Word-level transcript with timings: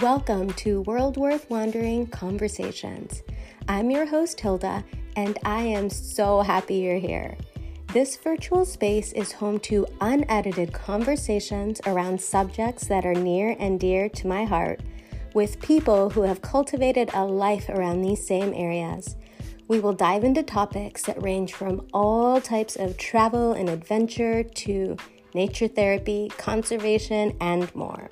Welcome 0.00 0.52
to 0.54 0.80
World 0.80 1.16
Worth 1.16 1.48
Wandering 1.48 2.08
Conversations. 2.08 3.22
I'm 3.68 3.92
your 3.92 4.06
host, 4.06 4.40
Hilda, 4.40 4.84
and 5.14 5.38
I 5.44 5.60
am 5.60 5.88
so 5.88 6.40
happy 6.40 6.78
you're 6.78 6.98
here. 6.98 7.36
This 7.92 8.16
virtual 8.16 8.64
space 8.64 9.12
is 9.12 9.30
home 9.30 9.60
to 9.60 9.86
unedited 10.00 10.72
conversations 10.72 11.80
around 11.86 12.20
subjects 12.20 12.88
that 12.88 13.06
are 13.06 13.14
near 13.14 13.54
and 13.60 13.78
dear 13.78 14.08
to 14.08 14.26
my 14.26 14.44
heart 14.44 14.80
with 15.32 15.60
people 15.60 16.10
who 16.10 16.22
have 16.22 16.42
cultivated 16.42 17.10
a 17.14 17.24
life 17.24 17.68
around 17.68 18.02
these 18.02 18.26
same 18.26 18.52
areas. 18.52 19.14
We 19.68 19.78
will 19.78 19.92
dive 19.92 20.24
into 20.24 20.42
topics 20.42 21.04
that 21.04 21.22
range 21.22 21.52
from 21.52 21.86
all 21.94 22.40
types 22.40 22.74
of 22.74 22.96
travel 22.96 23.52
and 23.52 23.68
adventure 23.68 24.42
to 24.42 24.96
nature 25.34 25.68
therapy, 25.68 26.32
conservation, 26.36 27.36
and 27.40 27.72
more. 27.76 28.08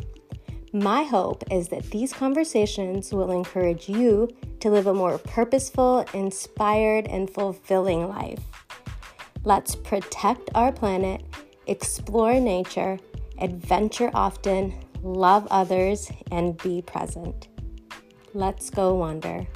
My 0.75 1.03
hope 1.03 1.45
is 1.51 1.69
that 1.69 1.91
these 1.91 2.15
conversations 2.15 3.13
will 3.13 3.31
encourage 3.31 3.91
you 3.91 4.31
to 4.61 4.71
live 4.71 4.87
a 4.87 4.95
more 4.95 5.19
purposeful, 5.19 6.07
inspired, 6.15 7.07
and 7.09 7.29
fulfilling 7.29 8.09
life. 8.09 8.41
Let's 9.45 9.77
protect 9.77 10.49
our 10.55 10.73
planet, 10.73 11.25
explore 11.67 12.41
nature, 12.41 12.99
adventure 13.39 14.11
often, 14.15 14.73
love 15.03 15.47
others, 15.51 16.11
and 16.31 16.57
be 16.63 16.81
present. 16.81 17.49
Let's 18.33 18.71
go 18.71 18.95
wander. 18.95 19.47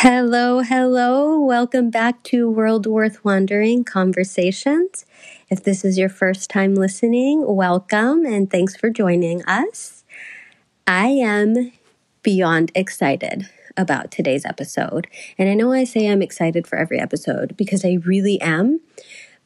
Hello, 0.00 0.60
hello. 0.60 1.40
Welcome 1.40 1.88
back 1.88 2.22
to 2.24 2.50
World 2.50 2.86
Worth 2.86 3.24
Wandering 3.24 3.82
Conversations. 3.82 5.06
If 5.48 5.64
this 5.64 5.86
is 5.86 5.96
your 5.96 6.10
first 6.10 6.50
time 6.50 6.74
listening, 6.74 7.42
welcome 7.46 8.26
and 8.26 8.50
thanks 8.50 8.76
for 8.76 8.90
joining 8.90 9.42
us. 9.46 10.04
I 10.86 11.06
am 11.06 11.72
beyond 12.22 12.72
excited 12.74 13.48
about 13.74 14.10
today's 14.10 14.44
episode. 14.44 15.06
And 15.38 15.48
I 15.48 15.54
know 15.54 15.72
I 15.72 15.84
say 15.84 16.08
I'm 16.08 16.20
excited 16.20 16.66
for 16.66 16.76
every 16.76 17.00
episode 17.00 17.56
because 17.56 17.82
I 17.82 17.96
really 18.04 18.38
am. 18.42 18.80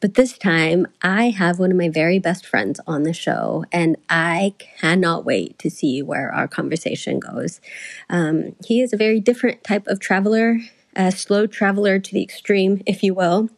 But 0.01 0.15
this 0.15 0.35
time, 0.35 0.87
I 1.03 1.29
have 1.29 1.59
one 1.59 1.69
of 1.69 1.77
my 1.77 1.87
very 1.87 2.17
best 2.17 2.43
friends 2.45 2.79
on 2.87 3.03
the 3.03 3.13
show, 3.13 3.65
and 3.71 3.97
I 4.09 4.55
cannot 4.79 5.25
wait 5.25 5.59
to 5.59 5.69
see 5.69 6.01
where 6.01 6.33
our 6.33 6.47
conversation 6.47 7.19
goes. 7.19 7.61
Um, 8.09 8.55
he 8.65 8.81
is 8.81 8.93
a 8.93 8.97
very 8.97 9.19
different 9.19 9.63
type 9.63 9.85
of 9.85 9.99
traveler, 9.99 10.57
a 10.95 11.11
slow 11.11 11.45
traveler 11.45 11.99
to 11.99 12.13
the 12.13 12.23
extreme, 12.23 12.81
if 12.87 13.03
you 13.03 13.13
will. 13.13 13.49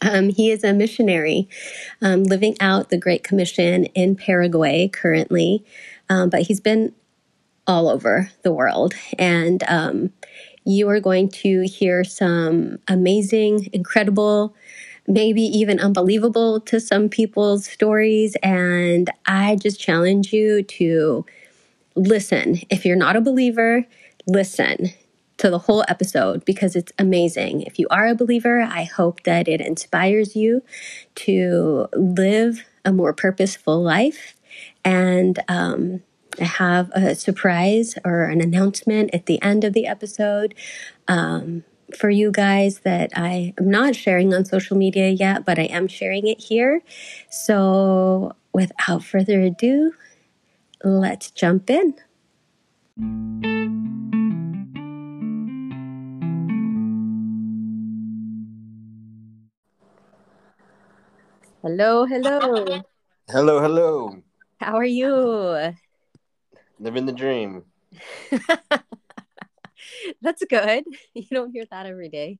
Um, 0.00 0.30
he 0.30 0.50
is 0.50 0.64
a 0.64 0.72
missionary 0.72 1.46
um, 2.00 2.24
living 2.24 2.56
out 2.58 2.88
the 2.88 2.98
Great 2.98 3.22
Commission 3.22 3.84
in 3.86 4.16
Paraguay 4.16 4.88
currently, 4.88 5.62
um, 6.08 6.30
but 6.30 6.42
he's 6.42 6.60
been 6.60 6.94
all 7.66 7.88
over 7.88 8.30
the 8.42 8.52
world. 8.52 8.94
And 9.18 9.62
um, 9.68 10.12
you 10.64 10.88
are 10.88 11.00
going 11.00 11.28
to 11.28 11.62
hear 11.62 12.02
some 12.02 12.78
amazing, 12.88 13.68
incredible, 13.72 14.54
maybe 15.06 15.42
even 15.42 15.80
unbelievable 15.80 16.60
to 16.60 16.80
some 16.80 17.08
people's 17.08 17.66
stories. 17.66 18.36
And 18.42 19.10
I 19.26 19.56
just 19.56 19.80
challenge 19.80 20.32
you 20.32 20.62
to 20.62 21.24
listen. 21.94 22.60
If 22.70 22.84
you're 22.84 22.96
not 22.96 23.16
a 23.16 23.20
believer, 23.20 23.84
listen 24.26 24.90
to 25.38 25.50
the 25.50 25.58
whole 25.58 25.84
episode 25.88 26.44
because 26.44 26.76
it's 26.76 26.92
amazing. 26.98 27.62
If 27.62 27.78
you 27.78 27.86
are 27.90 28.06
a 28.06 28.14
believer, 28.14 28.60
I 28.60 28.84
hope 28.84 29.22
that 29.24 29.48
it 29.48 29.60
inspires 29.60 30.34
you 30.34 30.62
to 31.16 31.88
live 31.92 32.64
a 32.84 32.92
more 32.92 33.12
purposeful 33.12 33.82
life. 33.82 34.34
And 34.84 35.38
um, 35.48 36.02
I 36.40 36.44
have 36.44 36.90
a 36.92 37.14
surprise 37.14 37.96
or 38.04 38.24
an 38.24 38.40
announcement 38.40 39.10
at 39.12 39.26
the 39.26 39.40
end 39.42 39.64
of 39.64 39.72
the 39.72 39.86
episode. 39.86 40.54
Um, 41.08 41.64
for 41.96 42.10
you 42.10 42.30
guys 42.30 42.80
that 42.80 43.10
I 43.16 43.54
am 43.58 43.70
not 43.70 43.96
sharing 43.96 44.34
on 44.34 44.44
social 44.44 44.76
media 44.76 45.08
yet, 45.08 45.44
but 45.44 45.58
I 45.58 45.64
am 45.64 45.88
sharing 45.88 46.26
it 46.26 46.40
here. 46.40 46.82
So, 47.30 48.36
without 48.52 49.02
further 49.02 49.40
ado, 49.40 49.92
let's 50.84 51.30
jump 51.30 51.70
in. 51.70 51.94
Hello, 61.62 62.04
hello. 62.04 62.82
Hello, 63.28 63.60
hello. 63.60 64.22
How 64.60 64.76
are 64.76 64.84
you? 64.84 65.74
Living 66.78 67.06
the 67.06 67.12
dream. 67.12 67.64
That's 70.22 70.44
good. 70.48 70.84
You 71.14 71.26
don't 71.30 71.52
hear 71.52 71.64
that 71.70 71.86
every 71.86 72.08
day. 72.08 72.38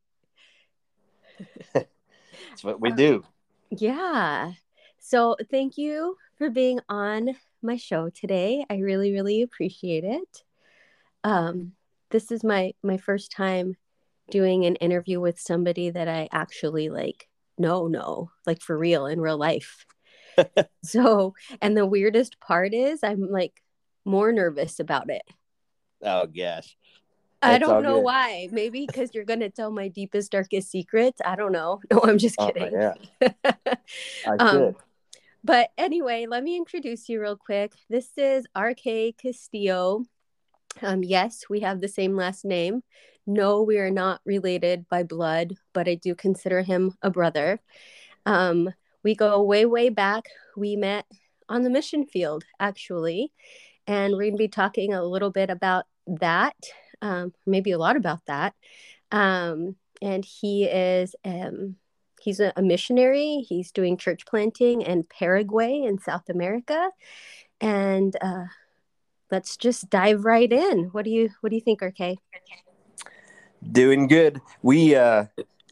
That's 1.75 2.62
what 2.62 2.81
we 2.81 2.93
do. 2.93 3.25
Yeah. 3.71 4.53
So 4.99 5.37
thank 5.50 5.78
you 5.78 6.16
for 6.37 6.50
being 6.50 6.81
on 6.88 7.37
my 7.62 7.77
show 7.77 8.10
today. 8.10 8.65
I 8.69 8.77
really, 8.78 9.12
really 9.12 9.43
appreciate 9.43 10.04
it. 10.04 10.43
Um, 11.25 11.72
this 12.10 12.31
is 12.31 12.44
my 12.44 12.75
my 12.82 12.97
first 12.97 13.32
time 13.32 13.77
doing 14.31 14.65
an 14.65 14.77
interview 14.77 15.21
with 15.21 15.41
somebody 15.41 15.91
that 15.91 16.09
I 16.09 16.28
actually 16.33 16.88
like 16.88 17.28
no 17.59 17.87
no 17.87 18.31
like 18.44 18.60
for 18.60 18.77
real 18.77 19.06
in 19.06 19.21
real 19.21 19.38
life. 19.38 19.87
so 20.84 21.34
and 21.60 21.77
the 21.77 21.87
weirdest 21.87 22.41
part 22.41 22.75
is 22.75 23.00
I'm 23.03 23.31
like 23.31 23.62
more 24.04 24.33
nervous 24.33 24.78
about 24.81 25.10
it. 25.10 25.22
Oh 26.03 26.27
gosh. 26.27 26.77
I 27.42 27.58
don't 27.58 27.82
know 27.82 27.97
good. 27.97 28.04
why. 28.04 28.48
Maybe 28.50 28.86
because 28.86 29.14
you're 29.14 29.24
going 29.24 29.41
to 29.41 29.50
tell 29.50 29.70
my 29.70 29.88
deepest, 29.88 30.32
darkest 30.32 30.70
secrets. 30.70 31.20
I 31.24 31.36
don't 31.36 31.52
know. 31.52 31.80
No, 31.91 32.00
I'm 32.02 32.19
just 32.19 32.36
oh, 32.38 32.50
kidding. 32.50 32.74
Oh, 32.74 32.94
yeah. 33.20 33.30
I 34.26 34.36
um, 34.38 34.76
But 35.44 35.70
anyway, 35.78 36.26
let 36.28 36.42
me 36.42 36.56
introduce 36.56 37.08
you 37.08 37.20
real 37.20 37.36
quick. 37.36 37.72
This 37.88 38.08
is 38.16 38.47
RK 38.58 39.16
Castillo. 39.20 40.04
Um, 40.82 41.02
yes, 41.02 41.44
we 41.48 41.60
have 41.60 41.80
the 41.80 41.88
same 41.88 42.16
last 42.16 42.44
name. 42.44 42.82
No, 43.26 43.62
we 43.62 43.78
are 43.78 43.91
not 43.91 44.20
related 44.24 44.88
by 44.88 45.03
blood, 45.03 45.54
but 45.72 45.88
I 45.88 45.94
do 45.94 46.14
consider 46.14 46.62
him 46.62 46.94
a 47.03 47.10
brother. 47.10 47.60
Um, 48.24 48.72
we 49.03 49.14
go 49.14 49.42
way, 49.42 49.66
way 49.66 49.88
back. 49.88 50.26
We 50.56 50.76
met 50.76 51.06
on 51.48 51.62
the 51.62 51.70
mission 51.70 52.06
field, 52.06 52.44
actually. 52.60 53.32
And 53.86 54.12
we're 54.14 54.24
going 54.24 54.32
to 54.32 54.38
be 54.38 54.48
talking 54.48 54.92
a 54.92 55.04
little 55.04 55.30
bit 55.30 55.50
about 55.50 55.86
that 56.06 56.56
um, 57.03 57.33
maybe 57.47 57.73
a 57.73 57.79
lot 57.79 57.97
about 57.97 58.21
that. 58.27 58.55
Um, 59.12 59.77
and 60.03 60.25
he 60.25 60.65
is 60.65 61.15
um, 61.25 61.77
he's 62.21 62.41
a, 62.41 62.53
a, 62.57 62.62
missionary. 62.62 63.45
He's 63.49 63.71
doing 63.71 63.97
church 63.97 64.27
planting 64.27 64.83
in 64.83 65.05
Paraguay 65.05 65.83
in 65.83 65.99
South 65.99 66.29
America, 66.29 66.91
and 67.61 68.15
uh, 68.21 68.45
let's 69.31 69.57
just 69.57 69.89
dive 69.89 70.25
right 70.25 70.51
in. 70.51 70.91
What 70.93 71.05
do 71.05 71.11
you 71.11 71.31
What 71.41 71.51
do 71.51 71.57
you 71.57 71.62
think, 71.62 71.83
RK? 71.83 72.19
Doing 73.73 74.07
good. 74.07 74.41
We 74.63 74.95
uh, 74.95 75.27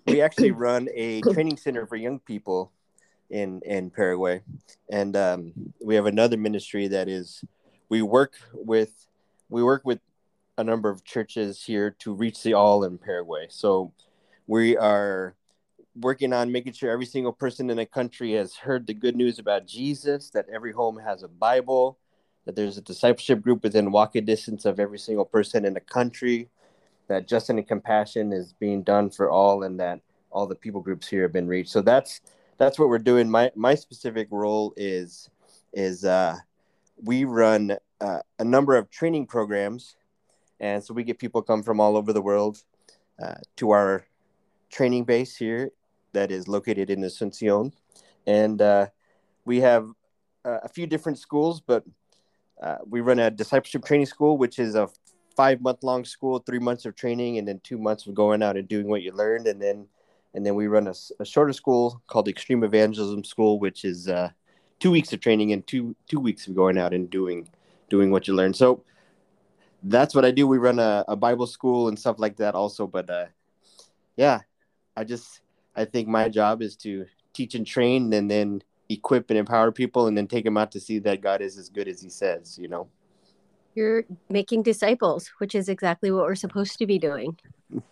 we 0.07 0.21
actually 0.21 0.51
run 0.53 0.89
a 0.95 1.21
training 1.21 1.57
center 1.57 1.87
for 1.87 1.97
young 1.97 2.21
people 2.21 2.73
in 3.31 3.61
in 3.65 3.91
Paraguay, 3.91 4.43
and 4.91 5.17
um, 5.17 5.53
we 5.85 5.95
have 5.97 6.07
another 6.07 6.37
ministry 6.37 6.89
that 6.89 7.09
is 7.09 7.45
we 7.89 8.01
work 8.03 8.35
with 8.53 9.07
we 9.49 9.63
work 9.63 9.83
with 9.85 10.01
a 10.57 10.65
number 10.65 10.89
of 10.89 11.05
churches 11.05 11.65
here 11.65 11.91
to 12.01 12.15
reach 12.15 12.43
the 12.43 12.55
all 12.55 12.85
in 12.85 12.99
Paraguay. 12.99 13.47
So 13.49 13.93
we 14.47 14.77
are 14.77 15.35
working 15.97 16.33
on 16.33 16.53
making 16.53 16.73
sure 16.73 16.91
every 16.91 17.07
single 17.07 17.33
person 17.33 17.71
in 17.71 17.77
the 17.77 17.87
country 17.87 18.33
has 18.33 18.55
heard 18.55 18.87
the 18.87 18.95
good 18.95 19.17
news 19.17 19.39
about 19.39 19.67
Jesus, 19.67 20.31
that 20.31 20.47
every 20.53 20.73
home 20.73 20.99
has 20.99 21.23
a 21.23 21.29
Bible, 21.29 21.99
that 22.45 22.57
there's 22.57 22.79
a 22.79 22.83
discipleship 22.83 23.41
group 23.41 23.63
within 23.63 23.91
walking 23.91 24.25
distance 24.25 24.65
of 24.65 24.81
every 24.81 24.99
single 24.99 25.25
person 25.25 25.65
in 25.65 25.75
the 25.75 25.81
country, 25.81 26.49
that 27.09 27.29
justice 27.29 27.51
and 27.51 27.67
compassion 27.67 28.33
is 28.33 28.53
being 28.55 28.83
done 28.83 29.11
for 29.11 29.31
all, 29.31 29.63
and 29.63 29.79
that 29.79 30.01
all 30.31 30.47
the 30.47 30.55
people 30.55 30.81
groups 30.81 31.09
here 31.09 31.23
have 31.23 31.33
been 31.33 31.47
reached. 31.47 31.71
So 31.71 31.81
that's 31.81 32.21
that's 32.59 32.79
what 32.79 32.89
we're 32.89 32.99
doing. 32.99 33.31
My 33.31 33.51
my 33.55 33.75
specific 33.75 34.29
role 34.31 34.73
is 34.77 35.31
is 35.73 36.05
uh, 36.05 36.39
we 37.03 37.25
run 37.25 37.77
uh, 38.01 38.21
a 38.39 38.45
number 38.45 38.77
of 38.77 38.91
training 38.91 39.27
programs 39.27 39.97
and 40.61 40.83
so 40.83 40.95
we 40.95 41.05
get 41.05 41.19
people 41.19 41.43
come 41.43 41.63
from 41.63 41.81
all 41.81 41.97
over 41.97 42.13
the 42.13 42.23
world 42.23 42.63
uh, 43.23 43.35
to 43.57 43.71
our 43.71 44.05
training 44.71 45.05
base 45.05 45.37
here 45.37 45.71
that 46.13 46.31
is 46.31 46.49
located 46.49 46.91
in 46.91 47.01
Asuncion. 47.01 47.73
And 48.27 48.61
uh, 48.61 48.87
we 49.45 49.61
have 49.61 49.89
uh, 50.45 50.59
a 50.63 50.69
few 50.69 50.87
different 50.87 51.19
schools, 51.19 51.61
but 51.61 51.85
uh, 52.63 52.79
we 52.89 53.01
run 53.01 53.19
a 53.19 53.31
discipleship 53.31 53.85
training 53.85 54.07
school, 54.07 54.39
which 54.39 54.59
is 54.59 54.75
a 54.75 54.89
five 55.37 55.61
month 55.61 55.83
long 55.83 56.05
school, 56.05 56.39
three 56.39 56.59
months 56.59 56.87
of 56.87 56.95
training, 56.95 57.39
and 57.39 57.47
then 57.47 57.61
two 57.63 57.79
months 57.79 58.07
of 58.07 58.15
going 58.15 58.43
out 58.43 58.57
and 58.57 58.69
doing 58.69 58.89
what 58.89 59.03
you 59.03 59.13
learned, 59.13 59.47
and 59.47 59.61
then 59.61 59.87
and 60.35 60.45
then 60.45 60.55
we 60.55 60.67
run 60.67 60.89
a, 60.89 60.95
a 61.21 61.25
shorter 61.25 61.53
school 61.53 62.03
called 62.07 62.27
Extreme 62.27 62.65
Evangelism 62.65 63.23
School, 63.23 63.61
which 63.61 63.85
is 63.85 64.09
uh, 64.09 64.31
two 64.81 64.91
weeks 64.91 65.13
of 65.13 65.21
training 65.21 65.53
and 65.53 65.67
two 65.67 65.95
two 66.09 66.21
weeks 66.21 66.47
of 66.47 66.55
going 66.55 66.79
out 66.79 66.95
and 66.95 67.11
doing 67.11 67.49
doing 67.91 68.11
what 68.11 68.27
you 68.27 68.35
learn. 68.35 68.55
So 68.55 68.85
that's 69.85 70.15
what 70.15 70.25
I 70.25 70.31
do. 70.31 70.47
We 70.47 70.59
run 70.59 70.79
a, 70.79 71.05
a 71.09 71.17
Bible 71.17 71.47
school 71.47 71.89
and 71.89 71.99
stuff 71.99 72.17
like 72.19 72.37
that 72.37 72.55
also. 72.55 72.87
But 72.87 73.09
uh, 73.11 73.27
yeah, 74.17 74.41
I 74.97 75.05
just 75.05 75.41
I 75.77 75.85
think 75.85 76.09
my 76.09 76.29
job 76.29 76.63
is 76.63 76.77
to 76.77 77.07
teach 77.33 77.55
and 77.55 77.67
train, 77.67 78.13
and 78.13 78.31
then 78.31 78.63
equip 78.89 79.31
and 79.31 79.39
empower 79.39 79.73
people, 79.73 80.07
and 80.07 80.17
then 80.17 80.27
take 80.27 80.45
them 80.45 80.57
out 80.57 80.73
to 80.73 80.81
see 80.81 80.99
that 81.01 81.21
God 81.21 81.41
is 81.41 81.59
as 81.59 81.69
good 81.69 81.89
as 81.89 82.01
He 82.01 82.09
says. 82.09 82.59
You 82.61 82.69
know. 82.69 82.89
You're 83.75 84.05
making 84.29 84.63
disciples, 84.63 85.33
which 85.39 85.55
is 85.55 85.69
exactly 85.69 86.13
what 86.13 86.25
we're 86.25 86.37
supposed 86.37 86.79
to 86.79 86.87
be 86.87 86.99
doing. 86.99 87.37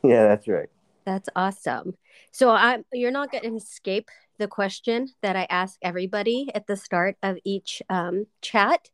Yeah, 0.04 0.28
that's 0.28 0.46
right. 0.46 0.68
That's 1.04 1.28
awesome. 1.34 1.96
So 2.30 2.50
I'm 2.50 2.84
you're 2.92 3.10
not 3.10 3.32
going 3.32 3.42
to 3.42 3.56
escape 3.56 4.10
the 4.38 4.46
question 4.46 5.08
that 5.22 5.34
I 5.34 5.46
ask 5.50 5.78
everybody 5.82 6.48
at 6.54 6.66
the 6.66 6.76
start 6.76 7.16
of 7.22 7.38
each 7.44 7.82
um, 7.88 8.26
chat. 8.40 8.90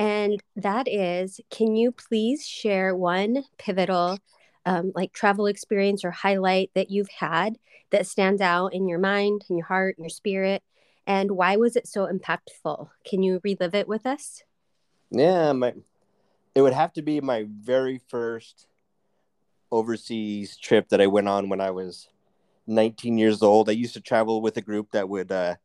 And 0.00 0.42
that 0.56 0.88
is 0.88 1.42
can 1.50 1.76
you 1.76 1.92
please 1.92 2.46
share 2.46 2.96
one 2.96 3.44
pivotal, 3.58 4.18
um, 4.64 4.92
like 4.94 5.12
travel 5.12 5.44
experience 5.44 6.06
or 6.06 6.10
highlight 6.10 6.70
that 6.74 6.90
you've 6.90 7.10
had 7.18 7.58
that 7.90 8.06
stands 8.06 8.40
out 8.40 8.72
in 8.72 8.88
your 8.88 8.98
mind, 8.98 9.44
in 9.50 9.58
your 9.58 9.66
heart, 9.66 9.96
your 9.98 10.08
spirit? 10.08 10.62
And 11.06 11.32
why 11.32 11.56
was 11.56 11.76
it 11.76 11.86
so 11.86 12.06
impactful? 12.06 12.88
Can 13.04 13.22
you 13.22 13.42
relive 13.44 13.74
it 13.74 13.86
with 13.86 14.06
us? 14.06 14.42
Yeah, 15.10 15.52
my 15.52 15.74
it 16.54 16.62
would 16.62 16.72
have 16.72 16.94
to 16.94 17.02
be 17.02 17.20
my 17.20 17.44
very 17.46 18.00
first 18.08 18.68
overseas 19.70 20.56
trip 20.56 20.88
that 20.88 21.02
I 21.02 21.08
went 21.08 21.28
on 21.28 21.50
when 21.50 21.60
I 21.60 21.72
was 21.72 22.08
19 22.66 23.18
years 23.18 23.42
old. 23.42 23.68
I 23.68 23.72
used 23.72 23.94
to 23.94 24.00
travel 24.00 24.40
with 24.40 24.56
a 24.56 24.62
group 24.62 24.92
that 24.92 25.10
would 25.10 25.30
uh, 25.30 25.56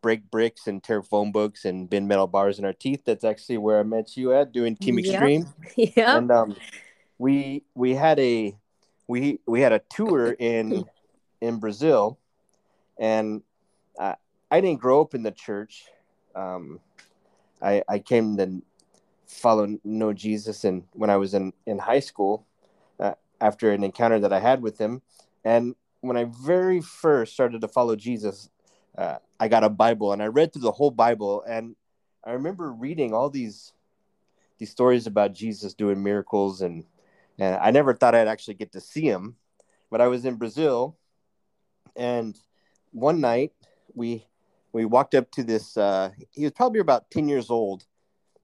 break 0.00 0.30
bricks 0.30 0.66
and 0.66 0.82
tear 0.82 1.02
phone 1.02 1.32
books 1.32 1.64
and 1.64 1.88
bend 1.88 2.08
metal 2.08 2.26
bars 2.26 2.58
in 2.58 2.64
our 2.64 2.72
teeth. 2.72 3.02
That's 3.04 3.24
actually 3.24 3.58
where 3.58 3.80
I 3.80 3.82
met 3.82 4.16
you 4.16 4.32
at 4.32 4.52
doing 4.52 4.76
Team 4.76 4.98
Extreme. 4.98 5.46
Yeah. 5.76 6.16
And 6.16 6.30
um, 6.30 6.56
we 7.18 7.64
we 7.74 7.94
had 7.94 8.18
a 8.18 8.56
we 9.06 9.40
we 9.46 9.60
had 9.60 9.72
a 9.72 9.80
tour 9.90 10.32
in 10.38 10.84
in 11.40 11.58
Brazil, 11.58 12.18
and 12.98 13.42
I, 13.98 14.16
I 14.50 14.60
didn't 14.60 14.80
grow 14.80 15.00
up 15.00 15.14
in 15.14 15.22
the 15.22 15.30
church. 15.30 15.84
Um, 16.34 16.80
I 17.62 17.82
I 17.88 17.98
came 17.98 18.36
to 18.36 18.62
follow 19.26 19.78
know 19.84 20.12
Jesus 20.12 20.64
and 20.64 20.84
when 20.94 21.10
I 21.10 21.16
was 21.16 21.34
in 21.34 21.52
in 21.66 21.78
high 21.78 22.00
school, 22.00 22.46
uh, 22.98 23.14
after 23.40 23.72
an 23.72 23.84
encounter 23.84 24.18
that 24.20 24.32
I 24.32 24.40
had 24.40 24.62
with 24.62 24.78
him, 24.78 25.02
and 25.44 25.74
when 26.00 26.16
I 26.16 26.24
very 26.24 26.80
first 26.80 27.32
started 27.32 27.60
to 27.60 27.68
follow 27.68 27.96
Jesus, 27.96 28.50
uh, 28.98 29.18
I 29.38 29.46
got 29.48 29.64
a 29.64 29.68
Bible 29.68 30.12
and 30.12 30.20
I 30.20 30.26
read 30.26 30.52
through 30.52 30.62
the 30.62 30.72
whole 30.72 30.90
Bible, 30.90 31.44
and 31.48 31.76
I 32.24 32.32
remember 32.32 32.72
reading 32.72 33.14
all 33.14 33.30
these 33.30 33.72
these 34.58 34.70
stories 34.70 35.06
about 35.06 35.32
Jesus 35.32 35.72
doing 35.72 36.02
miracles, 36.02 36.62
and 36.62 36.84
and 37.38 37.56
I 37.56 37.70
never 37.70 37.94
thought 37.94 38.16
I'd 38.16 38.26
actually 38.26 38.54
get 38.54 38.72
to 38.72 38.80
see 38.80 39.02
him, 39.02 39.36
but 39.88 40.00
I 40.00 40.08
was 40.08 40.24
in 40.24 40.34
Brazil, 40.34 40.96
and 41.96 42.36
one 42.90 43.20
night 43.20 43.52
we 43.94 44.26
we 44.72 44.84
walked 44.84 45.14
up 45.14 45.30
to 45.32 45.44
this. 45.44 45.76
Uh, 45.76 46.10
he 46.32 46.42
was 46.42 46.52
probably 46.52 46.80
about 46.80 47.08
ten 47.08 47.28
years 47.28 47.50
old, 47.50 47.86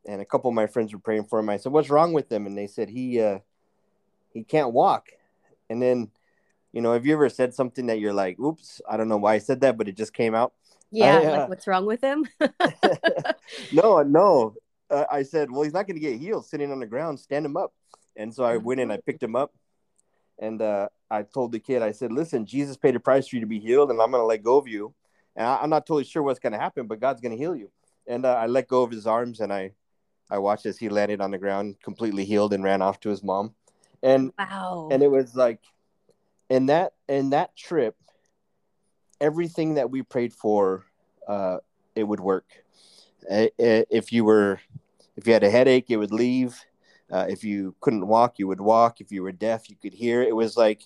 and 0.07 0.23
a 0.23 0.25
couple 0.25 0.49
of 0.51 0.55
my 0.55 0.69
friends 0.69 0.93
were 0.93 1.01
praying 1.01 1.25
for 1.25 1.41
him. 1.41 1.49
I 1.49 1.57
said, 1.57 1.73
"What's 1.73 1.91
wrong 1.91 2.13
with 2.13 2.31
him?" 2.31 2.47
And 2.47 2.57
they 2.57 2.69
said 2.69 2.89
he 2.89 3.21
uh, 3.21 3.41
he 4.33 4.45
can't 4.45 4.73
walk, 4.73 5.09
and 5.69 5.83
then 5.83 6.13
you 6.75 6.81
know, 6.81 6.93
have 6.93 7.07
you 7.07 7.13
ever 7.13 7.29
said 7.29 7.55
something 7.55 7.87
that 7.87 8.01
you're 8.01 8.13
like, 8.13 8.37
oops, 8.41 8.81
I 8.91 8.97
don't 8.97 9.09
know 9.09 9.17
why 9.17 9.35
I 9.35 9.39
said 9.39 9.61
that, 9.61 9.79
but 9.79 9.89
it 9.89 9.97
just 9.97 10.13
came 10.13 10.35
out? 10.35 10.53
Yeah, 10.91 11.19
I, 11.19 11.25
uh, 11.25 11.31
like 11.39 11.49
what's 11.49 11.69
wrong 11.69 11.87
with 11.87 12.01
him? 12.01 12.27
no, 13.73 14.03
no. 14.03 14.55
Uh, 14.91 15.05
I 15.09 15.23
said, 15.23 15.53
well, 15.53 15.63
he's 15.63 15.73
not 15.73 15.87
going 15.87 15.95
to 15.95 16.01
get 16.01 16.19
healed 16.19 16.47
sitting 16.47 16.73
on 16.73 16.81
the 16.81 16.87
ground. 16.87 17.21
Stand 17.21 17.47
him 17.47 17.57
up. 17.57 17.73
And 18.17 18.35
so 18.35 18.43
I 18.43 18.57
went 18.57 18.81
and 18.81 18.93
I 18.93 18.99
picked 19.07 19.23
him 19.23 19.37
up, 19.37 19.55
and 20.41 20.61
uh, 20.61 20.89
I 21.11 21.23
told 21.23 21.53
the 21.53 21.61
kid, 21.61 21.81
I 21.81 21.93
said, 21.93 22.13
listen, 22.13 22.45
Jesus 22.45 22.77
paid 22.77 22.97
a 22.97 23.01
price 23.01 23.29
for 23.29 23.37
you 23.37 23.41
to 23.41 23.47
be 23.47 23.61
healed, 23.61 23.91
and 23.91 24.01
I'm 24.01 24.11
going 24.11 24.21
to 24.21 24.27
let 24.27 24.43
go 24.43 24.57
of 24.57 24.67
you. 24.67 24.95
And 25.37 25.47
I, 25.47 25.63
am 25.63 25.71
not 25.71 25.87
totally 25.87 26.05
sure 26.05 26.25
what's 26.25 26.41
going 26.41 26.53
to 26.55 26.59
happen, 26.59 26.89
but 26.89 27.01
God's 27.01 27.21
going 27.21 27.33
to 27.33 27.39
heal 27.39 27.55
you. 27.55 27.71
And 28.09 28.27
uh, 28.27 28.35
I 28.35 28.47
let 28.47 28.67
go 28.67 28.83
of 28.83 28.91
his 28.91 29.07
arms, 29.07 29.39
and 29.39 29.53
I, 29.53 29.73
I 30.29 30.39
watched 30.39 30.67
as 30.67 30.79
he 30.79 30.89
landed 30.89 31.21
on 31.21 31.31
the 31.31 31.39
ground, 31.39 31.77
completely 31.83 32.25
healed, 32.25 32.53
and 32.53 32.65
ran 32.65 32.83
off 32.83 32.99
to 33.01 33.11
his 33.11 33.23
mom. 33.23 33.55
And 34.03 34.33
wow. 34.39 34.89
and 34.93 35.03
it 35.03 35.11
was 35.11 35.35
like 35.35 35.61
in 36.49 36.67
that 36.67 36.93
and 37.09 37.33
that 37.33 37.57
trip, 37.57 37.97
everything 39.21 39.75
that 39.75 39.91
we 39.91 40.03
prayed 40.03 40.33
for, 40.33 40.85
uh, 41.27 41.59
it 41.95 42.05
would 42.05 42.21
work. 42.21 42.47
If 43.29 44.13
you 44.13 44.25
were, 44.25 44.61
if 45.17 45.27
you 45.27 45.33
had 45.33 45.45
a 45.45 45.51
headache, 45.51 45.87
it 45.89 45.97
would 45.97 46.13
leave. 46.13 46.61
Uh, 47.11 47.27
if 47.29 47.45
you 47.45 47.75
couldn't 47.81 48.07
walk, 48.07 48.39
you 48.39 48.47
would 48.49 48.61
walk. 48.61 49.01
If 49.01 49.13
you 49.13 49.23
were 49.23 49.33
deaf, 49.33 49.71
you 49.71 49.77
could 49.77 49.95
hear. 49.95 50.23
It 50.23 50.35
was 50.35 50.57
like, 50.57 50.83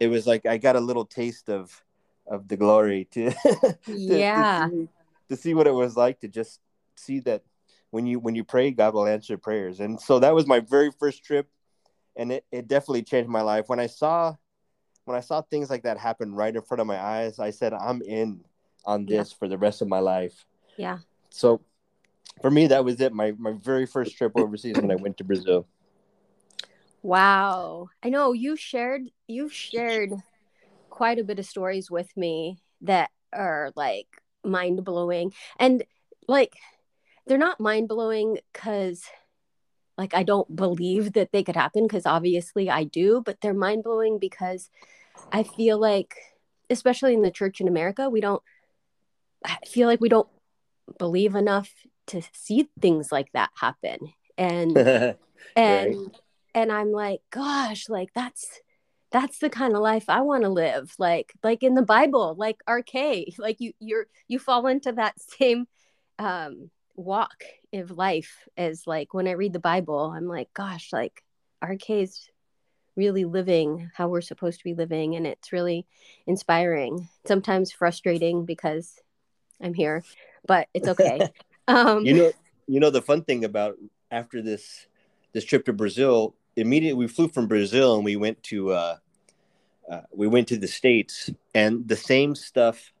it 0.00 0.08
was 0.08 0.26
like 0.26 0.46
I 0.46 0.58
got 0.58 0.76
a 0.76 0.80
little 0.80 1.04
taste 1.04 1.48
of, 1.48 1.82
of 2.26 2.48
the 2.48 2.56
glory 2.56 3.06
to, 3.12 3.30
to 3.50 3.78
yeah, 3.86 4.60
to 4.64 4.70
see, 4.70 4.88
to 5.28 5.36
see 5.36 5.54
what 5.54 5.66
it 5.66 5.74
was 5.74 5.96
like 5.96 6.20
to 6.20 6.28
just 6.28 6.60
see 6.96 7.20
that 7.20 7.42
when 7.90 8.06
you 8.06 8.18
when 8.18 8.34
you 8.34 8.44
pray, 8.44 8.70
God 8.70 8.94
will 8.94 9.06
answer 9.06 9.38
prayers. 9.38 9.80
And 9.80 10.00
so 10.00 10.18
that 10.18 10.34
was 10.34 10.46
my 10.46 10.60
very 10.60 10.90
first 10.90 11.24
trip, 11.24 11.48
and 12.16 12.32
it, 12.32 12.44
it 12.50 12.68
definitely 12.68 13.02
changed 13.02 13.30
my 13.30 13.42
life. 13.42 13.68
When 13.68 13.80
I 13.80 13.86
saw 13.86 14.34
when 15.04 15.16
I 15.16 15.20
saw 15.20 15.42
things 15.42 15.70
like 15.70 15.82
that 15.82 15.98
happen 15.98 16.34
right 16.34 16.54
in 16.54 16.62
front 16.62 16.80
of 16.80 16.86
my 16.86 16.98
eyes, 16.98 17.38
I 17.38 17.50
said, 17.50 17.72
I'm 17.72 18.02
in 18.02 18.40
on 18.84 19.06
this 19.06 19.30
yeah. 19.30 19.36
for 19.38 19.48
the 19.48 19.58
rest 19.58 19.82
of 19.82 19.88
my 19.88 19.98
life. 19.98 20.44
Yeah. 20.76 20.98
So 21.30 21.60
for 22.40 22.50
me, 22.50 22.66
that 22.68 22.84
was 22.84 23.00
it. 23.00 23.12
My 23.12 23.32
my 23.38 23.52
very 23.52 23.86
first 23.86 24.16
trip 24.16 24.32
overseas 24.36 24.76
when 24.76 24.90
I 24.90 24.96
went 24.96 25.16
to 25.18 25.24
Brazil. 25.24 25.66
Wow. 27.02 27.88
I 28.02 28.08
know 28.08 28.32
you 28.32 28.56
shared 28.56 29.10
you've 29.26 29.52
shared 29.52 30.12
quite 30.90 31.18
a 31.18 31.24
bit 31.24 31.38
of 31.38 31.46
stories 31.46 31.90
with 31.90 32.14
me 32.16 32.58
that 32.82 33.10
are 33.32 33.72
like 33.76 34.06
mind 34.44 34.84
blowing. 34.84 35.32
And 35.58 35.84
like 36.28 36.54
they're 37.26 37.38
not 37.38 37.60
mind 37.60 37.88
blowing 37.88 38.38
because 38.52 39.04
like 39.96 40.14
I 40.14 40.22
don't 40.22 40.54
believe 40.54 41.12
that 41.12 41.30
they 41.32 41.42
could 41.42 41.56
happen 41.56 41.86
because 41.86 42.06
obviously 42.06 42.68
I 42.70 42.84
do, 42.84 43.22
but 43.24 43.40
they're 43.40 43.54
mind 43.54 43.84
blowing 43.84 44.18
because 44.18 44.70
I 45.32 45.42
feel 45.42 45.78
like, 45.78 46.16
especially 46.70 47.14
in 47.14 47.22
the 47.22 47.30
church 47.30 47.60
in 47.60 47.68
America, 47.68 48.08
we 48.08 48.20
don't, 48.20 48.42
I 49.44 49.58
feel 49.66 49.86
like 49.88 50.00
we 50.00 50.08
don't 50.08 50.28
believe 50.98 51.34
enough 51.34 51.72
to 52.08 52.22
see 52.32 52.68
things 52.80 53.12
like 53.12 53.30
that 53.32 53.50
happen. 53.56 53.98
And, 54.36 54.76
and, 54.76 55.16
right. 55.56 55.96
and 56.54 56.72
I'm 56.72 56.90
like, 56.90 57.20
gosh, 57.30 57.88
like 57.88 58.10
that's, 58.14 58.60
that's 59.12 59.38
the 59.38 59.50
kind 59.50 59.74
of 59.74 59.80
life 59.80 60.06
I 60.08 60.22
want 60.22 60.42
to 60.42 60.48
live. 60.48 60.92
Like, 60.98 61.32
like 61.42 61.62
in 61.62 61.74
the 61.74 61.82
Bible, 61.82 62.34
like 62.36 62.56
RK, 62.68 63.26
like 63.38 63.60
you, 63.60 63.72
you're, 63.78 64.06
you 64.26 64.38
fall 64.38 64.66
into 64.66 64.92
that 64.92 65.14
same, 65.20 65.66
um, 66.18 66.70
walk 66.96 67.44
of 67.72 67.90
life 67.90 68.48
is 68.56 68.86
like 68.86 69.14
when 69.14 69.26
I 69.26 69.32
read 69.32 69.52
the 69.52 69.58
Bible, 69.58 70.12
I'm 70.14 70.28
like, 70.28 70.52
gosh, 70.54 70.92
like 70.92 71.22
RK's 71.62 72.28
really 72.96 73.24
living 73.24 73.90
how 73.94 74.08
we're 74.08 74.20
supposed 74.20 74.58
to 74.58 74.64
be 74.64 74.74
living. 74.74 75.16
And 75.16 75.26
it's 75.26 75.52
really 75.52 75.86
inspiring, 76.26 77.08
sometimes 77.26 77.72
frustrating 77.72 78.44
because 78.44 79.00
I'm 79.60 79.74
here, 79.74 80.04
but 80.46 80.68
it's 80.74 80.88
okay. 80.88 81.28
um, 81.68 82.04
you 82.04 82.14
know, 82.14 82.32
you 82.66 82.80
know, 82.80 82.90
the 82.90 83.02
fun 83.02 83.22
thing 83.24 83.44
about 83.44 83.76
after 84.10 84.42
this, 84.42 84.86
this 85.32 85.44
trip 85.44 85.64
to 85.64 85.72
Brazil, 85.72 86.34
immediately 86.56 86.98
we 86.98 87.08
flew 87.08 87.28
from 87.28 87.48
Brazil 87.48 87.96
and 87.96 88.04
we 88.04 88.16
went 88.16 88.42
to, 88.44 88.70
uh, 88.70 88.96
uh, 89.90 90.00
we 90.12 90.26
went 90.26 90.48
to 90.48 90.56
the 90.56 90.68
States 90.68 91.30
and 91.54 91.86
the 91.88 91.96
same 91.96 92.34
stuff 92.34 92.92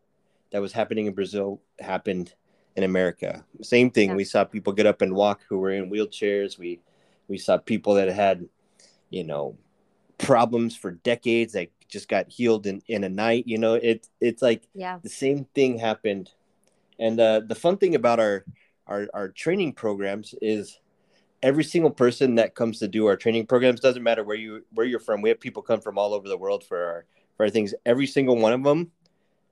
that 0.50 0.60
was 0.60 0.72
happening 0.72 1.06
in 1.06 1.14
Brazil 1.14 1.60
happened 1.78 2.34
in 2.76 2.84
America. 2.84 3.44
Same 3.62 3.90
thing. 3.90 4.10
Yeah. 4.10 4.16
We 4.16 4.24
saw 4.24 4.44
people 4.44 4.72
get 4.72 4.86
up 4.86 5.02
and 5.02 5.14
walk 5.14 5.42
who 5.48 5.58
were 5.58 5.70
in 5.70 5.90
wheelchairs. 5.90 6.58
We 6.58 6.80
we 7.28 7.38
saw 7.38 7.56
people 7.56 7.94
that 7.94 8.08
had, 8.08 8.48
you 9.10 9.24
know, 9.24 9.56
problems 10.18 10.76
for 10.76 10.90
decades 10.90 11.52
that 11.54 11.68
just 11.88 12.08
got 12.08 12.28
healed 12.28 12.66
in, 12.66 12.82
in 12.88 13.04
a 13.04 13.08
night. 13.08 13.44
You 13.46 13.58
know, 13.58 13.74
it 13.74 14.08
it's 14.20 14.42
like 14.42 14.68
yeah. 14.74 14.98
the 15.02 15.08
same 15.08 15.46
thing 15.54 15.78
happened. 15.78 16.30
And 16.98 17.18
uh, 17.18 17.40
the 17.46 17.54
fun 17.54 17.76
thing 17.78 17.94
about 17.94 18.20
our, 18.20 18.44
our 18.86 19.08
our 19.14 19.28
training 19.28 19.74
programs 19.74 20.34
is 20.42 20.78
every 21.42 21.64
single 21.64 21.90
person 21.90 22.36
that 22.36 22.54
comes 22.54 22.78
to 22.78 22.88
do 22.88 23.06
our 23.06 23.16
training 23.16 23.46
programs 23.46 23.80
doesn't 23.80 24.02
matter 24.02 24.24
where 24.24 24.36
you 24.36 24.64
where 24.72 24.86
you're 24.86 25.00
from. 25.00 25.22
We 25.22 25.28
have 25.28 25.40
people 25.40 25.62
come 25.62 25.80
from 25.80 25.98
all 25.98 26.14
over 26.14 26.28
the 26.28 26.38
world 26.38 26.64
for 26.64 26.84
our 26.84 27.04
for 27.36 27.44
our 27.44 27.50
things. 27.50 27.74
Every 27.86 28.06
single 28.06 28.36
one 28.36 28.52
of 28.52 28.62
them 28.64 28.90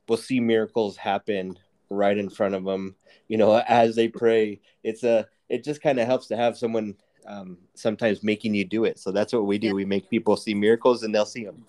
will 0.08 0.16
see 0.16 0.40
miracles 0.40 0.96
happen 0.96 1.58
right 1.92 2.18
in 2.18 2.28
front 2.28 2.54
of 2.54 2.64
them 2.64 2.94
you 3.28 3.36
know 3.36 3.62
as 3.68 3.94
they 3.94 4.08
pray 4.08 4.60
it's 4.82 5.04
a 5.04 5.26
it 5.48 5.62
just 5.62 5.82
kind 5.82 6.00
of 6.00 6.06
helps 6.06 6.26
to 6.28 6.36
have 6.36 6.56
someone 6.56 6.96
um, 7.26 7.58
sometimes 7.74 8.22
making 8.22 8.54
you 8.54 8.64
do 8.64 8.84
it. 8.84 8.98
So 8.98 9.12
that's 9.12 9.32
what 9.32 9.46
we 9.46 9.58
do. 9.58 9.68
Yeah. 9.68 9.72
We 9.74 9.84
make 9.84 10.10
people 10.10 10.36
see 10.36 10.54
miracles 10.54 11.02
and 11.02 11.14
they'll 11.14 11.26
see 11.26 11.44
them. 11.44 11.64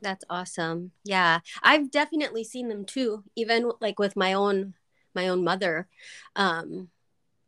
That's 0.00 0.24
awesome. 0.30 0.92
Yeah. 1.04 1.40
I've 1.62 1.90
definitely 1.90 2.44
seen 2.44 2.68
them 2.68 2.84
too, 2.84 3.24
even 3.34 3.72
like 3.80 3.98
with 3.98 4.16
my 4.16 4.32
own 4.32 4.74
my 5.14 5.28
own 5.28 5.42
mother. 5.42 5.88
Um 6.36 6.88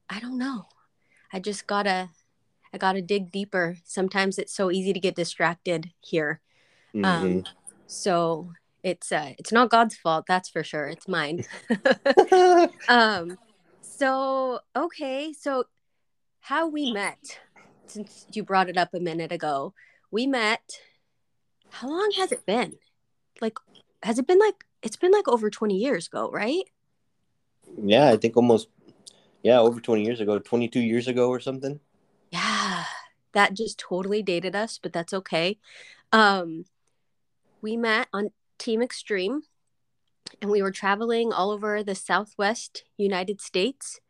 I 0.09 0.19
don't 0.19 0.39
know. 0.39 0.67
I 1.33 1.39
just 1.39 1.67
got 1.67 1.85
to 1.85 2.11
I 2.73 2.79
got 2.79 2.93
to 2.93 3.03
dig 3.03 3.31
deeper. 3.31 3.77
Sometimes 3.85 4.39
it's 4.39 4.55
so 4.55 4.71
easy 4.71 4.93
to 4.93 5.01
get 5.01 5.15
distracted 5.15 5.93
here. 6.01 6.41
Mhm. 6.95 7.05
Um 7.05 7.45
so 7.87 8.53
it's 8.83 9.13
uh 9.13 9.33
it's 9.39 9.53
not 9.53 9.71
God's 9.71 9.97
fault, 9.97 10.25
that's 10.27 10.49
for 10.49 10.65
sure. 10.65 10.87
It's 10.87 11.09
mine. 11.09 11.45
um 12.89 13.39
so 13.81 14.61
okay, 14.75 15.33
so 15.33 15.65
how 16.41 16.69
we 16.69 16.93
met 16.93 17.39
since 17.87 18.27
you 18.33 18.43
brought 18.43 18.69
it 18.69 18.79
up 18.79 18.95
a 18.95 19.01
minute 19.01 19.33
ago. 19.33 19.75
We 20.11 20.27
met 20.27 20.81
how 21.71 21.89
long 21.89 22.11
has 22.17 22.33
it 22.33 22.45
been? 22.47 22.75
Like, 23.41 23.59
has 24.03 24.19
it 24.19 24.27
been 24.27 24.39
like, 24.39 24.65
it's 24.83 24.97
been 24.97 25.13
like 25.13 25.29
over 25.29 25.51
20 25.51 25.77
years 25.77 26.09
ago, 26.09 26.31
right? 26.31 26.65
yeah, 27.83 28.09
I 28.09 28.17
think 28.17 28.37
almost, 28.37 28.69
yeah, 29.43 29.61
over 29.61 29.81
20 29.81 30.05
years 30.05 30.21
ago, 30.21 30.39
22 30.39 30.81
years 30.81 31.09
ago 31.09 31.29
or 31.29 31.41
something. 31.41 31.81
Yeah. 32.31 32.85
That 33.33 33.55
just 33.55 33.79
totally 33.79 34.23
dated 34.23 34.57
us, 34.57 34.79
but 34.83 34.93
that's 34.93 35.15
okay. 35.15 35.59
Um, 36.13 36.65
we 37.63 37.77
met 37.77 38.09
on 38.13 38.31
Team 38.61 38.83
Extreme 38.83 39.43
and 40.41 40.51
we 40.51 40.63
were 40.63 40.71
traveling 40.71 41.33
all 41.33 41.51
over 41.51 41.83
the 41.83 41.95
Southwest 41.95 42.85
United 42.97 43.41
States, 43.41 44.01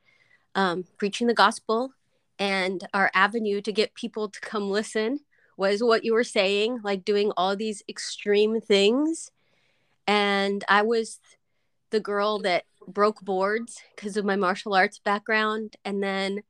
um, 0.54 0.84
preaching 0.98 1.26
the 1.26 1.34
gospel. 1.34 1.92
And 2.38 2.86
our 2.94 3.10
avenue 3.14 3.60
to 3.62 3.72
get 3.72 3.94
people 3.94 4.28
to 4.28 4.40
come 4.40 4.70
listen 4.70 5.20
was 5.56 5.82
what 5.82 6.04
you 6.04 6.14
were 6.14 6.24
saying, 6.24 6.80
like 6.82 7.04
doing 7.04 7.32
all 7.36 7.54
these 7.54 7.82
extreme 7.88 8.60
things. 8.60 9.30
And 10.06 10.64
I 10.68 10.82
was 10.82 11.20
the 11.90 12.00
girl 12.00 12.38
that 12.40 12.64
broke 12.88 13.20
boards 13.20 13.78
because 13.94 14.16
of 14.16 14.24
my 14.24 14.36
martial 14.36 14.74
arts 14.74 14.98
background 14.98 15.76
and 15.84 16.02
then 16.02 16.42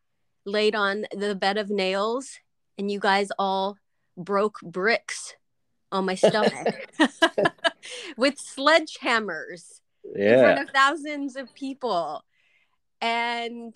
laid 0.45 0.75
on 0.75 1.07
the 1.12 1.35
bed 1.35 1.59
of 1.59 1.71
nails 1.71 2.38
and 2.78 2.90
you 2.90 3.00
guys 3.00 3.28
all 3.38 3.76
broke 4.16 4.61
bricks 4.62 5.35
on 5.92 6.04
my 6.06 6.14
stomach 6.14 6.90
with 8.16 8.37
sledgehammers 8.37 9.80
in 10.14 10.38
front 10.38 10.61
of 10.61 10.70
thousands 10.75 11.37
of 11.37 11.52
people. 11.54 12.25
And 13.00 13.75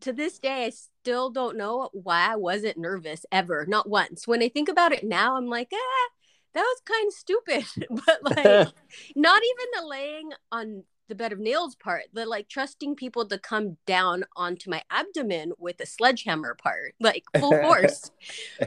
to 0.00 0.12
this 0.12 0.38
day, 0.38 0.66
I 0.66 0.70
still 0.70 1.30
don't 1.30 1.56
know 1.56 1.90
why 1.92 2.32
I 2.32 2.36
wasn't 2.36 2.78
nervous 2.78 3.24
ever, 3.32 3.66
not 3.66 3.88
once. 3.88 4.26
When 4.26 4.42
I 4.42 4.48
think 4.48 4.68
about 4.68 4.92
it 4.92 5.04
now, 5.04 5.36
I'm 5.36 5.48
like, 5.48 5.68
ah, 5.72 6.08
that 6.54 6.62
was 6.62 6.82
kind 6.84 7.06
of 7.06 7.14
stupid. 7.14 7.86
but 8.06 8.22
like, 8.22 8.68
not 9.16 9.42
even 9.42 9.66
the 9.74 9.86
laying 9.86 10.30
on 10.52 10.84
the 11.08 11.14
bed 11.14 11.32
of 11.32 11.38
nails 11.38 11.74
part, 11.74 12.04
the 12.12 12.26
like 12.26 12.48
trusting 12.48 12.94
people 12.94 13.26
to 13.26 13.38
come 13.38 13.78
down 13.86 14.24
onto 14.36 14.70
my 14.70 14.82
abdomen 14.90 15.52
with 15.58 15.80
a 15.80 15.86
sledgehammer 15.86 16.54
part, 16.54 16.94
like 17.00 17.24
full 17.38 17.56
force. 17.62 18.10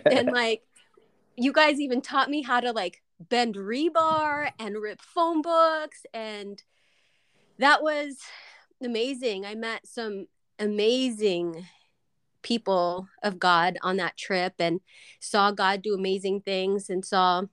and 0.06 0.32
like, 0.32 0.64
you 1.36 1.52
guys 1.52 1.80
even 1.80 2.02
taught 2.02 2.30
me 2.30 2.42
how 2.42 2.60
to 2.60 2.72
like 2.72 3.02
bend 3.30 3.56
rebar 3.56 4.52
and 4.60 4.82
rip 4.82 5.02
phone 5.02 5.42
books. 5.42 6.06
And 6.14 6.62
that 7.60 7.82
was 7.84 8.18
amazing. 8.84 9.46
I 9.46 9.56
met 9.56 9.88
some 9.88 10.28
amazing 10.60 11.68
people 12.42 13.08
of 13.22 13.40
God 13.40 13.78
on 13.82 13.98
that 13.98 14.18
trip 14.18 14.56
and 14.60 14.82
saw 15.20 15.52
God 15.52 15.82
do 15.82 15.94
amazing 15.94 16.42
things 16.42 16.90
and 16.90 17.06
saw 17.06 17.44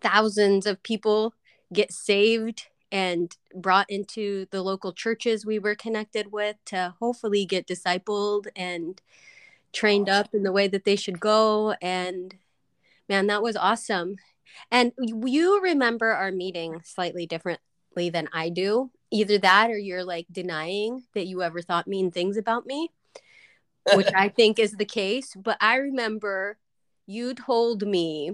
thousands 0.00 0.66
of 0.66 0.82
people 0.82 1.34
get 1.72 1.92
saved 1.92 2.66
and 2.92 3.36
brought 3.54 3.88
into 3.88 4.46
the 4.50 4.62
local 4.62 4.92
churches 4.92 5.46
we 5.46 5.58
were 5.58 5.74
connected 5.74 6.32
with 6.32 6.56
to 6.66 6.94
hopefully 6.98 7.44
get 7.44 7.66
discipled 7.66 8.48
and 8.56 9.00
trained 9.72 10.08
up 10.08 10.34
in 10.34 10.42
the 10.42 10.52
way 10.52 10.66
that 10.66 10.84
they 10.84 10.96
should 10.96 11.20
go 11.20 11.74
and 11.80 12.34
man 13.10 13.26
that 13.26 13.42
was 13.42 13.56
awesome 13.56 14.16
and 14.70 14.92
you 14.98 15.60
remember 15.60 16.10
our 16.10 16.32
meeting 16.32 16.80
slightly 16.84 17.26
differently 17.26 18.08
than 18.10 18.28
I 18.32 18.48
do 18.48 18.90
either 19.10 19.38
that 19.38 19.70
or 19.70 19.76
you're 19.76 20.04
like 20.04 20.26
denying 20.30 21.02
that 21.14 21.26
you 21.26 21.42
ever 21.42 21.60
thought 21.60 21.86
mean 21.86 22.10
things 22.10 22.36
about 22.38 22.64
me 22.64 22.90
which 23.94 24.08
I 24.16 24.28
think 24.28 24.58
is 24.58 24.72
the 24.72 24.84
case. 24.84 25.34
But 25.36 25.56
I 25.60 25.76
remember 25.76 26.58
you 27.06 27.34
told 27.34 27.86
me 27.86 28.32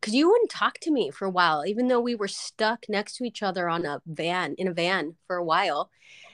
because 0.00 0.14
you 0.14 0.28
wouldn't 0.28 0.50
talk 0.50 0.78
to 0.80 0.92
me 0.92 1.10
for 1.10 1.24
a 1.24 1.30
while, 1.30 1.66
even 1.66 1.88
though 1.88 2.00
we 2.00 2.14
were 2.14 2.28
stuck 2.28 2.86
next 2.88 3.16
to 3.16 3.24
each 3.24 3.42
other 3.42 3.68
on 3.68 3.84
a 3.84 4.00
van 4.06 4.54
in 4.56 4.68
a 4.68 4.72
van 4.72 5.16
for 5.26 5.36
a 5.36 5.44
while. 5.44 5.90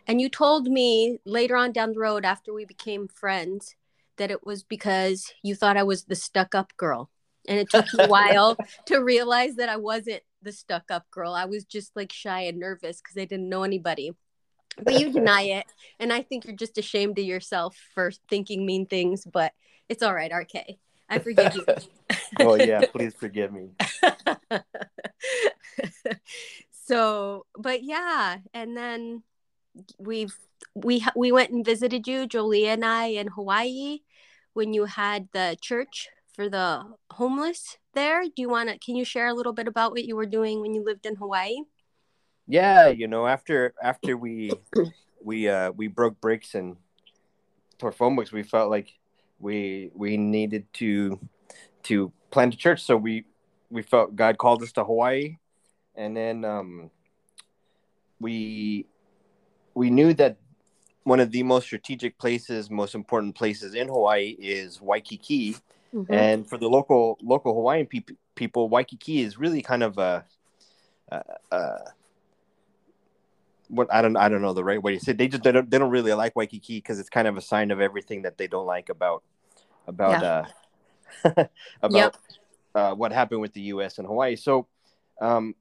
And 0.07 0.21
you 0.21 0.29
told 0.29 0.67
me 0.67 1.19
later 1.25 1.57
on 1.57 1.73
down 1.73 1.93
the 1.93 2.01
road 2.01 2.27
after 2.27 2.53
we 2.53 2.67
became 2.67 3.09
friends 3.09 3.75
that 4.19 4.31
it 4.31 4.47
was 4.47 4.63
because 4.63 5.33
you 5.43 5.55
thought 5.55 5.79
I 5.79 5.83
was 5.83 6.05
the 6.05 6.15
stuck 6.15 6.55
up 6.55 6.77
girl. 6.77 7.11
And 7.47 7.59
it 7.59 7.69
took 7.71 7.87
a 7.99 8.07
while 8.09 8.57
to 8.87 8.99
realize 8.99 9.57
that 9.57 9.69
I 9.69 9.77
wasn't 9.77 10.23
the 10.43 10.53
stuck 10.53 10.91
up 10.91 11.11
girl. 11.11 11.33
I 11.35 11.45
was 11.45 11.65
just 11.65 11.95
like 11.97 12.13
shy 12.13 12.43
and 12.43 12.59
nervous 12.59 13.01
because 13.01 13.17
I 13.17 13.25
didn't 13.25 13.49
know 13.49 13.65
anybody 13.65 14.15
but 14.83 14.99
you 14.99 15.13
deny 15.13 15.43
it 15.59 15.67
and 15.99 16.13
i 16.13 16.23
think 16.23 16.45
you're 16.45 16.57
just 16.57 16.79
ashamed 16.79 17.19
of 17.19 17.25
yourself 17.25 17.77
for 17.95 18.11
thinking 18.29 18.67
mean 18.67 18.87
things 18.87 19.25
but 19.31 19.53
it's 19.89 20.03
all 20.03 20.15
right 20.15 20.33
rk 20.33 20.77
i 21.09 21.19
forgive 21.19 21.55
you 21.55 21.65
oh 22.41 22.55
yeah, 22.55 22.83
please 22.93 23.15
forgive 23.15 23.53
me. 23.53 23.69
so 26.87 27.47
but 27.57 27.83
yeah 27.83 28.39
and 28.53 28.77
then 28.77 29.23
we've 29.99 30.37
we 30.75 31.05
we 31.17 31.33
went 31.33 31.51
and 31.51 31.65
visited 31.65 32.07
you 32.07 32.27
jolie 32.27 32.69
and 32.69 32.85
i 32.85 33.07
in 33.07 33.27
hawaii 33.29 33.99
when 34.53 34.73
you 34.73 34.85
had 34.85 35.29
the 35.33 35.57
church 35.61 36.09
for 36.35 36.49
the 36.49 36.85
homeless 37.13 37.79
there? 37.95 38.23
Do 38.25 38.43
you 38.43 38.49
want 38.49 38.69
to 38.69 38.79
can 38.79 38.97
you 38.97 39.05
share 39.05 39.29
a 39.29 39.35
little 39.35 39.53
bit 39.53 39.69
about 39.69 39.93
what 39.93 40.05
you 40.05 40.17
were 40.17 40.27
doing 40.27 40.61
when 40.61 40.75
you 40.75 40.85
lived 40.85 41.07
in 41.07 41.17
hawaii? 41.17 41.57
Yeah, 42.47 42.89
you 42.89 43.07
know, 43.09 43.27
after 43.27 43.75
after 43.83 44.17
we 44.17 44.53
we 45.23 45.49
uh 45.49 45.71
we 45.71 45.87
broke 45.87 46.21
bricks 46.21 46.55
and 46.55 46.77
tore 47.79 47.93
phone 47.93 48.17
books, 48.17 48.33
we 48.33 48.43
felt 48.43 48.71
like 48.71 48.93
we 49.39 49.91
we 49.95 50.17
needed 50.17 50.67
to 50.75 51.19
to 51.85 52.13
plant 52.31 52.55
a 52.55 52.57
church. 52.57 52.83
So 52.83 52.97
we 52.97 53.25
we 53.71 53.83
felt 53.83 54.17
God 54.17 54.39
called 54.39 54.63
us 54.63 54.73
to 54.73 54.85
Hawaii, 54.85 55.37
and 55.95 56.17
then 56.17 56.45
um 56.45 56.91
we 58.21 58.87
we 59.75 59.91
knew 59.91 60.15
that 60.15 60.39
one 61.05 61.21
of 61.21 61.31
the 61.31 61.43
most 61.43 61.65
strategic 61.65 62.19
places, 62.19 62.71
most 62.71 62.95
important 62.95 63.35
places 63.35 63.75
in 63.75 63.89
Hawaii 63.89 64.37
is 64.39 64.81
Waikiki, 64.81 65.55
Mhm. 65.95 66.07
and 66.11 66.49
for 66.49 66.59
the 66.59 66.69
local 66.69 67.19
local 67.23 67.55
Hawaiian 67.55 67.87
peop 67.87 68.11
people, 68.35 68.69
Waikiki 68.69 69.23
is 69.23 69.39
really 69.39 69.63
kind 69.63 69.83
of 69.83 69.97
a, 69.99 70.25
a, 71.09 71.23
a 71.53 71.79
what 73.69 73.93
I 73.93 74.03
don't 74.03 74.17
I 74.17 74.29
don't 74.29 74.43
know 74.43 74.53
the 74.53 74.65
right 74.65 74.83
way 74.83 74.99
to 74.99 75.05
say. 75.05 75.13
It. 75.13 75.19
They 75.19 75.29
just 75.29 75.45
they 75.45 75.53
don't, 75.53 75.71
they 75.71 75.79
don't 75.79 75.91
really 75.91 76.13
like 76.15 76.35
Waikiki 76.35 76.79
because 76.79 76.99
it's 76.99 77.09
kind 77.09 77.29
of 77.29 77.37
a 77.37 77.41
sign 77.41 77.71
of 77.71 77.81
everything 77.81 78.23
that 78.23 78.39
they 78.39 78.49
don't 78.49 78.67
like 78.67 78.89
about 78.89 79.23
about 79.87 80.23
uh 80.23 80.45
about 81.83 82.17
uh, 82.75 82.95
what 82.95 83.13
happened 83.13 83.41
with 83.41 83.53
the 83.53 83.61
U.S. 83.63 83.99
and 83.99 84.07
Hawaii. 84.07 84.37
So 84.37 84.67
um, 85.21 85.55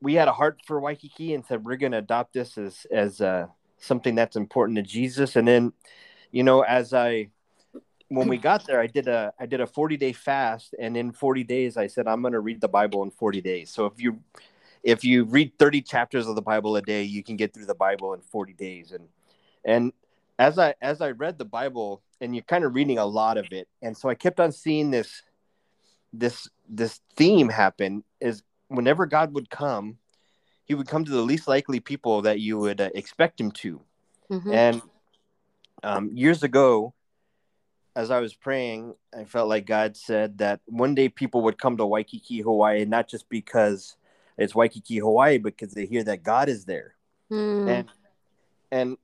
we 0.00 0.14
had 0.14 0.28
a 0.28 0.32
heart 0.32 0.60
for 0.66 0.80
Waikiki 0.80 1.34
and 1.34 1.44
said 1.44 1.64
we're 1.64 1.76
going 1.76 1.92
to 1.92 1.98
adopt 1.98 2.32
this 2.32 2.56
as 2.56 2.86
as 2.90 3.20
uh, 3.20 3.46
something 3.78 4.14
that's 4.14 4.36
important 4.36 4.76
to 4.76 4.82
Jesus. 4.82 5.36
And 5.36 5.46
then, 5.46 5.72
you 6.30 6.42
know, 6.42 6.62
as 6.62 6.94
I 6.94 7.28
when 8.10 8.26
we 8.26 8.38
got 8.38 8.66
there, 8.66 8.80
I 8.80 8.88
did 8.88 9.06
a 9.06 9.32
I 9.38 9.46
did 9.46 9.60
a 9.60 9.66
40 9.66 9.96
day 9.96 10.12
fast, 10.12 10.74
and 10.78 10.96
in 10.96 11.12
40 11.12 11.44
days, 11.44 11.76
I 11.76 11.86
said 11.86 12.08
I'm 12.08 12.20
going 12.22 12.32
to 12.32 12.40
read 12.40 12.60
the 12.60 12.68
Bible 12.68 13.04
in 13.04 13.10
40 13.12 13.40
days. 13.40 13.70
So 13.70 13.86
if 13.86 14.00
you 14.00 14.20
if 14.82 15.04
you 15.04 15.24
read 15.24 15.56
30 15.58 15.82
chapters 15.82 16.26
of 16.26 16.34
the 16.34 16.42
Bible 16.42 16.74
a 16.76 16.82
day, 16.82 17.04
you 17.04 17.22
can 17.22 17.36
get 17.36 17.54
through 17.54 17.66
the 17.66 17.74
Bible 17.74 18.12
in 18.14 18.20
40 18.20 18.52
days. 18.54 18.90
And 18.92 19.08
and 19.64 19.92
as 20.40 20.58
I 20.58 20.74
as 20.82 21.00
I 21.00 21.12
read 21.12 21.38
the 21.38 21.44
Bible, 21.44 22.02
and 22.20 22.34
you're 22.34 22.42
kind 22.42 22.64
of 22.64 22.74
reading 22.74 22.98
a 22.98 23.06
lot 23.06 23.38
of 23.38 23.46
it, 23.52 23.68
and 23.80 23.96
so 23.96 24.08
I 24.08 24.16
kept 24.16 24.40
on 24.40 24.50
seeing 24.50 24.90
this 24.90 25.22
this 26.12 26.48
this 26.68 27.00
theme 27.14 27.48
happen 27.48 28.02
is 28.20 28.42
whenever 28.66 29.06
God 29.06 29.34
would 29.34 29.50
come, 29.50 29.98
he 30.64 30.74
would 30.74 30.88
come 30.88 31.04
to 31.04 31.12
the 31.12 31.22
least 31.22 31.46
likely 31.46 31.78
people 31.78 32.22
that 32.22 32.40
you 32.40 32.58
would 32.58 32.80
uh, 32.80 32.90
expect 32.92 33.40
him 33.40 33.52
to. 33.52 33.80
Mhm. 34.28 34.52
And 34.52 34.82
um, 35.84 36.10
years 36.12 36.42
ago, 36.42 36.92
as 37.96 38.10
I 38.10 38.20
was 38.20 38.34
praying, 38.34 38.94
I 39.16 39.24
felt 39.24 39.48
like 39.48 39.66
God 39.66 39.96
said 39.96 40.38
that 40.38 40.60
one 40.66 40.94
day 40.94 41.08
people 41.08 41.42
would 41.42 41.58
come 41.58 41.76
to 41.76 41.86
Waikiki, 41.86 42.40
Hawaii, 42.40 42.84
not 42.84 43.08
just 43.08 43.28
because 43.28 43.96
it's 44.38 44.54
Waikiki, 44.54 44.98
Hawaii, 44.98 45.38
because 45.38 45.72
they 45.72 45.86
hear 45.86 46.04
that 46.04 46.22
God 46.22 46.48
is 46.48 46.64
there. 46.64 46.94
Mm. 47.30 47.68
And 47.68 47.88
and 48.70 48.96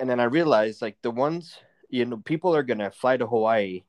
and 0.00 0.10
then 0.10 0.20
I 0.20 0.24
realized 0.24 0.82
like 0.82 0.96
the 1.02 1.10
ones 1.10 1.58
you 1.88 2.04
know, 2.04 2.16
people 2.18 2.54
are 2.54 2.62
going 2.62 2.78
to 2.78 2.90
fly 2.90 3.16
to 3.16 3.26
Hawaii 3.26 3.84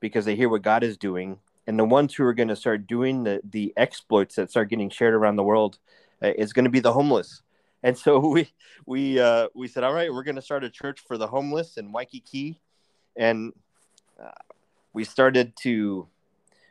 because 0.00 0.24
they 0.24 0.36
hear 0.36 0.48
what 0.48 0.62
God 0.62 0.82
is 0.82 0.96
doing. 0.96 1.38
And 1.66 1.78
the 1.78 1.84
ones 1.84 2.14
who 2.14 2.24
are 2.24 2.34
going 2.34 2.48
to 2.48 2.56
start 2.56 2.86
doing 2.86 3.24
the, 3.24 3.40
the 3.48 3.72
exploits 3.76 4.34
that 4.36 4.50
start 4.50 4.68
getting 4.68 4.90
shared 4.90 5.14
around 5.14 5.36
the 5.36 5.42
world 5.42 5.78
uh, 6.22 6.32
is 6.36 6.52
going 6.52 6.66
to 6.66 6.70
be 6.70 6.80
the 6.80 6.92
homeless. 6.92 7.42
And 7.82 7.96
so 7.96 8.18
we 8.28 8.52
we 8.86 9.18
uh, 9.18 9.48
we 9.54 9.68
said, 9.68 9.84
all 9.84 9.94
right, 9.94 10.12
we're 10.12 10.24
going 10.24 10.36
to 10.36 10.42
start 10.42 10.64
a 10.64 10.70
church 10.70 11.00
for 11.06 11.16
the 11.16 11.26
homeless 11.26 11.76
in 11.76 11.92
Waikiki, 11.92 12.60
and 13.16 13.52
uh, 14.20 14.30
we 14.92 15.04
started 15.04 15.54
to 15.62 16.08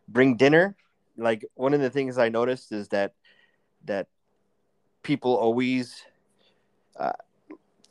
bring 0.08 0.38
dinner. 0.38 0.76
Like 1.18 1.46
one 1.56 1.74
of 1.74 1.82
the 1.82 1.90
things 1.90 2.18
I 2.18 2.30
noticed 2.30 2.72
is 2.72 2.88
that 2.90 3.14
that 3.86 4.08
people 5.04 5.36
always, 5.36 6.04
uh, 6.98 7.12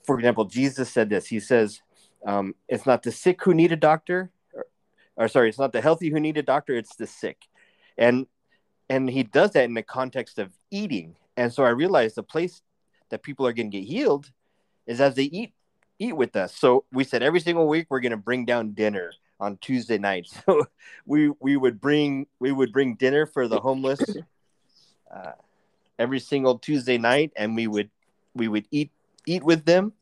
for 0.04 0.18
example, 0.18 0.46
Jesus 0.46 0.90
said 0.90 1.10
this. 1.10 1.26
He 1.26 1.38
says, 1.38 1.80
um, 2.26 2.54
"It's 2.68 2.86
not 2.86 3.02
the 3.02 3.12
sick 3.12 3.42
who 3.44 3.54
need 3.54 3.72
a 3.72 3.76
doctor, 3.76 4.30
or, 4.54 4.66
or 5.16 5.28
sorry, 5.28 5.48
it's 5.48 5.58
not 5.58 5.72
the 5.72 5.80
healthy 5.80 6.10
who 6.10 6.18
need 6.18 6.36
a 6.36 6.42
doctor. 6.42 6.74
It's 6.74 6.96
the 6.96 7.06
sick," 7.06 7.38
and 7.96 8.26
and 8.88 9.08
he 9.08 9.22
does 9.22 9.52
that 9.52 9.64
in 9.64 9.74
the 9.74 9.82
context 9.82 10.38
of 10.38 10.50
eating. 10.70 11.16
And 11.36 11.52
so 11.52 11.64
I 11.64 11.70
realized 11.70 12.16
the 12.16 12.22
place 12.22 12.62
that 13.10 13.22
people 13.22 13.46
are 13.46 13.52
going 13.52 13.70
to 13.70 13.78
get 13.78 13.86
healed 13.86 14.30
is 14.86 15.00
as 15.00 15.14
they 15.14 15.24
eat 15.24 15.52
eat 15.98 16.16
with 16.16 16.36
us. 16.36 16.54
So 16.54 16.84
we 16.92 17.04
said 17.04 17.22
every 17.22 17.40
single 17.40 17.68
week 17.68 17.86
we're 17.88 18.00
going 18.00 18.10
to 18.10 18.16
bring 18.16 18.44
down 18.44 18.72
dinner 18.72 19.12
on 19.40 19.56
Tuesday 19.58 19.98
night. 19.98 20.28
So 20.46 20.66
we 21.06 21.30
we 21.40 21.56
would 21.56 21.80
bring 21.80 22.26
we 22.38 22.52
would 22.52 22.72
bring 22.72 22.94
dinner 22.94 23.26
for 23.26 23.48
the 23.48 23.60
homeless 23.60 24.00
uh, 25.12 25.32
every 25.98 26.20
single 26.20 26.58
Tuesday 26.58 26.98
night, 26.98 27.32
and 27.36 27.54
we 27.54 27.66
would 27.66 27.90
we 28.34 28.48
would 28.48 28.66
eat 28.70 28.90
eat 29.26 29.42
with 29.42 29.64
them. 29.64 29.92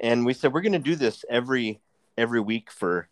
And 0.00 0.24
we 0.24 0.32
said 0.32 0.52
we're 0.52 0.62
going 0.62 0.72
to 0.72 0.78
do 0.78 0.96
this 0.96 1.24
every 1.28 1.80
every 2.16 2.40
week 2.40 2.70
for 2.70 3.08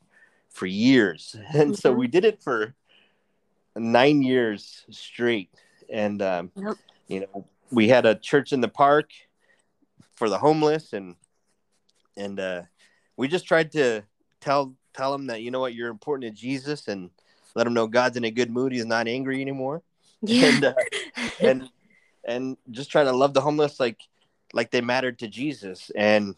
for 0.48 0.66
years, 0.66 1.36
and 1.54 1.72
mm-hmm. 1.72 1.74
so 1.74 1.92
we 1.92 2.08
did 2.08 2.24
it 2.24 2.42
for 2.42 2.74
nine 3.76 4.22
years 4.22 4.84
straight. 4.90 5.50
And 5.90 6.20
um, 6.22 6.50
yep. 6.56 6.76
you 7.06 7.20
know, 7.20 7.46
we 7.70 7.88
had 7.88 8.06
a 8.06 8.14
church 8.14 8.52
in 8.52 8.60
the 8.60 8.68
park 8.68 9.10
for 10.14 10.28
the 10.28 10.38
homeless, 10.38 10.92
and 10.92 11.16
and 12.18 12.40
uh, 12.40 12.62
we 13.16 13.28
just 13.28 13.46
tried 13.46 13.72
to 13.72 14.02
tell 14.40 14.74
tell 14.94 15.12
them 15.12 15.28
that 15.28 15.42
you 15.42 15.50
know 15.50 15.60
what 15.60 15.74
you're 15.74 15.90
important 15.90 16.34
to 16.34 16.40
Jesus 16.40 16.88
and 16.88 17.10
let 17.54 17.64
them 17.64 17.74
know 17.74 17.86
God's 17.86 18.16
in 18.16 18.24
a 18.24 18.30
good 18.30 18.50
mood. 18.50 18.72
He's 18.72 18.86
not 18.86 19.08
angry 19.08 19.40
anymore. 19.40 19.82
Yeah. 20.22 20.48
And 20.48 20.64
uh, 20.64 20.74
and 21.40 21.70
and 22.24 22.56
just 22.70 22.90
try 22.90 23.04
to 23.04 23.12
love 23.12 23.34
the 23.34 23.40
homeless 23.40 23.80
like 23.80 24.00
like 24.52 24.70
they 24.70 24.80
mattered 24.80 25.20
to 25.20 25.28
Jesus. 25.28 25.90
And 25.94 26.34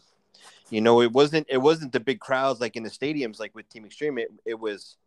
you 0.69 0.81
know, 0.81 1.01
it 1.01 1.11
wasn't 1.11 1.47
it 1.49 1.57
wasn't 1.57 1.91
the 1.91 1.99
big 1.99 2.19
crowds 2.19 2.61
like 2.61 2.75
in 2.75 2.83
the 2.83 2.89
stadiums 2.89 3.39
like 3.39 3.55
with 3.55 3.67
Team 3.69 3.85
Extreme. 3.85 4.19
It 4.19 4.31
it 4.45 4.59
was 4.59 4.97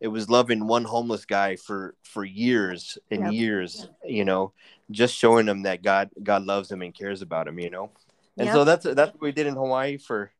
it 0.00 0.08
was 0.08 0.28
loving 0.28 0.66
one 0.66 0.84
homeless 0.84 1.24
guy 1.24 1.56
for 1.56 1.94
for 2.02 2.24
years 2.24 2.98
and 3.10 3.24
yep. 3.24 3.32
years, 3.32 3.88
you 4.04 4.24
know, 4.24 4.52
just 4.90 5.14
showing 5.14 5.46
them 5.46 5.62
that 5.62 5.82
God 5.82 6.10
God 6.22 6.44
loves 6.44 6.70
him 6.70 6.82
and 6.82 6.94
cares 6.94 7.22
about 7.22 7.46
him, 7.46 7.58
you 7.60 7.70
know. 7.70 7.90
And 8.38 8.46
yep. 8.46 8.54
so 8.54 8.64
that's 8.64 8.84
that's 8.84 9.12
what 9.12 9.20
we 9.20 9.32
did 9.32 9.46
in 9.46 9.54
Hawaii 9.54 9.98
for 9.98 10.32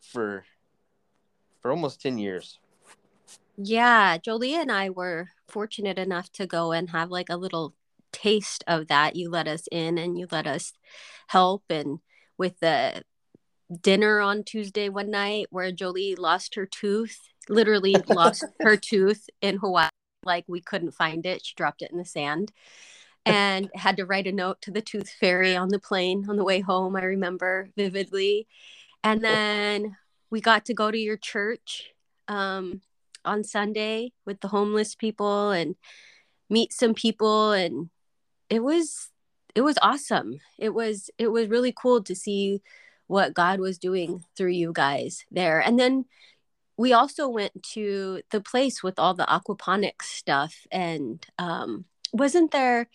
for 0.00 0.44
for 1.60 1.70
almost 1.70 2.00
10 2.00 2.18
years. 2.18 2.58
Yeah, 3.56 4.18
Jolie 4.18 4.54
and 4.54 4.70
I 4.70 4.90
were 4.90 5.30
fortunate 5.48 5.98
enough 5.98 6.30
to 6.32 6.46
go 6.46 6.72
and 6.72 6.90
have 6.90 7.10
like 7.10 7.28
a 7.28 7.36
little 7.36 7.74
taste 8.12 8.64
of 8.66 8.88
that. 8.88 9.16
You 9.16 9.30
let 9.30 9.48
us 9.48 9.64
in 9.70 9.98
and 9.98 10.18
you 10.18 10.26
let 10.30 10.46
us 10.46 10.72
help 11.28 11.64
and 11.68 11.98
with 12.38 12.60
the 12.60 13.02
dinner 13.80 14.20
on 14.20 14.44
Tuesday 14.44 14.88
one 14.88 15.10
night 15.10 15.46
where 15.50 15.72
Jolie 15.72 16.14
lost 16.14 16.54
her 16.54 16.66
tooth, 16.66 17.18
literally 17.48 17.96
lost 18.08 18.44
her 18.60 18.76
tooth 18.76 19.28
in 19.40 19.58
Hawaii. 19.58 19.90
Like 20.24 20.44
we 20.48 20.60
couldn't 20.60 20.92
find 20.92 21.26
it. 21.26 21.44
She 21.44 21.54
dropped 21.56 21.82
it 21.82 21.90
in 21.90 21.98
the 21.98 22.04
sand 22.04 22.52
and 23.26 23.70
had 23.74 23.96
to 23.96 24.06
write 24.06 24.26
a 24.26 24.32
note 24.32 24.62
to 24.62 24.70
the 24.70 24.80
tooth 24.80 25.10
fairy 25.10 25.56
on 25.56 25.68
the 25.68 25.78
plane 25.78 26.26
on 26.28 26.36
the 26.36 26.44
way 26.44 26.60
home. 26.60 26.96
I 26.96 27.02
remember 27.02 27.70
vividly. 27.76 28.46
And 29.02 29.22
then 29.22 29.96
we 30.30 30.40
got 30.40 30.64
to 30.66 30.74
go 30.74 30.90
to 30.90 30.98
your 30.98 31.16
church 31.16 31.90
um, 32.28 32.80
on 33.24 33.44
Sunday 33.44 34.12
with 34.24 34.40
the 34.40 34.48
homeless 34.48 34.94
people 34.94 35.50
and 35.50 35.74
meet 36.48 36.72
some 36.72 36.94
people 36.94 37.52
and 37.52 37.90
it 38.48 38.62
was 38.62 39.10
it 39.56 39.62
was 39.62 39.78
awesome. 39.82 40.38
It 40.58 40.74
was 40.74 41.10
it 41.18 41.28
was 41.28 41.48
really 41.48 41.72
cool 41.72 42.02
to 42.04 42.14
see 42.14 42.62
what 43.06 43.34
God 43.34 43.58
was 43.58 43.78
doing 43.78 44.24
through 44.36 44.50
you 44.50 44.72
guys 44.72 45.24
there. 45.30 45.60
And 45.60 45.78
then 45.78 46.04
we 46.76 46.92
also 46.92 47.28
went 47.28 47.62
to 47.74 48.20
the 48.30 48.40
place 48.40 48.82
with 48.82 48.98
all 48.98 49.14
the 49.14 49.24
aquaponics 49.24 50.02
stuff 50.02 50.66
and 50.70 51.26
um 51.38 51.86
wasn't 52.12 52.50
there 52.50 52.88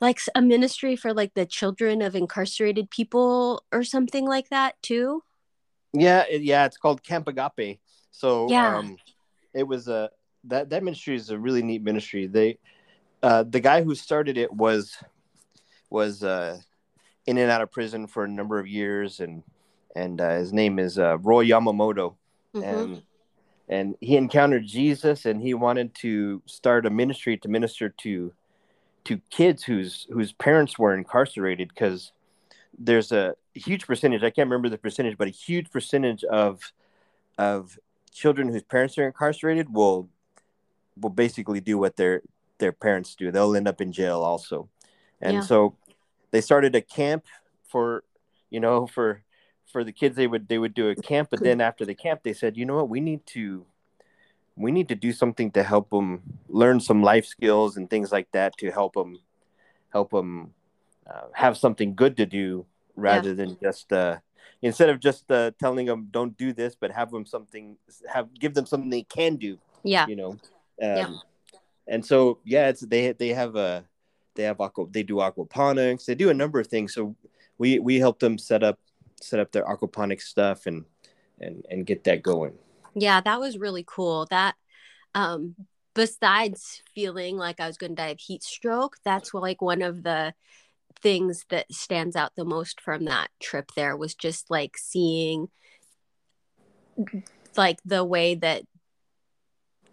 like 0.00 0.20
a 0.34 0.42
ministry 0.42 0.96
for 0.96 1.12
like 1.12 1.34
the 1.34 1.46
children 1.46 2.02
of 2.02 2.14
incarcerated 2.14 2.90
people 2.90 3.64
or 3.72 3.82
something 3.82 4.26
like 4.26 4.48
that 4.50 4.80
too? 4.82 5.22
Yeah, 5.92 6.24
it, 6.28 6.42
yeah, 6.42 6.66
it's 6.66 6.76
called 6.76 7.02
Camp 7.02 7.28
Agape. 7.28 7.80
So 8.10 8.48
yeah. 8.50 8.78
um, 8.78 8.96
it 9.54 9.64
was 9.64 9.88
a 9.88 10.10
that 10.44 10.70
that 10.70 10.84
ministry 10.84 11.16
is 11.16 11.30
a 11.30 11.38
really 11.38 11.62
neat 11.62 11.82
ministry. 11.82 12.26
They 12.26 12.58
uh, 13.22 13.44
the 13.44 13.60
guy 13.60 13.82
who 13.82 13.94
started 13.94 14.38
it 14.38 14.52
was 14.52 14.96
was 15.90 16.22
uh, 16.22 16.58
in 17.26 17.38
and 17.38 17.50
out 17.50 17.62
of 17.62 17.70
prison 17.70 18.06
for 18.06 18.24
a 18.24 18.28
number 18.28 18.58
of 18.58 18.66
years, 18.66 19.20
and 19.20 19.42
and 19.96 20.20
uh, 20.20 20.36
his 20.36 20.52
name 20.52 20.78
is 20.78 20.98
uh, 20.98 21.18
Roy 21.18 21.46
Yamamoto, 21.46 22.14
mm-hmm. 22.54 22.62
and 22.62 23.02
and 23.68 23.96
he 24.00 24.16
encountered 24.16 24.66
Jesus, 24.66 25.26
and 25.26 25.42
he 25.42 25.54
wanted 25.54 25.94
to 25.96 26.42
start 26.46 26.86
a 26.86 26.90
ministry 26.90 27.36
to 27.38 27.48
minister 27.48 27.88
to 28.00 28.32
to 29.04 29.20
kids 29.30 29.64
whose 29.64 30.06
whose 30.10 30.32
parents 30.32 30.78
were 30.78 30.94
incarcerated 30.94 31.68
because 31.68 32.12
there's 32.78 33.10
a 33.10 33.34
huge 33.54 33.86
percentage 33.86 34.22
i 34.22 34.30
can't 34.30 34.48
remember 34.48 34.68
the 34.68 34.76
percentage 34.76 35.16
but 35.16 35.26
a 35.26 35.30
huge 35.30 35.70
percentage 35.70 36.24
of 36.24 36.72
of 37.38 37.78
children 38.12 38.48
whose 38.48 38.62
parents 38.62 38.98
are 38.98 39.06
incarcerated 39.06 39.72
will 39.72 40.08
will 41.00 41.10
basically 41.10 41.60
do 41.60 41.78
what 41.78 41.96
their 41.96 42.20
their 42.58 42.72
parents 42.72 43.14
do 43.14 43.30
they'll 43.32 43.56
end 43.56 43.66
up 43.66 43.80
in 43.80 43.92
jail 43.92 44.20
also 44.20 44.68
and 45.20 45.36
yeah. 45.36 45.40
so 45.40 45.74
they 46.30 46.40
started 46.40 46.74
a 46.74 46.82
camp 46.82 47.24
for 47.64 48.04
you 48.50 48.60
know 48.60 48.86
for 48.86 49.22
for 49.70 49.84
the 49.84 49.92
kids 49.92 50.16
they 50.16 50.26
would 50.26 50.48
they 50.48 50.58
would 50.58 50.74
do 50.74 50.88
a 50.88 50.96
camp 50.96 51.28
but 51.30 51.40
then 51.40 51.60
after 51.60 51.84
the 51.84 51.94
camp 51.94 52.22
they 52.22 52.32
said 52.32 52.56
you 52.56 52.64
know 52.64 52.76
what 52.76 52.88
we 52.88 53.00
need 53.00 53.24
to 53.26 53.64
we 54.56 54.72
need 54.72 54.88
to 54.88 54.94
do 54.94 55.12
something 55.12 55.50
to 55.50 55.62
help 55.62 55.90
them 55.90 56.22
learn 56.48 56.80
some 56.80 57.02
life 57.02 57.24
skills 57.24 57.76
and 57.76 57.88
things 57.88 58.10
like 58.10 58.30
that 58.32 58.56
to 58.56 58.70
help 58.70 58.94
them 58.94 59.18
help 59.90 60.10
them 60.10 60.52
uh, 61.08 61.28
have 61.32 61.56
something 61.56 61.94
good 61.94 62.16
to 62.16 62.26
do 62.26 62.66
rather 62.96 63.30
yeah. 63.30 63.34
than 63.34 63.58
just 63.62 63.92
uh, 63.92 64.16
instead 64.62 64.88
of 64.88 65.00
just 65.00 65.30
uh, 65.30 65.52
telling 65.58 65.86
them 65.86 66.08
don't 66.10 66.36
do 66.36 66.52
this, 66.52 66.76
but 66.78 66.90
have 66.90 67.10
them 67.10 67.24
something 67.24 67.76
have 68.12 68.32
give 68.34 68.54
them 68.54 68.66
something 68.66 68.90
they 68.90 69.02
can 69.02 69.36
do. 69.36 69.58
Yeah, 69.82 70.06
you 70.06 70.16
know. 70.16 70.30
Um, 70.30 70.38
yeah. 70.80 71.10
And 71.86 72.04
so 72.04 72.38
yeah, 72.44 72.68
it's 72.68 72.80
they 72.80 73.12
they 73.12 73.28
have 73.28 73.56
a 73.56 73.84
they 74.34 74.42
have 74.44 74.60
aqua 74.60 74.86
they 74.90 75.02
do 75.02 75.16
aquaponics 75.16 76.04
they 76.04 76.14
do 76.14 76.30
a 76.30 76.34
number 76.34 76.60
of 76.60 76.66
things. 76.66 76.94
So 76.94 77.16
we 77.56 77.78
we 77.78 77.98
help 77.98 78.18
them 78.18 78.38
set 78.38 78.62
up 78.62 78.78
set 79.20 79.40
up 79.40 79.52
their 79.52 79.64
aquaponics 79.64 80.22
stuff 80.22 80.66
and 80.66 80.84
and 81.40 81.64
and 81.70 81.86
get 81.86 82.04
that 82.04 82.22
going. 82.22 82.54
Yeah, 82.94 83.20
that 83.20 83.40
was 83.40 83.58
really 83.58 83.84
cool. 83.86 84.26
That 84.30 84.54
um 85.14 85.54
besides 85.94 86.82
feeling 86.94 87.36
like 87.36 87.60
I 87.60 87.66
was 87.66 87.76
going 87.76 87.96
to 87.96 88.02
die 88.02 88.08
of 88.08 88.20
heat 88.20 88.42
stroke, 88.42 88.96
that's 89.04 89.34
like 89.34 89.60
one 89.60 89.82
of 89.82 90.02
the 90.04 90.32
things 91.00 91.44
that 91.50 91.72
stands 91.72 92.16
out 92.16 92.34
the 92.36 92.44
most 92.44 92.80
from 92.80 93.04
that 93.06 93.28
trip 93.40 93.70
there 93.76 93.96
was 93.96 94.14
just 94.14 94.50
like 94.50 94.76
seeing 94.76 95.48
like 97.56 97.78
the 97.84 98.04
way 98.04 98.34
that 98.34 98.62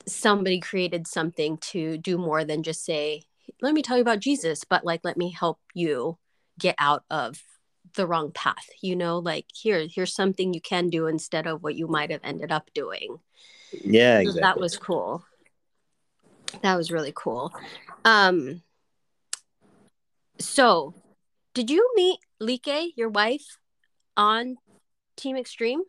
somebody 0.07 0.59
created 0.59 1.07
something 1.07 1.57
to 1.57 1.97
do 1.97 2.17
more 2.17 2.43
than 2.43 2.63
just 2.63 2.83
say 2.83 3.23
let 3.61 3.73
me 3.73 3.81
tell 3.81 3.97
you 3.97 4.01
about 4.01 4.19
Jesus 4.19 4.63
but 4.63 4.85
like 4.85 5.01
let 5.03 5.17
me 5.17 5.31
help 5.31 5.59
you 5.73 6.17
get 6.59 6.75
out 6.79 7.03
of 7.09 7.41
the 7.95 8.07
wrong 8.07 8.31
path 8.31 8.69
you 8.81 8.95
know 8.95 9.19
like 9.19 9.45
here 9.53 9.87
here's 9.89 10.13
something 10.13 10.53
you 10.53 10.61
can 10.61 10.89
do 10.89 11.07
instead 11.07 11.47
of 11.47 11.63
what 11.63 11.75
you 11.75 11.87
might 11.87 12.11
have 12.11 12.21
ended 12.23 12.51
up 12.51 12.69
doing 12.73 13.17
yeah 13.83 14.19
exactly. 14.19 14.41
that 14.41 14.59
was 14.59 14.77
cool 14.77 15.23
that 16.61 16.75
was 16.75 16.91
really 16.91 17.13
cool 17.15 17.51
um 18.05 18.61
so, 20.39 20.93
did 21.53 21.69
you 21.69 21.89
meet 21.95 22.19
Like, 22.39 22.91
your 22.95 23.09
wife, 23.09 23.57
on 24.17 24.57
Team 25.15 25.37
Extreme? 25.37 25.83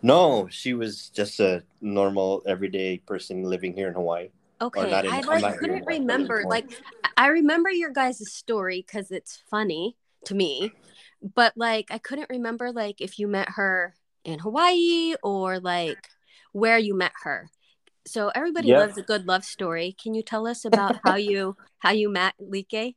No, 0.00 0.48
she 0.50 0.74
was 0.74 1.08
just 1.10 1.40
a 1.40 1.64
normal, 1.80 2.42
everyday 2.46 2.98
person 2.98 3.42
living 3.42 3.74
here 3.74 3.88
in 3.88 3.94
Hawaii. 3.94 4.28
Okay, 4.60 4.92
in, 4.92 5.06
I 5.08 5.20
like, 5.20 5.58
couldn't 5.58 5.86
remember. 5.86 6.44
Like, 6.46 6.66
I 7.16 7.28
remember 7.28 7.70
your 7.70 7.90
guys' 7.90 8.32
story 8.32 8.84
because 8.86 9.10
it's 9.10 9.42
funny 9.50 9.96
to 10.24 10.34
me, 10.34 10.72
but 11.34 11.52
like, 11.56 11.88
I 11.90 11.98
couldn't 11.98 12.30
remember 12.30 12.72
like 12.72 13.00
if 13.00 13.18
you 13.18 13.28
met 13.28 13.50
her 13.50 13.94
in 14.24 14.38
Hawaii 14.38 15.14
or 15.22 15.58
like 15.60 16.08
where 16.52 16.78
you 16.78 16.94
met 16.94 17.12
her. 17.22 17.50
So 18.06 18.30
everybody 18.34 18.68
yep. 18.68 18.80
loves 18.80 18.98
a 18.98 19.02
good 19.02 19.26
love 19.26 19.44
story. 19.44 19.94
Can 20.00 20.14
you 20.14 20.22
tell 20.22 20.46
us 20.46 20.64
about 20.64 21.00
how 21.04 21.16
you 21.16 21.56
how 21.78 21.90
you 21.90 22.08
met 22.08 22.34
Like? 22.38 22.96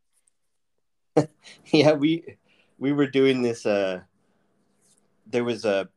yeah, 1.65 1.93
we 1.93 2.38
we 2.79 2.91
were 2.91 3.07
doing 3.07 3.41
this 3.41 3.65
uh 3.65 4.01
there 5.27 5.43
was 5.43 5.65
a, 5.65 5.88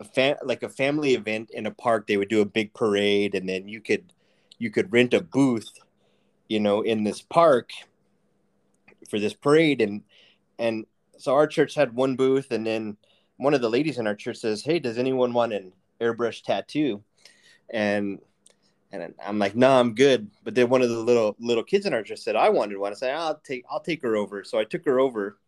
a 0.00 0.04
fam- 0.04 0.36
like 0.44 0.62
a 0.62 0.68
family 0.68 1.14
event 1.14 1.50
in 1.52 1.66
a 1.66 1.70
park. 1.70 2.06
They 2.06 2.16
would 2.16 2.28
do 2.28 2.40
a 2.40 2.46
big 2.46 2.74
parade 2.74 3.34
and 3.34 3.48
then 3.48 3.68
you 3.68 3.80
could 3.80 4.12
you 4.58 4.70
could 4.70 4.92
rent 4.92 5.14
a 5.14 5.20
booth, 5.20 5.70
you 6.48 6.60
know, 6.60 6.82
in 6.82 7.04
this 7.04 7.22
park 7.22 7.70
for 9.08 9.18
this 9.18 9.34
parade 9.34 9.80
and 9.80 10.02
and 10.58 10.86
so 11.18 11.34
our 11.34 11.46
church 11.46 11.74
had 11.74 11.94
one 11.94 12.16
booth 12.16 12.50
and 12.50 12.66
then 12.66 12.96
one 13.36 13.54
of 13.54 13.60
the 13.60 13.70
ladies 13.70 13.98
in 13.98 14.06
our 14.06 14.14
church 14.14 14.38
says, 14.38 14.62
"Hey, 14.62 14.78
does 14.78 14.98
anyone 14.98 15.32
want 15.32 15.52
an 15.52 15.72
airbrush 16.00 16.42
tattoo?" 16.42 17.02
And 17.70 18.20
and 18.92 19.14
I'm 19.24 19.38
like, 19.38 19.56
"No, 19.56 19.68
nah, 19.68 19.80
I'm 19.80 19.94
good." 19.94 20.30
But 20.44 20.54
then 20.54 20.68
one 20.68 20.82
of 20.82 20.88
the 20.88 20.98
little 20.98 21.34
little 21.38 21.64
kids 21.64 21.86
in 21.86 21.94
our 21.94 22.02
church 22.02 22.20
said, 22.20 22.36
"I 22.36 22.48
wanted 22.50 22.78
one." 22.78 22.92
I 22.92 22.94
said, 22.94 23.14
"I'll 23.14 23.38
take 23.38 23.64
I'll 23.70 23.80
take 23.80 24.02
her 24.02 24.16
over." 24.16 24.44
So 24.44 24.58
I 24.58 24.64
took 24.64 24.84
her 24.84 25.00
over, 25.00 25.38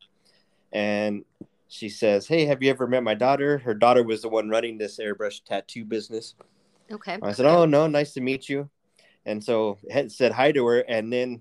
and 0.73 1.25
she 1.69 1.89
says, 1.89 2.27
"Hey, 2.27 2.47
have 2.47 2.63
you 2.63 2.71
ever 2.71 2.87
met 2.87 3.03
my 3.03 3.15
daughter?" 3.15 3.59
Her 3.59 3.75
daughter 3.75 4.03
was 4.03 4.23
the 4.23 4.29
one 4.29 4.49
running 4.49 4.79
this 4.79 4.99
airbrush 4.99 5.45
tattoo 5.45 5.85
business. 5.85 6.35
Okay. 6.91 7.19
I 7.23 7.33
said, 7.33 7.47
"Oh 7.47 7.67
no, 7.67 7.87
nice 7.87 8.15
to 8.15 8.21
meet 8.21 8.49
you." 8.49 8.69
And 9.25 9.43
so 9.43 9.79
said 10.09 10.33
hi 10.33 10.53
to 10.53 10.67
her, 10.67 10.81
and 10.81 11.13
then 11.13 11.41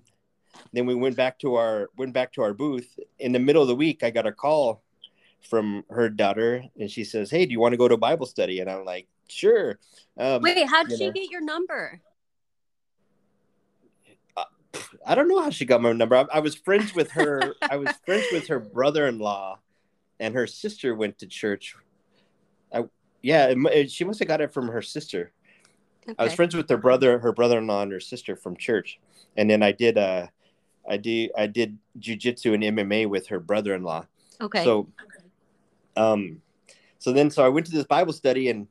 then 0.72 0.86
we 0.86 0.94
went 0.94 1.16
back 1.16 1.38
to 1.40 1.54
our 1.54 1.90
went 1.96 2.12
back 2.12 2.32
to 2.34 2.42
our 2.42 2.52
booth. 2.52 2.98
In 3.18 3.32
the 3.32 3.38
middle 3.38 3.62
of 3.62 3.68
the 3.68 3.76
week, 3.76 4.02
I 4.02 4.10
got 4.10 4.26
a 4.26 4.32
call 4.32 4.82
from 5.48 5.84
her 5.90 6.08
daughter, 6.08 6.64
and 6.78 6.90
she 6.90 7.04
says, 7.04 7.30
"Hey, 7.30 7.46
do 7.46 7.52
you 7.52 7.60
want 7.60 7.72
to 7.72 7.78
go 7.78 7.88
to 7.88 7.96
Bible 7.96 8.26
study?" 8.26 8.60
And 8.60 8.70
I'm 8.70 8.84
like, 8.84 9.06
"Sure." 9.28 9.78
Um, 10.18 10.42
Wait, 10.42 10.66
how 10.66 10.84
did 10.84 10.98
she 10.98 11.06
know. 11.06 11.12
get 11.12 11.30
your 11.30 11.42
number? 11.42 12.00
Uh, 14.36 14.44
I 15.06 15.14
don't 15.14 15.28
know 15.28 15.40
how 15.40 15.50
she 15.50 15.64
got 15.64 15.82
my 15.82 15.92
number. 15.92 16.16
I, 16.16 16.24
I 16.32 16.40
was 16.40 16.54
friends 16.54 16.94
with 16.94 17.10
her. 17.12 17.54
I 17.70 17.76
was 17.76 17.90
friends 18.04 18.26
with 18.32 18.48
her 18.48 18.58
brother-in-law, 18.58 19.58
and 20.20 20.34
her 20.34 20.46
sister 20.46 20.94
went 20.94 21.18
to 21.18 21.26
church. 21.26 21.76
I 22.72 22.84
yeah, 23.22 23.52
it, 23.72 23.90
she 23.90 24.04
must 24.04 24.18
have 24.18 24.28
got 24.28 24.40
it 24.40 24.52
from 24.52 24.68
her 24.68 24.82
sister. 24.82 25.32
Okay. 26.08 26.14
I 26.18 26.24
was 26.24 26.34
friends 26.34 26.54
with 26.54 26.68
her 26.70 26.76
brother, 26.76 27.18
her 27.18 27.32
brother-in-law, 27.32 27.82
and 27.82 27.92
her 27.92 28.00
sister 28.00 28.36
from 28.36 28.56
church, 28.56 29.00
and 29.36 29.50
then 29.50 29.62
I 29.62 29.72
did 29.72 29.98
uh, 29.98 30.28
I 30.88 30.96
did 30.96 31.30
I 31.36 31.46
did 31.46 31.78
jujitsu 31.98 32.54
and 32.54 32.62
MMA 32.62 33.08
with 33.08 33.28
her 33.28 33.40
brother-in-law. 33.40 34.06
Okay. 34.40 34.64
So 34.64 34.88
um, 35.96 36.42
so 36.98 37.12
then, 37.12 37.30
so 37.30 37.44
I 37.44 37.48
went 37.48 37.66
to 37.66 37.72
this 37.72 37.84
Bible 37.84 38.12
study, 38.12 38.48
and 38.48 38.68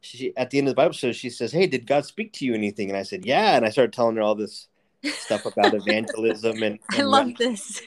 she 0.00 0.36
at 0.36 0.50
the 0.50 0.58
end 0.58 0.68
of 0.68 0.72
the 0.72 0.76
Bible 0.76 0.94
study, 0.94 1.12
she 1.12 1.30
says, 1.30 1.52
"Hey, 1.52 1.66
did 1.66 1.86
God 1.86 2.04
speak 2.04 2.32
to 2.34 2.44
you 2.44 2.54
anything?" 2.54 2.88
And 2.88 2.96
I 2.96 3.02
said, 3.02 3.24
"Yeah." 3.24 3.56
And 3.56 3.64
I 3.64 3.70
started 3.70 3.92
telling 3.92 4.16
her 4.16 4.22
all 4.22 4.34
this 4.34 4.68
stuff 5.04 5.46
about 5.46 5.74
evangelism, 5.86 6.62
and, 6.62 6.78
and 6.92 7.00
I 7.00 7.02
love 7.02 7.36
this. 7.36 7.82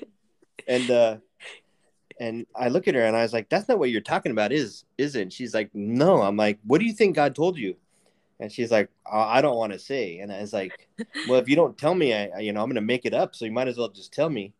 And 0.67 0.89
uh, 0.89 1.17
and 2.19 2.45
I 2.55 2.69
look 2.69 2.87
at 2.87 2.95
her, 2.95 3.03
and 3.03 3.15
I 3.15 3.21
was 3.21 3.33
like, 3.33 3.49
"That's 3.49 3.67
not 3.67 3.79
what 3.79 3.89
you're 3.89 4.01
talking 4.01 4.31
about, 4.31 4.51
is 4.51 4.85
is 4.97 5.15
it?" 5.15 5.21
And 5.23 5.33
she's 5.33 5.53
like, 5.53 5.69
"No." 5.73 6.21
I'm 6.21 6.37
like, 6.37 6.59
"What 6.65 6.79
do 6.79 6.85
you 6.85 6.93
think 6.93 7.15
God 7.15 7.35
told 7.35 7.57
you?" 7.57 7.75
And 8.43 8.51
she's 8.51 8.71
like, 8.71 8.89
oh, 9.05 9.19
"I 9.19 9.41
don't 9.41 9.55
want 9.55 9.71
to 9.71 9.79
say." 9.79 10.19
And 10.19 10.29
I 10.29 10.41
was 10.41 10.51
like, 10.51 10.89
"Well, 11.29 11.39
if 11.39 11.47
you 11.47 11.55
don't 11.55 11.77
tell 11.77 11.95
me, 11.95 12.13
I, 12.13 12.27
I 12.35 12.39
you 12.39 12.51
know 12.51 12.61
I'm 12.61 12.67
going 12.67 12.75
to 12.75 12.81
make 12.81 13.05
it 13.05 13.13
up, 13.13 13.35
so 13.35 13.45
you 13.45 13.53
might 13.53 13.69
as 13.69 13.77
well 13.77 13.87
just 13.87 14.11
tell 14.11 14.29
me." 14.29 14.51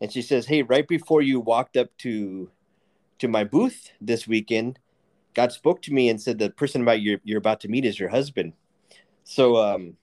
And 0.00 0.12
she 0.12 0.22
says, 0.22 0.46
"Hey, 0.46 0.62
right 0.62 0.86
before 0.86 1.20
you 1.20 1.40
walked 1.40 1.76
up 1.76 1.88
to 1.98 2.48
to 3.18 3.26
my 3.26 3.42
booth 3.42 3.90
this 4.00 4.28
weekend, 4.28 4.78
God 5.34 5.50
spoke 5.50 5.82
to 5.82 5.92
me 5.92 6.08
and 6.08 6.22
said 6.22 6.38
the 6.38 6.50
person 6.50 6.80
about 6.82 7.02
you're 7.02 7.18
you're 7.24 7.38
about 7.38 7.58
to 7.62 7.68
meet 7.68 7.84
is 7.84 7.98
your 7.98 8.10
husband. 8.10 8.52
So 9.24 9.56
um 9.56 9.96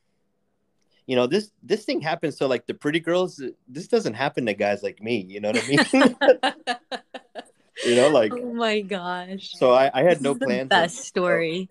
you 1.05 1.15
know 1.15 1.25
this 1.25 1.51
this 1.63 1.85
thing 1.85 2.01
happens 2.01 2.35
to 2.35 2.47
like 2.47 2.67
the 2.67 2.73
pretty 2.73 2.99
girls 2.99 3.41
this 3.67 3.87
doesn't 3.87 4.15
happen 4.15 4.45
to 4.45 4.55
guys 4.55 4.81
like 4.81 4.99
me 4.99 5.23
you 5.29 5.39
know 5.39 5.51
what 5.51 5.63
i 5.63 5.67
mean 5.67 5.85
you 7.85 7.95
know 7.95 8.09
like 8.09 8.33
oh 8.33 8.53
my 8.53 8.81
gosh 8.81 9.51
so 9.53 9.71
i, 9.71 9.91
I 9.93 10.01
had 10.01 10.17
this 10.17 10.23
no 10.23 10.33
plans 10.33 10.69
best 10.69 10.97
of, 10.97 11.05
story 11.05 11.69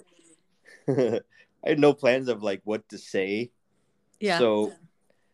i 1.65 1.71
had 1.71 1.79
no 1.79 1.93
plans 1.93 2.29
of 2.29 2.43
like 2.43 2.61
what 2.65 2.89
to 2.89 2.99
say 2.99 3.51
yeah 4.21 4.39
so 4.39 4.73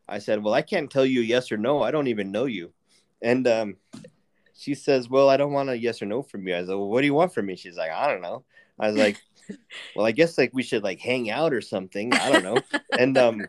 i 0.09 0.19
said 0.19 0.43
well 0.43 0.55
i 0.55 0.63
can't 0.63 0.91
tell 0.91 1.07
you 1.07 1.21
yes 1.21 1.51
or 1.51 1.57
no 1.57 1.83
i 1.83 1.91
don't 1.91 2.09
even 2.09 2.31
know 2.31 2.45
you 2.45 2.73
and 3.23 3.47
um 3.47 3.77
she 4.61 4.75
says, 4.75 5.09
Well, 5.09 5.31
I 5.31 5.39
don't 5.39 5.55
want 5.55 5.71
a 5.71 5.79
yes 5.79 6.03
or 6.03 6.07
no 6.07 6.23
from 6.23 6.47
you. 6.47 6.55
I 6.55 6.61
said, 6.61 6.69
Well, 6.69 6.91
what 6.91 7.01
do 7.01 7.07
you 7.07 7.15
want 7.15 7.33
from 7.33 7.47
me? 7.47 7.57
She's 7.57 7.79
like, 7.79 7.91
I 7.91 8.09
don't 8.09 8.21
know. 8.21 8.45
I 8.79 8.89
was 8.89 8.97
like, 8.97 9.17
Well, 9.95 10.05
I 10.05 10.13
guess 10.13 10.37
like 10.37 10.51
we 10.53 10.63
should 10.63 10.85
like 10.85 11.01
hang 11.01 11.31
out 11.31 11.55
or 11.55 11.63
something. 11.63 12.15
I 12.15 12.29
don't 12.29 12.43
know. 12.43 12.63
and 12.99 13.17
um 13.17 13.49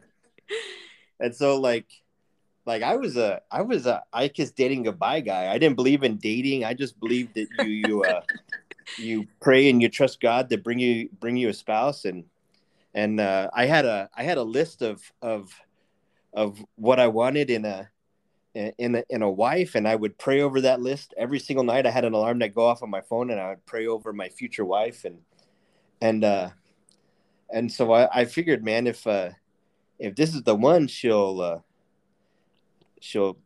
and 1.20 1.36
so 1.36 1.60
like 1.60 1.88
like 2.66 2.82
I 2.82 2.96
was 2.96 3.18
a 3.18 3.42
I 3.52 3.62
was 3.62 3.88
a 3.88 4.04
I 4.14 4.30
kiss 4.30 4.52
dating 4.52 4.84
goodbye 4.84 5.20
guy. 5.20 5.52
I 5.52 5.58
didn't 5.58 5.76
believe 5.76 6.04
in 6.04 6.16
dating. 6.16 6.64
I 6.64 6.74
just 6.74 6.98
believed 6.98 7.36
that 7.36 7.48
you 7.52 7.68
you 7.68 8.04
uh 8.04 8.22
you 8.98 9.28
pray 9.42 9.70
and 9.70 9.82
you 9.82 9.90
trust 9.90 10.22
God 10.22 10.50
to 10.50 10.58
bring 10.58 10.80
you 10.80 11.10
bring 11.20 11.36
you 11.36 11.50
a 11.50 11.54
spouse 11.54 12.06
and 12.06 12.24
and 12.94 13.20
uh 13.20 13.50
I 13.54 13.66
had 13.66 13.86
a 13.86 14.10
I 14.16 14.24
had 14.24 14.38
a 14.38 14.44
list 14.44 14.82
of 14.82 15.02
of 15.22 15.52
of 16.34 16.64
what 16.76 17.00
I 17.00 17.08
wanted 17.08 17.50
in 17.50 17.66
a 17.66 17.90
in 18.54 18.96
a, 18.96 19.04
in 19.10 19.22
a 19.22 19.32
wife 19.32 19.76
and 19.76 19.88
I 19.88 19.96
would 19.96 20.18
pray 20.18 20.42
over 20.42 20.62
that 20.62 20.82
list 20.82 21.14
every 21.18 21.40
single 21.40 21.64
night. 21.64 21.86
I 21.86 21.92
had 21.92 22.04
an 22.04 22.14
alarm 22.14 22.40
that 22.40 22.54
go 22.54 22.66
off 22.66 22.84
on 22.84 22.90
my 22.90 23.00
phone 23.00 23.32
and 23.32 23.40
I 23.40 23.50
would 23.50 23.66
pray 23.66 23.88
over 23.88 24.12
my 24.12 24.28
future 24.28 24.66
wife 24.66 25.06
and 25.06 25.20
and 26.02 26.24
uh 26.24 26.50
and 27.50 27.72
so 27.72 27.94
I, 27.94 28.22
I 28.22 28.26
figured 28.26 28.64
man 28.64 28.88
if 28.88 29.08
uh 29.08 29.30
if 30.00 30.16
this 30.16 30.36
is 30.36 30.44
the 30.44 30.56
one 30.56 30.88
she'll 30.88 31.40
uh 31.42 31.60
she'll 33.00 33.38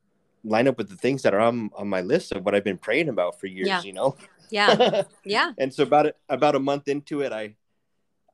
line 0.44 0.68
up 0.68 0.78
with 0.78 0.90
the 0.90 0.96
things 0.96 1.22
that 1.24 1.34
are 1.34 1.40
on 1.40 1.70
on 1.76 1.88
my 1.88 2.02
list 2.02 2.32
of 2.32 2.44
what 2.44 2.56
I've 2.56 2.64
been 2.64 2.78
praying 2.78 3.10
about 3.10 3.40
for 3.40 3.48
years, 3.48 3.68
yeah. 3.68 3.82
you 3.82 3.94
know. 3.94 4.16
Yeah. 4.50 5.04
Yeah. 5.26 5.54
and 5.58 5.74
so 5.74 5.84
about 5.84 6.14
about 6.30 6.56
a 6.56 6.60
month 6.60 6.88
into 6.88 7.22
it 7.22 7.32
I 7.32 7.56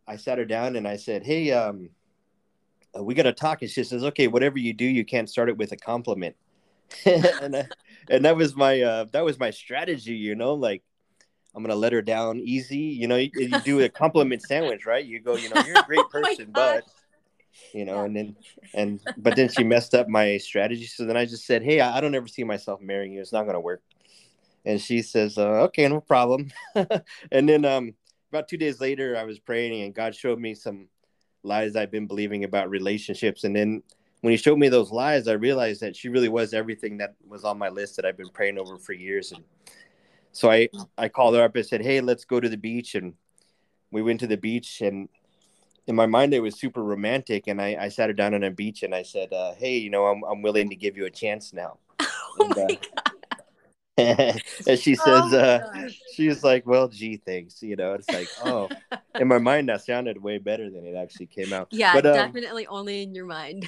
I 0.07 0.17
sat 0.17 0.37
her 0.37 0.45
down 0.45 0.75
and 0.75 0.87
I 0.87 0.97
said, 0.97 1.23
"Hey, 1.23 1.51
um 1.51 1.89
uh, 2.97 3.03
we 3.03 3.13
got 3.13 3.23
to 3.23 3.33
talk." 3.33 3.61
And 3.61 3.71
she 3.71 3.83
says, 3.83 4.03
"Okay, 4.03 4.27
whatever 4.27 4.59
you 4.59 4.73
do, 4.73 4.85
you 4.85 5.05
can't 5.05 5.29
start 5.29 5.49
it 5.49 5.57
with 5.57 5.71
a 5.71 5.77
compliment." 5.77 6.35
and 7.05 7.55
I, 7.55 7.67
and 8.09 8.25
that 8.25 8.35
was 8.35 8.55
my 8.55 8.81
uh, 8.81 9.05
that 9.11 9.23
was 9.23 9.39
my 9.39 9.49
strategy, 9.51 10.15
you 10.15 10.35
know, 10.35 10.53
like 10.53 10.83
I'm 11.55 11.63
gonna 11.63 11.75
let 11.75 11.93
her 11.93 12.01
down 12.01 12.39
easy. 12.39 12.77
You 12.77 13.07
know, 13.07 13.17
you, 13.17 13.29
you 13.33 13.59
do 13.61 13.81
a 13.81 13.89
compliment 13.89 14.41
sandwich, 14.41 14.85
right? 14.85 15.03
You 15.03 15.19
go, 15.19 15.35
you 15.35 15.49
know, 15.49 15.63
you're 15.65 15.79
a 15.79 15.83
great 15.83 15.99
oh 16.05 16.09
person, 16.09 16.47
oh 16.49 16.53
but 16.53 16.83
you 17.73 17.85
know, 17.85 17.99
yeah. 17.99 18.05
and 18.05 18.15
then 18.15 18.35
and 18.73 18.99
but 19.17 19.35
then 19.35 19.49
she 19.49 19.63
messed 19.63 19.93
up 19.93 20.07
my 20.07 20.37
strategy. 20.37 20.85
So 20.85 21.05
then 21.05 21.17
I 21.17 21.25
just 21.25 21.45
said, 21.45 21.63
Hey, 21.63 21.79
I, 21.79 21.97
I 21.97 22.01
don't 22.01 22.15
ever 22.15 22.27
see 22.27 22.43
myself 22.43 22.81
marrying 22.81 23.13
you. 23.13 23.21
It's 23.21 23.33
not 23.33 23.45
gonna 23.45 23.59
work. 23.59 23.81
And 24.65 24.79
she 24.79 25.01
says, 25.01 25.37
uh, 25.37 25.63
Okay, 25.63 25.87
no 25.87 26.01
problem. 26.01 26.51
and 26.75 27.49
then 27.49 27.65
um 27.65 27.93
about 28.31 28.47
two 28.47 28.57
days 28.57 28.79
later 28.79 29.17
I 29.17 29.25
was 29.25 29.39
praying 29.39 29.81
and 29.83 29.93
God 29.93 30.15
showed 30.15 30.39
me 30.39 30.55
some 30.55 30.87
lies 31.43 31.75
I've 31.75 31.91
been 31.91 32.07
believing 32.07 32.45
about 32.45 32.69
relationships. 32.69 33.43
And 33.43 33.53
then 33.53 33.83
when 34.21 34.31
he 34.31 34.37
showed 34.37 34.57
me 34.57 34.69
those 34.69 34.91
lies, 34.91 35.27
I 35.27 35.33
realized 35.33 35.81
that 35.81 35.97
she 35.97 36.07
really 36.07 36.29
was 36.29 36.53
everything 36.53 36.97
that 36.97 37.15
was 37.27 37.43
on 37.43 37.57
my 37.57 37.67
list 37.67 37.97
that 37.97 38.05
I've 38.05 38.17
been 38.17 38.29
praying 38.29 38.57
over 38.57 38.77
for 38.77 38.93
years. 38.93 39.33
And 39.33 39.43
so 40.31 40.49
I, 40.49 40.69
I 40.97 41.09
called 41.09 41.35
her 41.35 41.43
up 41.43 41.55
and 41.55 41.65
said, 41.65 41.81
Hey, 41.81 41.99
let's 41.99 42.23
go 42.23 42.39
to 42.39 42.47
the 42.47 42.57
beach. 42.57 42.95
And 42.95 43.15
we 43.91 44.01
went 44.01 44.21
to 44.21 44.27
the 44.27 44.37
beach 44.37 44.81
and 44.81 45.09
in 45.87 45.95
my 45.95 46.05
mind, 46.05 46.33
it 46.33 46.39
was 46.39 46.57
super 46.57 46.83
romantic. 46.83 47.47
And 47.47 47.59
I, 47.61 47.75
I 47.77 47.89
sat 47.89 48.09
her 48.09 48.13
down 48.13 48.33
on 48.33 48.43
a 48.43 48.51
beach 48.51 48.83
and 48.83 48.95
I 48.95 49.01
said, 49.03 49.33
uh, 49.33 49.55
Hey, 49.55 49.77
you 49.77 49.89
know, 49.89 50.05
I'm, 50.05 50.23
I'm 50.23 50.41
willing 50.41 50.69
to 50.69 50.75
give 50.75 50.95
you 50.95 51.05
a 51.05 51.11
chance 51.11 51.53
now. 51.53 51.77
Oh 52.39 52.45
and, 52.45 52.57
uh, 52.57 52.75
and 54.67 54.79
she 54.79 54.95
says, 54.95 55.33
oh 55.33 55.37
uh, 55.37 55.89
she's 56.15 56.43
like, 56.43 56.65
well, 56.65 56.87
gee, 56.87 57.17
thanks. 57.17 57.61
You 57.61 57.75
know, 57.75 57.93
it's 57.93 58.09
like, 58.09 58.27
oh, 58.43 58.69
in 59.19 59.27
my 59.27 59.37
mind, 59.37 59.69
that 59.69 59.83
sounded 59.83 60.21
way 60.21 60.37
better 60.37 60.69
than 60.69 60.85
it 60.85 60.95
actually 60.95 61.27
came 61.27 61.53
out. 61.53 61.67
Yeah, 61.71 61.93
but, 61.93 62.05
um, 62.05 62.13
definitely 62.13 62.67
only 62.67 63.03
in 63.03 63.13
your 63.13 63.25
mind. 63.25 63.67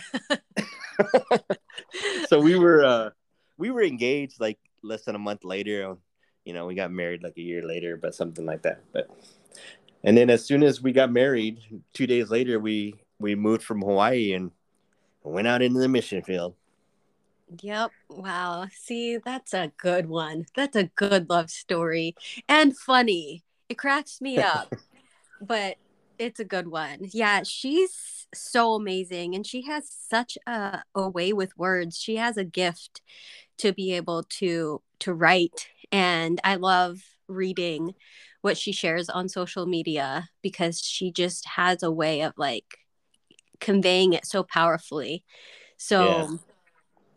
so 2.27 2.39
we 2.39 2.57
were, 2.57 2.83
uh, 2.83 3.09
we 3.57 3.71
were 3.71 3.83
engaged 3.83 4.39
like 4.39 4.59
less 4.81 5.03
than 5.03 5.15
a 5.15 5.19
month 5.19 5.43
later. 5.43 5.95
You 6.45 6.53
know, 6.53 6.65
we 6.65 6.75
got 6.75 6.91
married 6.91 7.23
like 7.23 7.37
a 7.37 7.41
year 7.41 7.65
later, 7.65 7.97
but 7.97 8.15
something 8.15 8.45
like 8.45 8.63
that. 8.63 8.81
But, 8.91 9.09
and 10.03 10.17
then 10.17 10.29
as 10.29 10.45
soon 10.45 10.63
as 10.63 10.81
we 10.81 10.91
got 10.91 11.11
married, 11.11 11.59
two 11.93 12.07
days 12.07 12.29
later, 12.29 12.59
we, 12.59 12.95
we 13.19 13.35
moved 13.35 13.63
from 13.63 13.81
Hawaii 13.81 14.33
and 14.33 14.51
went 15.23 15.47
out 15.47 15.61
into 15.61 15.79
the 15.79 15.87
mission 15.87 16.21
field. 16.21 16.55
Yep. 17.61 17.91
Wow. 18.09 18.67
See, 18.71 19.17
that's 19.17 19.53
a 19.53 19.71
good 19.77 20.07
one. 20.07 20.45
That's 20.55 20.75
a 20.75 20.85
good 20.95 21.29
love 21.29 21.49
story 21.49 22.15
and 22.47 22.77
funny. 22.77 23.43
It 23.69 23.77
cracks 23.77 24.21
me 24.21 24.37
up, 24.39 24.73
but 25.41 25.77
it's 26.17 26.39
a 26.39 26.45
good 26.45 26.67
one. 26.67 27.09
Yeah, 27.11 27.43
she's 27.43 28.27
so 28.33 28.73
amazing 28.73 29.35
and 29.35 29.45
she 29.45 29.63
has 29.63 29.89
such 29.89 30.37
a, 30.47 30.83
a 30.95 31.09
way 31.09 31.33
with 31.33 31.57
words. 31.57 31.97
She 31.97 32.15
has 32.15 32.37
a 32.37 32.43
gift 32.43 33.01
to 33.59 33.73
be 33.73 33.93
able 33.93 34.23
to 34.23 34.81
to 34.99 35.13
write 35.13 35.67
and 35.91 36.39
I 36.43 36.55
love 36.55 37.01
reading 37.27 37.93
what 38.41 38.57
she 38.57 38.71
shares 38.71 39.09
on 39.09 39.29
social 39.29 39.65
media 39.65 40.29
because 40.41 40.81
she 40.81 41.11
just 41.11 41.45
has 41.45 41.83
a 41.83 41.91
way 41.91 42.21
of 42.21 42.33
like 42.37 42.65
conveying 43.59 44.13
it 44.13 44.25
so 44.25 44.43
powerfully. 44.43 45.23
So 45.77 46.01
yeah, 46.03 46.27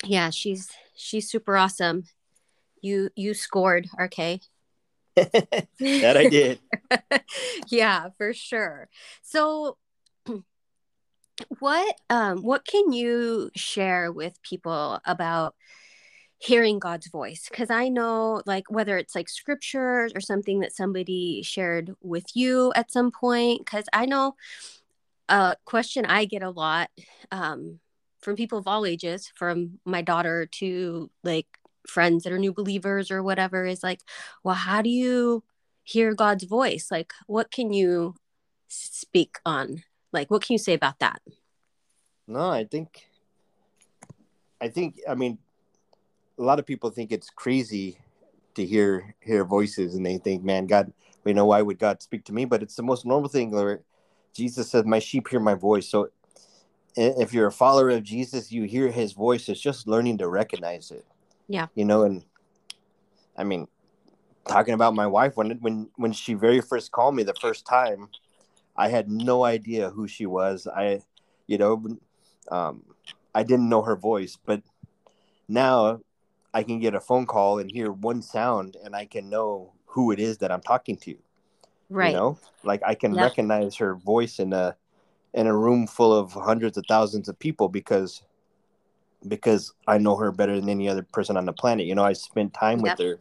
yeah 0.04 0.30
she's 0.30 0.70
she's 0.96 1.30
super 1.30 1.56
awesome. 1.56 2.04
You 2.82 3.10
you 3.14 3.34
scored, 3.34 3.88
RK. 3.98 4.40
that 5.16 6.16
I 6.16 6.28
did. 6.28 6.60
yeah, 7.68 8.08
for 8.18 8.32
sure. 8.32 8.88
So 9.22 9.76
what 11.58 11.96
um 12.10 12.42
what 12.42 12.66
can 12.66 12.92
you 12.92 13.50
share 13.54 14.10
with 14.10 14.42
people 14.42 15.00
about 15.04 15.54
hearing 16.38 16.78
God's 16.78 17.08
voice 17.08 17.48
because 17.50 17.70
I 17.70 17.88
know 17.88 18.42
like 18.46 18.64
whether 18.70 18.98
it's 18.98 19.14
like 19.14 19.28
scriptures 19.28 20.12
or 20.14 20.20
something 20.20 20.60
that 20.60 20.74
somebody 20.74 21.42
shared 21.42 21.94
with 22.02 22.26
you 22.34 22.72
at 22.74 22.92
some 22.92 23.10
point 23.10 23.64
because 23.64 23.86
I 23.92 24.04
know 24.04 24.34
a 25.28 25.56
question 25.64 26.04
I 26.04 26.26
get 26.26 26.42
a 26.42 26.50
lot 26.50 26.90
um, 27.32 27.80
from 28.26 28.34
people 28.34 28.58
of 28.58 28.66
all 28.66 28.84
ages 28.84 29.30
from 29.36 29.78
my 29.84 30.02
daughter 30.02 30.46
to 30.46 31.08
like 31.22 31.46
friends 31.86 32.24
that 32.24 32.32
are 32.32 32.40
new 32.40 32.52
believers 32.52 33.12
or 33.12 33.22
whatever 33.22 33.64
is 33.64 33.84
like 33.84 34.00
well 34.42 34.56
how 34.56 34.82
do 34.82 34.90
you 34.90 35.44
hear 35.84 36.12
God's 36.12 36.42
voice? 36.42 36.88
Like 36.90 37.12
what 37.28 37.52
can 37.52 37.72
you 37.72 38.16
speak 38.66 39.38
on? 39.46 39.84
Like 40.12 40.28
what 40.28 40.42
can 40.42 40.54
you 40.54 40.58
say 40.58 40.74
about 40.74 40.98
that? 40.98 41.22
No 42.26 42.50
I 42.50 42.64
think 42.64 43.06
I 44.60 44.68
think 44.70 44.98
I 45.08 45.14
mean 45.14 45.38
a 46.36 46.42
lot 46.42 46.58
of 46.58 46.66
people 46.66 46.90
think 46.90 47.12
it's 47.12 47.30
crazy 47.30 48.00
to 48.56 48.66
hear 48.66 49.14
hear 49.20 49.44
voices 49.44 49.94
and 49.94 50.04
they 50.04 50.18
think 50.18 50.42
man 50.42 50.66
god 50.66 50.92
you 51.24 51.34
know 51.34 51.46
why 51.46 51.62
would 51.62 51.78
god 51.78 52.02
speak 52.02 52.24
to 52.24 52.32
me? 52.32 52.44
But 52.44 52.64
it's 52.64 52.74
the 52.74 52.82
most 52.82 53.06
normal 53.06 53.28
thing 53.28 53.52
where 53.52 53.82
jesus 54.34 54.68
said 54.68 54.84
my 54.84 54.98
sheep 54.98 55.28
hear 55.28 55.38
my 55.38 55.54
voice. 55.54 55.88
So 55.88 56.10
if 56.96 57.32
you're 57.32 57.46
a 57.46 57.52
follower 57.52 57.90
of 57.90 58.02
jesus 58.02 58.50
you 58.50 58.64
hear 58.64 58.90
his 58.90 59.12
voice 59.12 59.48
it's 59.48 59.60
just 59.60 59.86
learning 59.86 60.18
to 60.18 60.28
recognize 60.28 60.90
it 60.90 61.04
yeah 61.48 61.66
you 61.74 61.84
know 61.84 62.04
and 62.04 62.24
i 63.36 63.44
mean 63.44 63.66
talking 64.48 64.74
about 64.74 64.94
my 64.94 65.06
wife 65.06 65.36
when 65.36 65.52
when 65.60 65.88
when 65.96 66.12
she 66.12 66.34
very 66.34 66.60
first 66.60 66.92
called 66.92 67.14
me 67.14 67.22
the 67.22 67.34
first 67.34 67.66
time 67.66 68.08
i 68.76 68.88
had 68.88 69.10
no 69.10 69.44
idea 69.44 69.90
who 69.90 70.06
she 70.08 70.26
was 70.26 70.66
i 70.66 71.00
you 71.46 71.58
know 71.58 71.82
um 72.50 72.82
i 73.34 73.42
didn't 73.42 73.68
know 73.68 73.82
her 73.82 73.96
voice 73.96 74.38
but 74.44 74.62
now 75.48 76.00
I 76.56 76.62
can 76.62 76.80
get 76.80 76.94
a 76.94 77.00
phone 77.00 77.26
call 77.26 77.58
and 77.58 77.70
hear 77.70 77.92
one 77.92 78.22
sound 78.22 78.78
and 78.82 78.96
I 78.96 79.04
can 79.04 79.28
know 79.28 79.74
who 79.84 80.10
it 80.10 80.18
is 80.18 80.38
that 80.38 80.50
I'm 80.50 80.62
talking 80.62 80.96
to. 80.98 81.14
Right. 81.90 82.08
You 82.08 82.16
know, 82.16 82.38
like 82.64 82.82
I 82.84 82.94
can 82.94 83.14
yep. 83.14 83.24
recognize 83.24 83.76
her 83.76 83.94
voice 83.94 84.38
in 84.38 84.54
a 84.54 84.74
in 85.36 85.46
a 85.46 85.56
room 85.56 85.86
full 85.86 86.12
of 86.12 86.32
hundreds 86.32 86.78
of 86.78 86.84
thousands 86.88 87.28
of 87.28 87.38
people 87.38 87.68
because 87.68 88.22
because 89.28 89.72
I 89.86 89.98
know 89.98 90.16
her 90.16 90.32
better 90.32 90.58
than 90.58 90.68
any 90.68 90.88
other 90.88 91.02
person 91.02 91.36
on 91.36 91.44
the 91.44 91.52
planet. 91.52 91.86
You 91.86 91.94
know, 91.94 92.04
I 92.04 92.14
spent 92.14 92.54
time 92.54 92.80
with 92.80 92.98
her. 92.98 93.18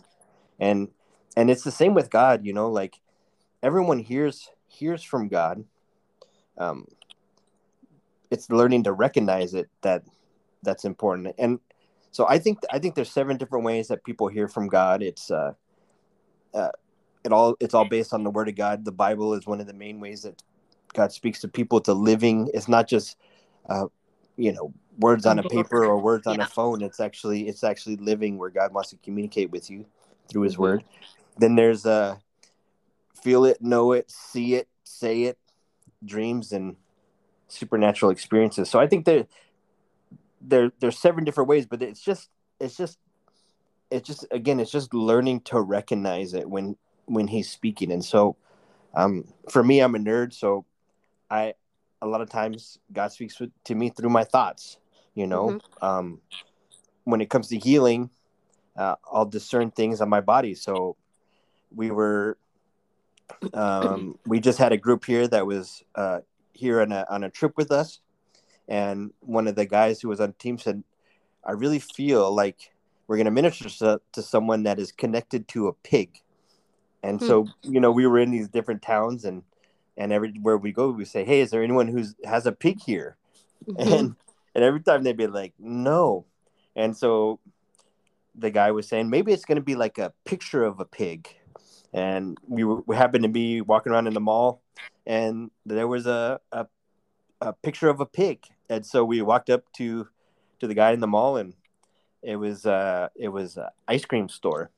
And 0.60 0.90
and 1.36 1.52
it's 1.52 1.64
the 1.64 1.72
same 1.72 1.94
with 1.94 2.10
God, 2.10 2.46
you 2.46 2.54
know, 2.54 2.70
like 2.70 3.00
everyone 3.62 4.00
hears 4.00 4.50
hears 4.68 5.04
from 5.04 5.28
God. 5.28 5.66
Um 6.58 6.88
it's 8.32 8.50
learning 8.50 8.84
to 8.84 8.94
recognize 8.94 9.54
it 9.54 9.70
that 9.82 10.04
that's 10.64 10.86
important. 10.86 11.36
And 11.38 11.60
so 12.12 12.26
I 12.28 12.40
think 12.40 12.60
I 12.72 12.80
think 12.80 12.96
there's 12.96 13.12
seven 13.12 13.36
different 13.36 13.66
ways 13.66 13.90
that 13.90 14.06
people 14.06 14.30
hear 14.30 14.48
from 14.48 14.68
God. 14.68 15.04
It's 15.04 15.30
uh, 15.30 15.52
uh, 16.54 16.72
it 17.26 17.34
all 17.34 17.58
it's 17.60 17.74
all 17.74 17.86
based 17.86 18.14
on 18.14 18.24
the 18.24 18.32
Word 18.32 18.48
of 18.48 18.56
God. 18.56 18.86
The 18.86 18.92
Bible 18.92 19.34
is 19.34 19.46
one 19.46 19.60
of 19.60 19.68
the 19.68 19.74
main 19.74 20.00
ways 20.00 20.22
that 20.22 20.42
God 20.96 21.12
speaks 21.12 21.42
to 21.42 21.48
people. 21.48 21.82
To 21.82 21.94
living. 21.94 22.50
It's 22.54 22.68
not 22.68 22.88
just 22.88 23.18
uh, 23.70 23.88
you 24.38 24.54
know 24.54 24.74
words 24.98 25.26
on 25.26 25.40
a 25.40 25.44
paper 25.44 25.86
or 25.86 26.00
words 26.00 26.26
on 26.28 26.38
yeah. 26.38 26.46
a 26.46 26.48
phone. 26.48 26.82
It's 26.82 27.00
actually 27.00 27.48
it's 27.48 27.64
actually 27.64 27.98
living 27.98 28.38
where 28.38 28.50
God 28.50 28.74
wants 28.74 28.90
to 28.92 28.98
communicate 28.98 29.52
with 29.52 29.70
you 29.70 29.86
through 30.30 30.44
His 30.44 30.54
mm-hmm. 30.54 30.64
Word. 30.64 30.84
Then 31.38 31.56
there's 31.56 31.86
uh, 31.86 32.16
feel 33.22 33.46
it, 33.46 33.62
know 33.62 33.92
it, 33.92 34.10
see 34.10 34.56
it, 34.56 34.68
say 34.84 35.24
it, 35.24 35.38
dreams 36.04 36.52
and 36.52 36.76
supernatural 37.48 38.12
experiences. 38.12 38.70
So 38.70 38.80
I 38.80 38.88
think 38.88 39.06
that 39.06 39.28
there 40.42 40.72
there's 40.80 40.98
seven 40.98 41.24
different 41.24 41.50
ways, 41.50 41.66
but 41.66 41.82
it's 41.82 42.02
just 42.02 42.30
it's 42.60 42.78
just 42.78 42.98
it's 43.92 44.08
just 44.08 44.26
again 44.32 44.60
it's 44.60 44.72
just 44.72 44.94
learning 44.94 45.42
to 45.42 45.60
recognize 45.60 46.34
it 46.34 46.50
when 46.50 46.78
when 47.06 47.28
he's 47.28 47.50
speaking. 47.50 47.92
And 47.92 48.04
so 48.04 48.38
um 48.94 49.26
for 49.50 49.64
me 49.64 49.80
I'm 49.80 49.96
a 49.96 50.00
nerd, 50.00 50.34
so 50.34 50.66
I 51.30 51.54
a 52.02 52.08
lot 52.08 52.22
of 52.22 52.30
times 52.30 52.80
God 52.92 53.12
speaks 53.12 53.42
to 53.64 53.76
me 53.76 53.90
through 53.90 54.10
my 54.10 54.24
thoughts, 54.24 54.78
you 55.14 55.28
know. 55.28 55.48
Mm-hmm. 55.48 55.86
Um 55.86 56.22
when 57.04 57.22
it 57.22 57.30
comes 57.30 57.48
to 57.50 57.58
healing, 57.58 58.10
uh, 58.76 58.96
I'll 59.12 59.26
discern 59.26 59.72
things 59.72 60.02
on 60.02 60.10
my 60.10 60.22
body. 60.22 60.56
So 60.56 60.98
we 61.74 61.92
were 61.92 62.38
um, 63.54 64.18
we 64.26 64.40
just 64.40 64.58
had 64.58 64.74
a 64.74 64.78
group 64.78 65.06
here 65.06 65.28
that 65.28 65.46
was 65.46 65.84
uh, 65.96 66.20
here 66.54 66.82
on 66.82 66.92
a 66.92 67.06
on 67.10 67.24
a 67.24 67.30
trip 67.30 67.54
with 67.58 67.72
us, 67.72 68.00
and 68.68 69.12
one 69.22 69.48
of 69.48 69.56
the 69.56 69.66
guys 69.66 70.02
who 70.02 70.10
was 70.10 70.20
on 70.20 70.34
team 70.34 70.58
said, 70.58 70.84
"I 71.44 71.52
really 71.52 71.80
feel 71.80 72.34
like 72.34 72.72
we're 73.08 73.18
going 73.18 73.26
to 73.26 73.32
minister 73.32 73.70
to, 73.70 74.02
to 74.14 74.22
someone 74.22 74.64
that 74.64 74.80
is 74.80 74.92
connected 74.92 75.48
to 75.50 75.68
a 75.68 75.74
pig." 75.74 76.22
And 77.04 77.20
hmm. 77.20 77.28
so, 77.28 77.48
you 77.62 77.80
know, 77.80 77.92
we 77.92 78.08
were 78.08 78.20
in 78.20 78.32
these 78.32 78.50
different 78.50 78.82
towns, 78.82 79.26
and 79.26 79.44
and 79.98 80.12
everywhere 80.12 80.58
we 80.58 80.72
go, 80.72 80.90
we 80.92 81.06
say, 81.06 81.24
"Hey, 81.24 81.42
is 81.42 81.52
there 81.52 81.64
anyone 81.64 81.88
who's 81.88 82.16
has 82.24 82.46
a 82.46 82.52
pig 82.52 82.82
here?" 82.82 83.18
Mm-hmm. 83.68 83.94
And 83.94 84.16
and 84.54 84.64
every 84.64 84.82
time 84.82 85.04
they'd 85.04 85.18
be 85.18 85.28
like, 85.28 85.54
"No," 85.60 86.26
and 86.76 86.96
so 86.96 87.40
the 88.38 88.52
guy 88.52 88.72
was 88.72 88.88
saying 88.88 89.10
maybe 89.10 89.32
it's 89.32 89.46
going 89.46 89.58
to 89.58 89.64
be 89.64 89.76
like 89.76 89.98
a 89.98 90.14
picture 90.26 90.64
of 90.64 90.80
a 90.80 90.86
pig 90.86 91.30
and 91.94 92.38
we, 92.48 92.64
were, 92.64 92.82
we 92.86 92.96
happened 92.96 93.24
to 93.24 93.30
be 93.30 93.62
walking 93.62 93.92
around 93.92 94.08
in 94.08 94.14
the 94.14 94.20
mall 94.20 94.62
and 95.06 95.50
there 95.66 95.88
was 95.88 96.06
a, 96.06 96.40
a, 96.52 96.68
a 97.42 97.54
picture 97.54 97.90
of 97.90 98.00
a 98.00 98.06
pig 98.06 98.46
and 98.70 98.86
so 98.86 99.06
we 99.06 99.22
walked 99.22 99.50
up 99.50 99.64
to 99.74 100.08
to 100.60 100.68
the 100.68 100.74
guy 100.74 100.92
in 100.92 101.00
the 101.00 101.08
mall 101.08 101.38
and 101.38 101.54
it 102.22 102.36
was 102.36 102.66
uh 102.66 103.08
it 103.16 103.30
was 103.30 103.58
an 103.58 103.68
ice 103.88 104.06
cream 104.06 104.28
store 104.28 104.70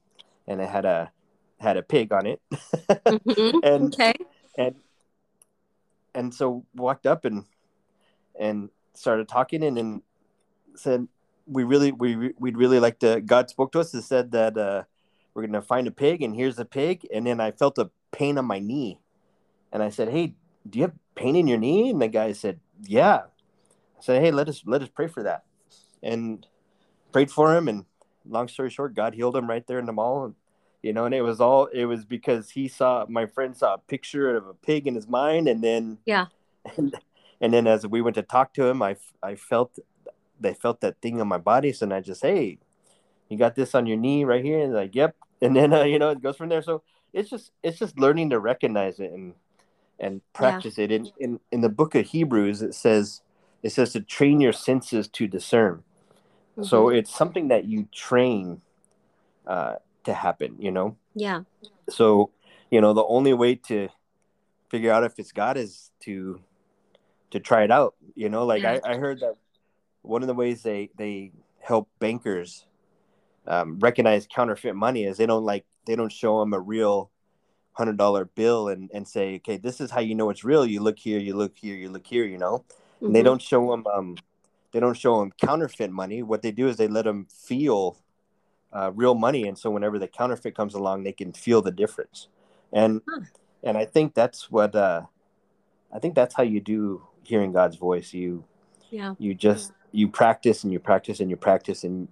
and 0.47 0.61
it 0.61 0.69
had 0.69 0.85
a 0.85 1.11
had 1.59 1.77
a 1.77 1.81
pig 1.81 2.11
on 2.11 2.25
it 2.25 2.41
mm-hmm. 2.51 3.57
and 3.63 3.93
okay 3.93 4.13
and 4.57 4.75
and 6.17 6.33
so 6.33 6.65
walked 6.75 7.05
up 7.05 7.23
and 7.23 7.45
and 8.39 8.69
started 8.93 9.27
talking 9.27 9.63
and 9.63 9.77
then 9.77 10.01
said 10.75 11.07
we 11.45 11.63
really 11.63 11.91
we 11.91 12.33
we'd 12.37 12.57
really 12.57 12.79
like 12.79 12.99
to 12.99 13.21
god 13.21 13.49
spoke 13.49 13.71
to 13.71 13.79
us 13.79 13.93
and 13.93 14.03
said 14.03 14.31
that 14.31 14.57
uh 14.57 14.83
we're 15.33 15.45
gonna 15.45 15.61
find 15.61 15.87
a 15.87 15.91
pig 15.91 16.21
and 16.23 16.35
here's 16.35 16.57
the 16.57 16.65
pig. 16.65 17.07
And 17.13 17.25
then 17.25 17.39
i 17.39 17.51
felt 17.51 17.77
a 17.77 17.89
pain 18.11 18.37
on 18.37 18.45
my 18.45 18.59
knee. 18.59 18.99
And 19.71 19.81
i 19.81 19.89
said 19.89 20.09
hey 20.09 20.35
do 20.69 20.79
you 20.79 20.85
have 20.85 20.93
pain 21.15 21.35
in 21.35 21.47
your 21.47 21.57
knee? 21.57 21.89
And 21.91 22.01
the 22.01 22.07
guy 22.07 22.33
said 22.33 22.59
yeah. 22.83 23.21
I 23.97 24.01
said, 24.01 24.21
"Hey, 24.21 24.31
let 24.31 24.47
us 24.49 24.61
let 24.65 24.81
us 24.81 24.89
pray 24.89 25.07
for 25.07 25.23
that," 25.23 25.43
and 26.03 26.45
prayed 27.11 27.31
for 27.31 27.55
him. 27.55 27.67
And 27.67 27.85
long 28.27 28.47
story 28.47 28.69
short, 28.69 28.95
God 28.95 29.15
healed 29.15 29.35
him 29.35 29.49
right 29.49 29.65
there 29.65 29.79
in 29.79 29.85
the 29.85 29.93
mall. 29.93 30.35
You 30.87 30.93
know, 30.93 31.03
and 31.03 31.13
it 31.13 31.21
was 31.21 31.41
all 31.41 31.65
it 31.65 31.83
was 31.83 32.05
because 32.05 32.49
he 32.49 32.69
saw 32.69 33.05
my 33.09 33.25
friend 33.25 33.57
saw 33.57 33.73
a 33.73 33.77
picture 33.77 34.37
of 34.37 34.47
a 34.47 34.53
pig 34.53 34.87
in 34.87 34.95
his 34.95 35.05
mind, 35.05 35.49
and 35.49 35.61
then 35.61 35.97
yeah, 36.05 36.27
and, 36.77 36.95
and 37.41 37.53
then 37.53 37.67
as 37.67 37.85
we 37.85 38.01
went 38.01 38.15
to 38.15 38.21
talk 38.21 38.53
to 38.53 38.65
him, 38.65 38.81
I 38.81 38.95
I 39.21 39.35
felt 39.35 39.77
they 40.39 40.53
felt 40.53 40.79
that 40.79 41.01
thing 41.01 41.19
on 41.19 41.27
my 41.27 41.39
body, 41.39 41.73
so 41.73 41.91
I 41.91 41.99
just 41.99 42.21
hey, 42.21 42.59
you 43.27 43.37
got 43.37 43.55
this 43.55 43.75
on 43.75 43.85
your 43.85 43.97
knee 43.97 44.23
right 44.23 44.45
here, 44.45 44.61
and 44.61 44.73
like 44.73 44.95
yep, 44.95 45.17
and 45.41 45.57
then 45.57 45.73
uh, 45.73 45.83
you 45.83 45.99
know 45.99 46.11
it 46.11 46.23
goes 46.23 46.37
from 46.37 46.47
there. 46.47 46.61
So 46.61 46.83
it's 47.11 47.29
just 47.29 47.51
it's 47.63 47.79
just 47.79 47.99
learning 47.99 48.29
to 48.29 48.39
recognize 48.39 49.01
it 49.01 49.11
and 49.11 49.33
and 49.99 50.21
practice 50.31 50.77
yeah. 50.77 50.85
it. 50.85 50.91
In, 50.93 51.11
in 51.19 51.39
in 51.51 51.59
the 51.59 51.69
book 51.69 51.95
of 51.95 52.05
Hebrews, 52.05 52.61
it 52.61 52.75
says 52.75 53.23
it 53.61 53.73
says 53.73 53.91
to 53.91 53.99
train 53.99 54.39
your 54.39 54.53
senses 54.53 55.09
to 55.09 55.27
discern. 55.27 55.83
Mm-hmm. 56.53 56.63
So 56.63 56.87
it's 56.87 57.13
something 57.13 57.49
that 57.49 57.65
you 57.65 57.89
train 57.91 58.61
uh, 59.45 59.75
to 60.07 60.13
happen, 60.13 60.55
you 60.59 60.71
know? 60.71 60.97
Yeah. 61.13 61.43
So, 61.89 62.31
you 62.71 62.81
know, 62.81 62.93
the 62.93 63.05
only 63.05 63.33
way 63.33 63.55
to 63.67 63.89
figure 64.69 64.91
out 64.91 65.03
if 65.03 65.19
it's 65.19 65.31
God 65.31 65.57
is 65.57 65.91
to 66.01 66.41
to 67.31 67.39
try 67.39 67.63
it 67.63 67.71
out. 67.71 67.95
You 68.15 68.29
know, 68.29 68.45
like 68.45 68.63
I, 68.65 68.79
I 68.83 68.95
heard 68.95 69.19
that 69.19 69.35
one 70.01 70.23
of 70.23 70.27
the 70.27 70.33
ways 70.33 70.63
they 70.63 70.89
they 70.97 71.31
help 71.59 71.89
bankers 71.99 72.65
um, 73.45 73.79
recognize 73.79 74.27
counterfeit 74.33 74.75
money 74.75 75.03
is 75.03 75.17
they 75.17 75.25
don't 75.25 75.43
like 75.43 75.65
they 75.85 75.95
don't 75.95 76.11
show 76.11 76.39
them 76.39 76.53
a 76.53 76.59
real 76.59 77.11
hundred 77.73 77.97
dollar 77.97 78.25
bill 78.25 78.69
and 78.69 78.89
and 78.93 79.07
say 79.07 79.35
okay 79.35 79.57
this 79.57 79.79
is 79.79 79.91
how 79.91 79.99
you 79.99 80.15
know 80.15 80.29
it's 80.31 80.43
real 80.43 80.65
you 80.65 80.81
look 80.81 80.97
here 80.97 81.19
you 81.19 81.35
look 81.35 81.55
here 81.55 81.75
you 81.75 81.89
look 81.89 82.07
here 82.07 82.25
you 82.25 82.37
know 82.37 82.63
Mm-hmm. 82.97 83.13
they 83.13 83.21
don't 83.21 83.41
show 83.41 83.69
them 83.69 83.85
um, 83.85 84.15
they 84.71 84.79
don't 84.79 84.97
show 84.97 85.19
them 85.19 85.31
counterfeit 85.39 85.91
money. 85.91 86.23
What 86.23 86.41
they 86.41 86.51
do 86.51 86.67
is 86.67 86.77
they 86.77 86.87
let 86.87 87.05
them 87.05 87.27
feel 87.31 87.97
uh, 88.73 88.91
real 88.93 89.15
money, 89.15 89.47
and 89.47 89.57
so 89.57 89.69
whenever 89.69 89.99
the 89.99 90.07
counterfeit 90.07 90.55
comes 90.55 90.73
along, 90.73 91.03
they 91.03 91.13
can 91.13 91.31
feel 91.31 91.61
the 91.61 91.71
difference. 91.71 92.27
and 92.73 93.01
huh. 93.07 93.21
and 93.63 93.77
I 93.77 93.85
think 93.85 94.13
that's 94.13 94.51
what 94.51 94.75
uh, 94.75 95.03
I 95.93 95.99
think 95.99 96.15
that's 96.15 96.35
how 96.35 96.43
you 96.43 96.59
do 96.59 97.07
hearing 97.23 97.51
God's 97.51 97.77
voice. 97.77 98.13
You 98.13 98.43
yeah 98.89 99.15
you 99.17 99.33
just 99.33 99.71
you 99.91 100.07
practice 100.07 100.63
and 100.63 100.71
you 100.71 100.79
practice 100.79 101.19
and 101.19 101.29
you 101.29 101.37
practice 101.37 101.83
and 101.83 102.07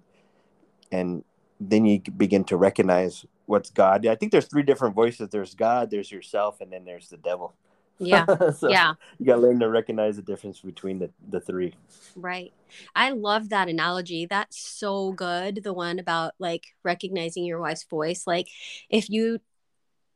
and 0.91 1.23
then 1.59 1.85
you 1.85 2.01
begin 2.17 2.43
to 2.45 2.57
recognize 2.57 3.25
what's 3.45 3.69
God. 3.69 4.05
I 4.05 4.15
think 4.15 4.31
there's 4.31 4.47
three 4.47 4.63
different 4.63 4.95
voices. 4.95 5.29
There's 5.29 5.53
God, 5.53 5.89
there's 5.89 6.11
yourself, 6.11 6.61
and 6.61 6.71
then 6.71 6.85
there's 6.85 7.09
the 7.09 7.17
devil. 7.17 7.53
Yeah. 7.99 8.25
so 8.57 8.69
yeah. 8.69 8.93
You 9.19 9.25
got 9.25 9.35
to 9.35 9.41
learn 9.41 9.59
to 9.59 9.69
recognize 9.69 10.17
the 10.17 10.21
difference 10.21 10.59
between 10.61 10.99
the, 10.99 11.09
the 11.29 11.39
three. 11.39 11.73
Right. 12.15 12.53
I 12.95 13.11
love 13.11 13.49
that 13.49 13.69
analogy. 13.69 14.25
That's 14.25 14.57
so 14.57 15.11
good. 15.11 15.63
The 15.63 15.73
one 15.73 15.99
about 15.99 16.33
like 16.39 16.65
recognizing 16.83 17.45
your 17.45 17.59
wife's 17.59 17.85
voice. 17.85 18.27
Like 18.27 18.47
if 18.89 19.09
you, 19.09 19.39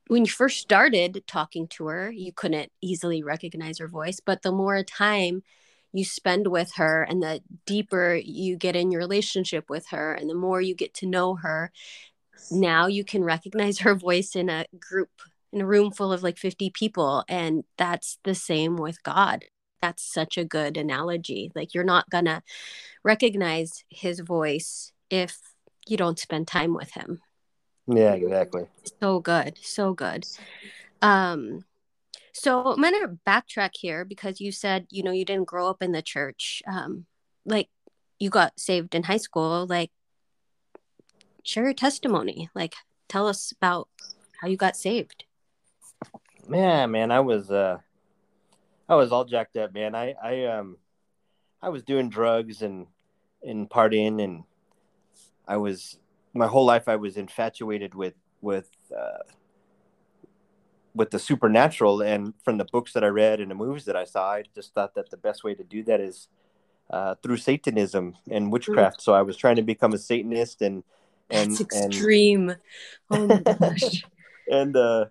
when 0.07 0.25
you 0.25 0.31
first 0.31 0.59
started 0.59 1.23
talking 1.27 1.67
to 1.69 1.87
her, 1.87 2.11
you 2.11 2.33
couldn't 2.33 2.71
easily 2.81 3.23
recognize 3.23 3.77
her 3.79 3.87
voice. 3.87 4.19
But 4.19 4.41
the 4.41 4.51
more 4.51 4.83
time 4.83 5.43
you 5.93 6.05
spend 6.05 6.47
with 6.47 6.73
her 6.75 7.03
and 7.03 7.21
the 7.21 7.41
deeper 7.65 8.19
you 8.23 8.57
get 8.57 8.75
in 8.75 8.91
your 8.91 8.99
relationship 8.99 9.69
with 9.69 9.87
her 9.87 10.13
and 10.13 10.29
the 10.29 10.35
more 10.35 10.61
you 10.61 10.75
get 10.75 10.93
to 10.95 11.07
know 11.07 11.35
her, 11.35 11.71
now 12.51 12.87
you 12.87 13.03
can 13.03 13.23
recognize 13.23 13.79
her 13.79 13.95
voice 13.95 14.35
in 14.35 14.49
a 14.49 14.65
group 14.79 15.09
in 15.51 15.61
a 15.61 15.65
room 15.65 15.91
full 15.91 16.13
of 16.13 16.23
like 16.23 16.37
50 16.37 16.69
people 16.71 17.23
and 17.27 17.63
that's 17.77 18.19
the 18.23 18.35
same 18.35 18.75
with 18.75 19.01
god. 19.03 19.45
That's 19.81 20.03
such 20.03 20.37
a 20.37 20.43
good 20.43 20.75
analogy. 20.75 21.51
Like 21.55 21.73
you're 21.73 21.85
not 21.85 22.09
gonna 22.09 22.43
recognize 23.03 23.83
his 23.89 24.19
voice 24.19 24.91
if 25.09 25.37
you 25.87 25.97
don't 25.97 26.19
spend 26.19 26.47
time 26.47 26.73
with 26.73 26.91
him. 26.91 27.19
Yeah 27.87 28.13
exactly. 28.13 28.65
So 28.99 29.19
good 29.19 29.57
so 29.61 29.93
good. 29.93 30.25
Um 31.01 31.65
so 32.33 32.73
i'm 32.73 32.81
gonna 32.81 33.17
backtrack 33.27 33.71
here 33.73 34.05
because 34.05 34.39
you 34.39 34.51
said 34.51 34.85
you 34.91 35.03
know 35.03 35.11
you 35.11 35.25
didn't 35.25 35.47
grow 35.47 35.69
up 35.69 35.81
in 35.81 35.91
the 35.91 36.01
church. 36.01 36.61
Um 36.67 37.05
like 37.45 37.69
you 38.19 38.29
got 38.29 38.59
saved 38.59 38.93
in 38.93 39.03
high 39.03 39.17
school 39.17 39.65
like 39.67 39.91
share 41.43 41.63
your 41.63 41.73
testimony. 41.73 42.49
Like 42.53 42.75
tell 43.07 43.27
us 43.27 43.51
about 43.51 43.87
how 44.41 44.47
you 44.47 44.57
got 44.57 44.77
saved 44.77 45.25
man, 46.49 46.91
man, 46.91 47.11
I 47.11 47.19
was 47.19 47.51
uh, 47.51 47.77
I 48.87 48.95
was 48.95 49.11
all 49.11 49.25
jacked 49.25 49.55
up, 49.57 49.73
man. 49.73 49.95
I 49.95 50.15
I 50.21 50.45
um, 50.45 50.77
I 51.61 51.69
was 51.69 51.83
doing 51.83 52.09
drugs 52.09 52.61
and 52.61 52.87
and 53.43 53.69
partying, 53.69 54.21
and 54.23 54.43
I 55.47 55.57
was 55.57 55.99
my 56.33 56.47
whole 56.47 56.65
life 56.65 56.87
I 56.87 56.95
was 56.95 57.17
infatuated 57.17 57.95
with 57.95 58.15
with 58.41 58.69
uh, 58.95 59.23
with 60.93 61.11
the 61.11 61.19
supernatural, 61.19 62.01
and 62.01 62.33
from 62.43 62.57
the 62.57 62.65
books 62.65 62.93
that 62.93 63.03
I 63.03 63.07
read 63.07 63.39
and 63.39 63.51
the 63.51 63.55
movies 63.55 63.85
that 63.85 63.95
I 63.95 64.03
saw, 64.03 64.31
I 64.31 64.43
just 64.55 64.73
thought 64.73 64.95
that 64.95 65.09
the 65.09 65.17
best 65.17 65.43
way 65.43 65.53
to 65.53 65.63
do 65.63 65.83
that 65.83 66.01
is 66.01 66.27
uh, 66.89 67.15
through 67.21 67.37
Satanism 67.37 68.15
and 68.29 68.51
witchcraft. 68.51 68.99
Mm. 68.99 69.01
So 69.01 69.13
I 69.13 69.21
was 69.21 69.37
trying 69.37 69.57
to 69.57 69.61
become 69.61 69.93
a 69.93 69.97
Satanist, 69.97 70.61
and 70.61 70.83
and 71.29 71.51
That's 71.51 71.61
extreme. 71.61 72.49
And, 72.49 72.59
oh 73.11 73.27
my 73.27 73.39
gosh. 73.41 74.03
and 74.51 74.75
uh, 74.75 75.05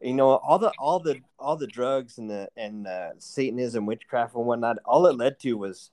you 0.00 0.14
know 0.14 0.36
all 0.36 0.58
the 0.58 0.72
all 0.78 0.98
the 0.98 1.20
all 1.38 1.56
the 1.56 1.66
drugs 1.66 2.18
and 2.18 2.30
the 2.30 2.48
and 2.56 2.86
uh, 2.86 3.10
satanism 3.18 3.86
witchcraft 3.86 4.34
and 4.34 4.46
whatnot 4.46 4.78
all 4.84 5.06
it 5.06 5.16
led 5.16 5.38
to 5.38 5.54
was 5.54 5.90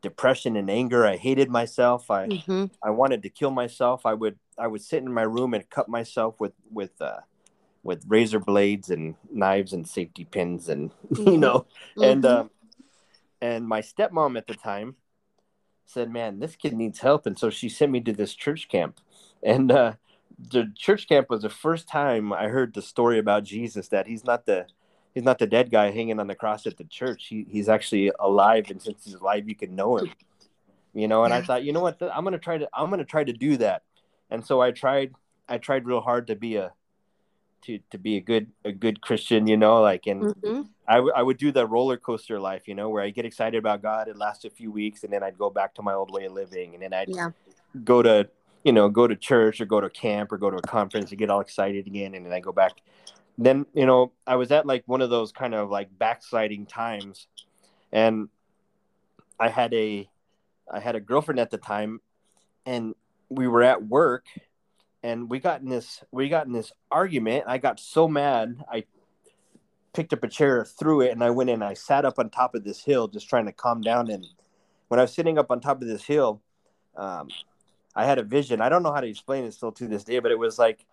depression 0.00 0.56
and 0.56 0.70
anger 0.70 1.06
i 1.06 1.16
hated 1.16 1.50
myself 1.50 2.10
i 2.10 2.26
mm-hmm. 2.26 2.64
i 2.82 2.90
wanted 2.90 3.22
to 3.22 3.28
kill 3.28 3.50
myself 3.50 4.06
i 4.06 4.14
would 4.14 4.38
i 4.56 4.66
would 4.66 4.82
sit 4.82 5.02
in 5.02 5.12
my 5.12 5.22
room 5.22 5.54
and 5.54 5.68
cut 5.70 5.88
myself 5.88 6.40
with 6.40 6.52
with 6.70 7.00
uh 7.00 7.18
with 7.82 8.04
razor 8.06 8.38
blades 8.38 8.90
and 8.90 9.14
knives 9.30 9.72
and 9.72 9.88
safety 9.88 10.24
pins 10.24 10.68
and 10.68 10.90
mm-hmm. 11.12 11.28
you 11.28 11.38
know 11.38 11.66
mm-hmm. 11.96 12.04
and 12.04 12.24
um 12.24 12.50
and 13.40 13.68
my 13.68 13.80
stepmom 13.80 14.36
at 14.38 14.46
the 14.46 14.54
time 14.54 14.94
said 15.84 16.10
man 16.10 16.38
this 16.38 16.54
kid 16.54 16.72
needs 16.72 17.00
help 17.00 17.26
and 17.26 17.38
so 17.38 17.50
she 17.50 17.68
sent 17.68 17.90
me 17.90 18.00
to 18.00 18.12
this 18.12 18.34
church 18.34 18.68
camp 18.68 19.00
and 19.42 19.72
uh 19.72 19.94
the 20.38 20.72
church 20.76 21.08
camp 21.08 21.30
was 21.30 21.42
the 21.42 21.50
first 21.50 21.88
time 21.88 22.32
I 22.32 22.48
heard 22.48 22.74
the 22.74 22.82
story 22.82 23.18
about 23.18 23.44
Jesus 23.44 23.88
that 23.88 24.06
he's 24.06 24.24
not 24.24 24.46
the 24.46 24.66
he's 25.14 25.24
not 25.24 25.38
the 25.38 25.46
dead 25.46 25.70
guy 25.70 25.90
hanging 25.90 26.20
on 26.20 26.28
the 26.28 26.34
cross 26.34 26.66
at 26.66 26.76
the 26.76 26.84
church. 26.84 27.26
He 27.26 27.46
he's 27.48 27.68
actually 27.68 28.12
alive, 28.20 28.70
and 28.70 28.80
since 28.80 29.04
he's 29.04 29.14
alive, 29.14 29.48
you 29.48 29.56
can 29.56 29.74
know 29.74 29.98
him. 29.98 30.10
You 30.94 31.08
know, 31.08 31.24
and 31.24 31.34
I 31.34 31.42
thought, 31.42 31.64
you 31.64 31.72
know 31.72 31.80
what, 31.80 32.00
I'm 32.00 32.24
gonna 32.24 32.38
try 32.38 32.58
to 32.58 32.68
I'm 32.72 32.90
gonna 32.90 33.04
try 33.04 33.24
to 33.24 33.32
do 33.32 33.56
that, 33.58 33.82
and 34.30 34.44
so 34.44 34.60
I 34.60 34.70
tried 34.70 35.14
I 35.48 35.58
tried 35.58 35.86
real 35.86 36.00
hard 36.00 36.28
to 36.28 36.36
be 36.36 36.56
a 36.56 36.72
to 37.62 37.78
to 37.90 37.98
be 37.98 38.16
a 38.16 38.20
good 38.20 38.48
a 38.64 38.72
good 38.72 39.00
Christian, 39.00 39.46
you 39.46 39.56
know, 39.56 39.80
like 39.80 40.06
and 40.06 40.22
mm-hmm. 40.22 40.62
I, 40.86 40.94
w- 40.96 41.12
I 41.14 41.22
would 41.22 41.36
do 41.36 41.52
the 41.52 41.66
roller 41.66 41.96
coaster 41.96 42.40
life, 42.40 42.66
you 42.66 42.74
know, 42.74 42.88
where 42.88 43.02
I 43.02 43.10
get 43.10 43.26
excited 43.26 43.58
about 43.58 43.82
God, 43.82 44.08
it 44.08 44.16
lasts 44.16 44.44
a 44.44 44.50
few 44.50 44.70
weeks, 44.70 45.04
and 45.04 45.12
then 45.12 45.22
I'd 45.22 45.36
go 45.36 45.50
back 45.50 45.74
to 45.74 45.82
my 45.82 45.94
old 45.94 46.10
way 46.10 46.24
of 46.24 46.32
living, 46.32 46.74
and 46.74 46.82
then 46.82 46.94
I'd 46.94 47.08
yeah. 47.08 47.30
go 47.84 48.02
to 48.02 48.28
you 48.68 48.72
know, 48.72 48.90
go 48.90 49.06
to 49.06 49.16
church 49.16 49.62
or 49.62 49.64
go 49.64 49.80
to 49.80 49.88
camp 49.88 50.30
or 50.30 50.36
go 50.36 50.50
to 50.50 50.58
a 50.58 50.60
conference 50.60 51.08
and 51.08 51.18
get 51.18 51.30
all 51.30 51.40
excited 51.40 51.86
again, 51.86 52.14
and 52.14 52.26
then 52.26 52.34
I 52.34 52.40
go 52.40 52.52
back. 52.52 52.82
Then 53.38 53.64
you 53.72 53.86
know, 53.86 54.12
I 54.26 54.36
was 54.36 54.52
at 54.52 54.66
like 54.66 54.82
one 54.84 55.00
of 55.00 55.08
those 55.08 55.32
kind 55.32 55.54
of 55.54 55.70
like 55.70 55.88
backsliding 55.98 56.66
times, 56.66 57.28
and 57.90 58.28
I 59.40 59.48
had 59.48 59.72
a, 59.72 60.06
I 60.70 60.80
had 60.80 60.96
a 60.96 61.00
girlfriend 61.00 61.40
at 61.40 61.48
the 61.48 61.56
time, 61.56 62.02
and 62.66 62.94
we 63.30 63.48
were 63.48 63.62
at 63.62 63.86
work, 63.86 64.26
and 65.02 65.30
we 65.30 65.38
got 65.38 65.62
in 65.62 65.70
this 65.70 66.04
we 66.12 66.28
got 66.28 66.46
in 66.46 66.52
this 66.52 66.70
argument. 66.90 67.44
I 67.46 67.56
got 67.56 67.80
so 67.80 68.06
mad, 68.06 68.62
I 68.70 68.84
picked 69.94 70.12
up 70.12 70.22
a 70.24 70.28
chair, 70.28 70.66
threw 70.66 71.00
it, 71.00 71.12
and 71.12 71.24
I 71.24 71.30
went 71.30 71.48
in. 71.48 71.62
I 71.62 71.72
sat 71.72 72.04
up 72.04 72.18
on 72.18 72.28
top 72.28 72.54
of 72.54 72.64
this 72.64 72.84
hill, 72.84 73.08
just 73.08 73.30
trying 73.30 73.46
to 73.46 73.52
calm 73.52 73.80
down. 73.80 74.10
And 74.10 74.26
when 74.88 75.00
I 75.00 75.04
was 75.04 75.14
sitting 75.14 75.38
up 75.38 75.50
on 75.50 75.58
top 75.58 75.80
of 75.80 75.88
this 75.88 76.04
hill, 76.04 76.42
um, 76.98 77.28
I 77.98 78.04
had 78.04 78.18
a 78.18 78.22
vision. 78.22 78.60
I 78.60 78.68
don't 78.68 78.84
know 78.84 78.92
how 78.92 79.00
to 79.00 79.08
explain 79.08 79.42
it 79.44 79.52
still 79.52 79.72
to 79.72 79.88
this 79.88 80.04
day, 80.04 80.20
but 80.20 80.30
it 80.30 80.38
was 80.38 80.56
like 80.56 80.86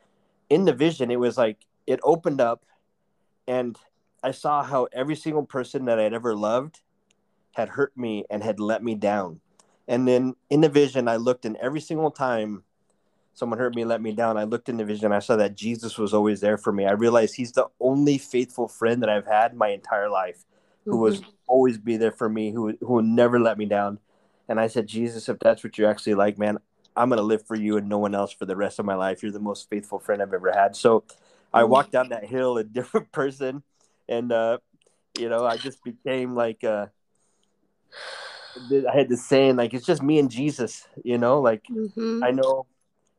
in 0.50 0.66
the 0.66 0.74
vision, 0.74 1.12
it 1.12 1.20
was 1.20 1.38
like 1.38 1.60
it 1.86 2.00
opened 2.04 2.42
up 2.42 2.66
and 3.48 3.78
I 4.24 4.32
saw 4.32 4.64
how 4.64 4.88
every 4.92 5.16
single 5.16 5.46
person 5.46 5.86
that 5.86 6.00
I'd 6.00 6.16
ever 6.16 6.36
loved 6.36 6.82
had 7.54 7.70
hurt 7.70 7.96
me 7.96 8.26
and 8.32 8.44
had 8.44 8.60
let 8.60 8.84
me 8.84 8.96
down. 8.96 9.40
And 9.88 10.08
then 10.08 10.36
in 10.50 10.62
the 10.62 10.70
vision, 10.70 11.08
I 11.08 11.18
looked 11.18 11.46
and 11.46 11.56
every 11.58 11.80
single 11.80 12.10
time 12.10 12.64
someone 13.36 13.60
hurt 13.60 13.76
me, 13.76 13.86
let 13.86 14.02
me 14.02 14.12
down, 14.12 14.36
I 14.36 14.46
looked 14.46 14.68
in 14.68 14.78
the 14.78 14.84
vision, 14.84 15.12
I 15.12 15.20
saw 15.20 15.36
that 15.36 15.56
Jesus 15.56 16.00
was 16.00 16.12
always 16.12 16.42
there 16.42 16.58
for 16.58 16.74
me. 16.74 16.88
I 16.88 16.94
realized 16.94 17.36
he's 17.36 17.52
the 17.52 17.68
only 17.80 18.18
faithful 18.18 18.68
friend 18.68 19.04
that 19.04 19.10
I've 19.10 19.28
had 19.28 19.54
my 19.54 19.68
entire 19.68 20.10
life 20.10 20.44
who 20.86 20.94
mm-hmm. 20.94 21.02
was 21.02 21.22
always 21.46 21.78
be 21.78 21.98
there 21.98 22.12
for 22.12 22.30
me, 22.30 22.52
who, 22.52 22.76
who 22.80 22.94
would 22.94 23.06
never 23.06 23.40
let 23.40 23.60
me 23.60 23.66
down. 23.66 24.00
And 24.50 24.60
I 24.60 24.66
said, 24.66 24.88
Jesus, 24.88 25.30
if 25.30 25.38
that's 25.38 25.64
what 25.64 25.78
you 25.78 25.86
actually 25.86 26.16
like, 26.16 26.40
man, 26.40 26.58
I'm 26.96 27.10
going 27.10 27.18
to 27.18 27.24
live 27.24 27.46
for 27.46 27.56
you 27.56 27.78
and 27.78 27.90
no 27.90 27.98
one 27.98 28.16
else 28.16 28.32
for 28.32 28.46
the 28.46 28.56
rest 28.56 28.80
of 28.80 28.86
my 28.86 28.96
life. 28.96 29.22
You're 29.22 29.32
the 29.32 29.40
most 29.40 29.70
faithful 29.70 30.00
friend 30.00 30.22
I've 30.22 30.34
ever 30.34 30.52
had. 30.52 30.76
So 30.76 31.04
I 31.54 31.62
mm-hmm. 31.62 31.72
walked 31.72 31.92
down 31.92 32.10
that 32.10 32.26
hill 32.26 32.58
a 32.58 32.64
different 32.80 33.12
person. 33.12 33.64
And, 34.08 34.32
uh, 34.32 34.60
you 35.18 35.30
know, 35.30 35.46
I 35.46 35.58
just 35.58 35.84
became 35.84 36.36
like, 36.36 36.64
uh, 36.64 36.88
I 38.72 38.96
had 38.96 39.10
this 39.10 39.26
saying, 39.26 39.58
like, 39.58 39.74
it's 39.74 39.86
just 39.86 40.02
me 40.02 40.20
and 40.20 40.30
Jesus, 40.30 40.88
you 41.04 41.18
know, 41.18 41.42
like 41.42 41.64
mm-hmm. 41.70 42.24
I 42.24 42.32
know, 42.32 42.66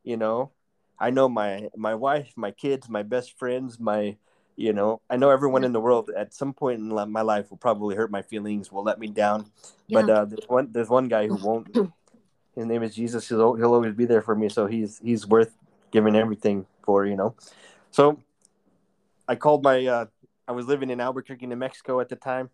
you 0.02 0.16
know, 0.16 0.52
I 0.98 1.10
know 1.10 1.28
my, 1.28 1.68
my 1.76 1.94
wife, 1.94 2.32
my 2.36 2.50
kids, 2.50 2.88
my 2.88 3.02
best 3.02 3.38
friends, 3.38 3.78
my, 3.78 4.16
you 4.56 4.72
know, 4.72 5.02
I 5.10 5.16
know 5.16 5.30
everyone 5.30 5.64
in 5.64 5.72
the 5.72 5.80
world 5.80 6.10
at 6.16 6.32
some 6.32 6.54
point 6.54 6.80
in 6.80 6.88
my 7.10 7.20
life 7.20 7.50
will 7.50 7.58
probably 7.58 7.96
hurt 7.96 8.10
my 8.10 8.22
feelings, 8.22 8.72
will 8.72 8.82
let 8.82 8.98
me 8.98 9.08
down. 9.08 9.50
Yeah. 9.86 10.00
But 10.00 10.10
uh, 10.10 10.24
there's 10.24 10.48
one, 10.48 10.68
there's 10.72 10.88
one 10.88 11.08
guy 11.08 11.26
who 11.26 11.36
won't, 11.36 11.68
his 12.56 12.66
name 12.66 12.82
is 12.82 12.94
Jesus. 12.94 13.28
He'll, 13.28 13.54
he'll 13.54 13.74
always 13.74 13.94
be 13.94 14.06
there 14.06 14.22
for 14.22 14.34
me. 14.34 14.48
So 14.48 14.66
he's 14.66 14.98
he's 14.98 15.26
worth 15.26 15.56
giving 15.92 16.16
everything 16.16 16.66
for, 16.82 17.06
you 17.06 17.14
know. 17.14 17.34
So 17.90 18.18
I 19.28 19.36
called 19.36 19.62
my 19.62 19.86
uh, 19.86 20.06
I 20.48 20.52
was 20.52 20.66
living 20.66 20.90
in 20.90 21.00
Albuquerque, 21.00 21.46
New 21.46 21.56
Mexico 21.56 22.00
at 22.00 22.08
the 22.08 22.16
time, 22.16 22.50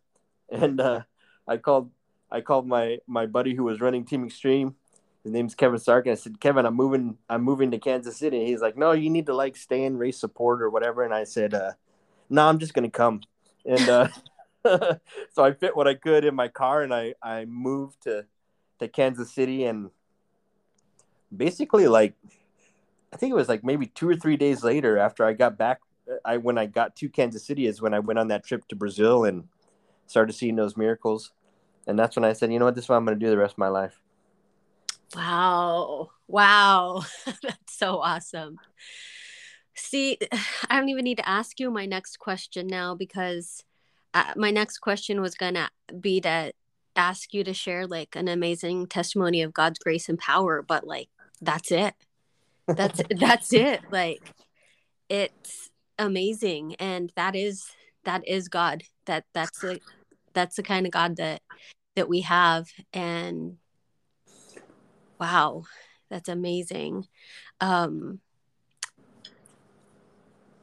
and 0.51 0.81
uh, 0.81 1.03
I 1.47 1.57
called 1.57 1.91
I 2.31 2.41
called 2.41 2.67
my 2.67 2.99
my 3.07 3.27
buddy 3.27 3.55
who 3.55 3.65
was 3.65 3.81
running 3.81 4.05
Team 4.05 4.25
Extreme. 4.25 4.75
His 5.23 5.33
name's 5.33 5.55
Kevin 5.55 5.79
Stark. 5.79 6.07
And 6.07 6.13
I 6.13 6.17
said, 6.17 6.41
Kevin, 6.41 6.67
I'm 6.67 6.75
moving. 6.75 7.17
I'm 7.29 7.43
moving 7.43 7.71
to 7.71 7.79
Kansas 7.79 8.17
City. 8.17 8.39
And 8.41 8.49
he's 8.49 8.61
like, 8.61 8.77
No, 8.77 8.91
you 8.93 9.09
need 9.09 9.27
to 9.27 9.35
like 9.35 9.57
stay 9.57 9.85
in 9.85 9.97
race 9.97 10.19
support 10.19 10.61
or 10.61 10.69
whatever. 10.69 11.05
And 11.05 11.15
I 11.15 11.25
said, 11.25 11.55
uh, 11.55 11.73
No, 12.29 12.49
I'm 12.49 12.59
just 12.59 12.75
gonna 12.75 12.91
come. 12.91 13.21
And 13.65 13.89
uh, 13.89 14.09
so 15.33 15.45
I 15.45 15.53
fit 15.53 15.77
what 15.77 15.87
I 15.87 15.95
could 15.95 16.25
in 16.25 16.35
my 16.35 16.49
car, 16.49 16.83
and 16.83 16.93
I 16.93 17.15
I 17.23 17.45
moved 17.45 18.03
to 18.03 18.27
to 18.83 18.89
Kansas 18.89 19.33
City 19.33 19.65
and 19.65 19.91
basically 21.35 21.89
like 21.89 22.15
I 23.13 23.17
think 23.17 23.31
it 23.31 23.37
was 23.37 23.49
like 23.49 23.65
maybe 23.65 23.87
two 23.87 24.09
or 24.09 24.17
three 24.17 24.37
days 24.37 24.63
later 24.63 24.99
after 24.99 25.25
I 25.25 25.33
got 25.33 25.57
back 25.57 25.81
I 26.25 26.37
when 26.37 26.59
I 26.59 26.67
got 26.67 26.97
to 26.97 27.09
Kansas 27.09 27.45
City 27.45 27.67
is 27.67 27.81
when 27.81 27.95
I 27.95 27.99
went 28.01 28.19
on 28.19 28.29
that 28.29 28.45
trip 28.45 28.67
to 28.69 28.77
Brazil 28.77 29.25
and 29.25 29.49
started 30.07 30.33
seeing 30.35 30.57
those 30.57 30.77
miracles. 30.77 31.33
And 31.87 31.99
that's 31.99 32.17
when 32.17 32.25
I 32.25 32.33
said, 32.33 32.53
you 32.53 32.59
know 32.59 32.67
what, 32.67 32.75
this 32.75 32.85
is 32.85 32.89
what 32.89 32.97
I'm 32.97 33.05
gonna 33.05 33.17
do 33.17 33.31
the 33.31 33.39
rest 33.39 33.55
of 33.55 33.59
my 33.59 33.69
life. 33.69 34.01
Wow. 35.15 36.11
Wow. 36.27 37.05
that's 37.43 37.77
so 37.77 37.99
awesome. 37.99 38.59
See, 39.75 40.19
I 40.69 40.79
don't 40.79 40.89
even 40.89 41.05
need 41.05 41.19
to 41.19 41.29
ask 41.29 41.59
you 41.59 41.71
my 41.71 41.87
next 41.87 42.19
question 42.19 42.67
now 42.67 42.95
because 42.95 43.65
uh, 44.15 44.33
my 44.37 44.51
next 44.51 44.79
question 44.79 45.21
was 45.21 45.35
going 45.35 45.55
to 45.55 45.71
be 45.99 46.21
to 46.21 46.53
ask 46.97 47.33
you 47.33 47.45
to 47.45 47.55
share 47.55 47.87
like 47.87 48.17
an 48.17 48.29
amazing 48.29 48.87
testimony 48.87 49.43
of 49.43 49.53
God's 49.55 49.79
grace 49.79 50.09
and 50.09 50.19
power, 50.19 50.63
but 50.63 50.87
like 50.87 51.09
that's 51.41 51.71
it. 51.71 51.95
That's 52.67 53.01
that's 53.19 53.53
it. 53.53 53.81
Like 53.91 54.23
it's 55.09 55.71
amazing 55.99 56.75
and 56.77 57.13
that 57.17 57.37
is 57.37 57.67
that 58.05 58.27
is 58.27 58.49
God. 58.49 58.83
That 59.07 59.25
that's 59.35 59.61
the 59.61 59.81
that's 60.33 60.57
the 60.57 60.63
kind 60.63 60.87
of 60.87 60.93
God 60.93 61.17
that 61.17 61.43
that 61.97 62.09
we 62.09 62.23
have 62.23 62.69
and 62.93 63.59
wow, 65.21 65.65
that's 66.11 66.29
amazing. 66.29 67.07
Um 67.61 68.21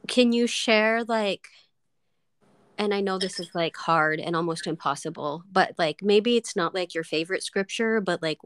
can 0.08 0.32
you 0.32 0.46
share 0.46 1.04
like 1.04 1.46
and 2.80 2.94
I 2.94 3.02
know 3.02 3.18
this 3.18 3.38
is 3.38 3.50
like 3.54 3.76
hard 3.76 4.20
and 4.20 4.34
almost 4.34 4.66
impossible, 4.66 5.44
but 5.52 5.74
like 5.78 6.02
maybe 6.02 6.38
it's 6.38 6.56
not 6.56 6.74
like 6.74 6.94
your 6.94 7.04
favorite 7.04 7.42
scripture, 7.42 8.00
but 8.00 8.22
like 8.22 8.38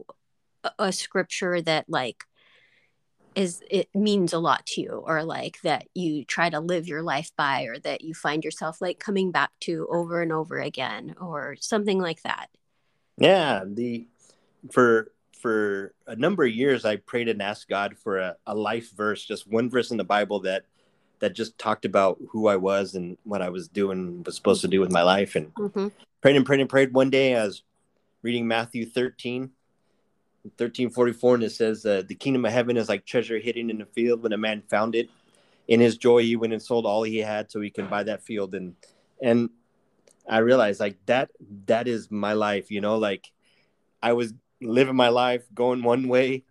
a, 0.65 0.71
a 0.77 0.91
scripture 0.91 1.61
that 1.61 1.85
like 1.87 2.25
is 3.33 3.63
it 3.71 3.87
means 3.95 4.33
a 4.33 4.39
lot 4.39 4.65
to 4.65 4.81
you 4.81 5.03
or 5.05 5.23
like 5.23 5.61
that 5.61 5.85
you 5.93 6.25
try 6.25 6.49
to 6.49 6.59
live 6.59 6.85
your 6.85 7.01
life 7.01 7.31
by 7.37 7.63
or 7.63 7.79
that 7.79 8.01
you 8.01 8.13
find 8.13 8.43
yourself 8.43 8.81
like 8.81 8.99
coming 8.99 9.31
back 9.31 9.51
to 9.61 9.87
over 9.89 10.21
and 10.21 10.33
over 10.33 10.59
again 10.59 11.15
or 11.21 11.55
something 11.61 11.99
like 11.99 12.21
that. 12.23 12.47
Yeah, 13.17 13.63
the 13.65 14.05
for 14.69 15.13
for 15.41 15.93
a 16.07 16.15
number 16.17 16.43
of 16.43 16.51
years 16.51 16.83
I 16.83 16.97
prayed 16.97 17.29
and 17.29 17.41
asked 17.41 17.69
God 17.69 17.95
for 17.97 18.17
a, 18.17 18.35
a 18.45 18.53
life 18.53 18.91
verse, 18.91 19.23
just 19.23 19.47
one 19.47 19.69
verse 19.69 19.91
in 19.91 19.97
the 19.97 20.03
Bible 20.03 20.41
that 20.41 20.65
that 21.19 21.33
just 21.33 21.57
talked 21.57 21.85
about 21.85 22.17
who 22.29 22.47
I 22.47 22.55
was 22.55 22.95
and 22.95 23.17
what 23.23 23.41
I 23.41 23.49
was 23.49 23.67
doing, 23.67 24.23
was 24.23 24.35
supposed 24.35 24.61
to 24.61 24.67
do 24.67 24.79
with 24.79 24.91
my 24.91 25.01
life. 25.01 25.35
And 25.35 25.53
mm-hmm. 25.55 25.87
prayed 26.21 26.35
and 26.35 26.45
prayed 26.45 26.59
and 26.59 26.69
prayed. 26.69 26.93
One 26.93 27.09
day 27.09 27.35
I 27.35 27.43
was 27.43 27.63
reading 28.21 28.47
Matthew 28.47 28.85
13, 28.85 29.41
1344, 30.43 31.35
and 31.35 31.43
it 31.43 31.51
says, 31.51 31.85
uh, 31.85 32.03
The 32.07 32.15
kingdom 32.15 32.45
of 32.45 32.51
heaven 32.51 32.77
is 32.77 32.89
like 32.89 33.05
treasure 33.05 33.39
hidden 33.39 33.69
in 33.69 33.81
a 33.81 33.85
field 33.85 34.23
when 34.23 34.33
a 34.33 34.37
man 34.37 34.63
found 34.69 34.95
it. 34.95 35.09
In 35.67 35.79
his 35.79 35.97
joy, 35.97 36.21
he 36.21 36.35
went 36.35 36.53
and 36.53 36.61
sold 36.61 36.85
all 36.85 37.03
he 37.03 37.17
had 37.17 37.49
so 37.49 37.59
he 37.59 37.71
can 37.71 37.87
buy 37.87 38.03
that 38.03 38.23
field. 38.23 38.53
And, 38.53 38.75
and, 39.21 39.49
I 40.27 40.39
realized 40.39 40.79
like 40.79 40.97
that 41.05 41.29
that 41.67 41.87
is 41.87 42.09
my 42.09 42.33
life, 42.33 42.71
you 42.71 42.81
know, 42.81 42.97
like 42.97 43.31
I 44.01 44.13
was 44.13 44.33
living 44.61 44.95
my 44.95 45.09
life 45.09 45.43
going 45.53 45.83
one 45.83 46.07
way. 46.07 46.43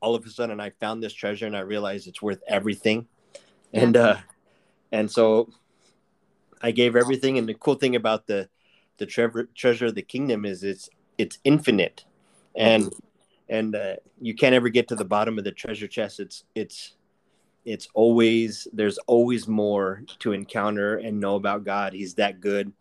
All 0.00 0.14
of 0.14 0.24
a 0.24 0.30
sudden 0.30 0.60
I 0.60 0.70
found 0.70 1.02
this 1.02 1.12
treasure 1.12 1.46
and 1.46 1.56
I 1.56 1.60
realized 1.60 2.08
it's 2.08 2.22
worth 2.22 2.40
everything 2.48 3.06
and 3.72 3.96
uh 3.96 4.16
and 4.92 5.10
so 5.10 5.48
i 6.60 6.70
gave 6.70 6.96
everything 6.96 7.38
and 7.38 7.48
the 7.48 7.54
cool 7.54 7.74
thing 7.74 7.96
about 7.96 8.26
the 8.26 8.48
the 8.98 9.06
treasure 9.06 9.48
treasure 9.54 9.86
of 9.86 9.94
the 9.94 10.02
kingdom 10.02 10.44
is 10.44 10.62
it's 10.62 10.88
it's 11.18 11.38
infinite. 11.44 12.04
And 12.56 12.92
and 13.48 13.74
uh, 13.74 13.96
you 14.20 14.34
can't 14.34 14.54
ever 14.54 14.68
get 14.68 14.88
to 14.88 14.94
the 14.94 15.04
bottom 15.04 15.38
of 15.38 15.44
the 15.44 15.52
treasure 15.52 15.88
chest. 15.88 16.20
It's 16.20 16.44
it's 16.54 16.94
it's 17.64 17.88
always 17.94 18.68
there's 18.72 18.98
always 18.98 19.48
more 19.48 20.02
to 20.20 20.32
encounter 20.32 20.96
and 20.96 21.18
know 21.18 21.34
about 21.34 21.64
god. 21.64 21.92
He's 21.92 22.14
that 22.14 22.40
good. 22.40 22.72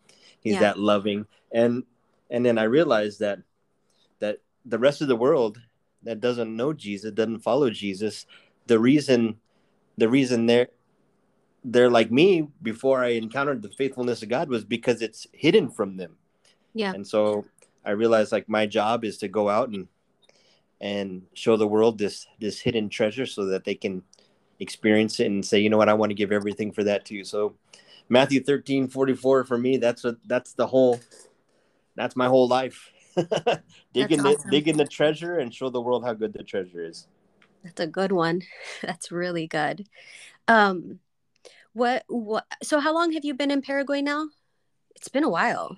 He's 0.42 0.56
yeah. 0.56 0.60
that 0.62 0.80
loving. 0.80 1.26
And 1.52 1.84
and 2.30 2.46
then 2.46 2.58
i 2.58 2.64
realized 2.64 3.20
that 3.20 3.40
that 4.20 4.38
the 4.66 4.78
rest 4.78 5.02
of 5.02 5.08
the 5.08 5.16
world 5.16 5.60
that 6.04 6.20
doesn't 6.20 6.56
know 6.56 6.74
jesus 6.74 7.12
doesn't 7.12 7.40
follow 7.40 7.70
jesus 7.70 8.26
the 8.68 8.80
reason 8.80 9.38
the 9.98 10.08
reason 10.08 10.46
they're 10.46 10.68
they're 11.64 11.90
like 11.90 12.12
me 12.12 12.48
before 12.62 13.04
I 13.04 13.10
encountered 13.10 13.62
the 13.62 13.70
faithfulness 13.70 14.24
of 14.24 14.30
God 14.30 14.50
was 14.50 14.64
because 14.64 15.02
it's 15.02 15.28
hidden 15.34 15.70
from 15.70 15.98
them. 15.98 16.16
Yeah. 16.74 16.94
And 16.94 17.06
so 17.06 17.46
I 17.86 17.92
realized 17.92 18.32
like 18.32 18.48
my 18.48 18.66
job 18.66 19.04
is 19.04 19.18
to 19.20 19.28
go 19.28 19.50
out 19.50 19.70
and 19.70 19.88
and 20.82 21.24
show 21.34 21.58
the 21.58 21.68
world 21.68 21.98
this 21.98 22.26
this 22.40 22.60
hidden 22.62 22.90
treasure 22.90 23.26
so 23.26 23.46
that 23.46 23.66
they 23.66 23.76
can 23.76 24.04
experience 24.60 25.20
it 25.20 25.26
and 25.26 25.46
say, 25.46 25.60
you 25.60 25.70
know 25.70 25.78
what, 25.78 25.90
I 25.90 25.94
want 25.94 26.10
to 26.10 26.16
give 26.16 26.32
everything 26.32 26.72
for 26.72 26.84
that 26.84 27.06
too. 27.06 27.24
So 27.24 27.56
Matthew 28.10 28.44
13, 28.44 28.88
44 28.88 29.44
for 29.44 29.58
me, 29.58 29.78
that's 29.78 30.04
what 30.04 30.18
that's 30.26 30.54
the 30.54 30.68
whole 30.68 31.00
that's 31.96 32.16
my 32.16 32.28
whole 32.28 32.48
life. 32.48 32.92
dig 33.94 34.12
in 34.12 34.22
awesome. 34.22 34.42
the 34.46 34.52
dig 34.52 34.68
in 34.68 34.78
the 34.78 34.86
treasure 34.86 35.40
and 35.40 35.54
show 35.54 35.70
the 35.70 35.82
world 35.82 36.06
how 36.06 36.14
good 36.14 36.34
the 36.34 36.44
treasure 36.44 36.84
is. 36.84 37.08
That's 37.64 37.82
a 37.82 37.88
good 37.88 38.14
one. 38.14 38.44
That's 38.82 39.12
really 39.12 39.48
good. 39.48 39.86
Um 40.48 41.00
what 41.74 42.04
what 42.08 42.46
so 42.64 42.80
how 42.80 42.94
long 42.94 43.12
have 43.14 43.26
you 43.26 43.34
been 43.34 43.52
in 43.52 43.62
Paraguay 43.62 44.02
now? 44.02 44.28
It's 44.96 45.10
been 45.10 45.24
a 45.24 45.30
while. 45.30 45.78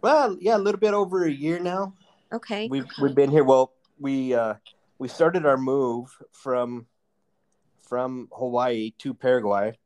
Well, 0.00 0.36
yeah, 0.40 0.56
a 0.56 0.58
little 0.58 0.80
bit 0.80 0.94
over 0.94 1.24
a 1.24 1.30
year 1.30 1.58
now. 1.58 1.94
Okay. 2.32 2.68
We've 2.68 2.86
we've 3.00 3.14
been 3.14 3.30
here. 3.30 3.44
Well, 3.44 3.72
we 3.98 4.34
uh 4.34 4.54
we 4.98 5.08
started 5.08 5.46
our 5.46 5.58
move 5.58 6.16
from 6.32 6.86
from 7.80 8.28
Hawaii 8.32 8.92
to 8.98 9.14
Paraguay 9.14 9.76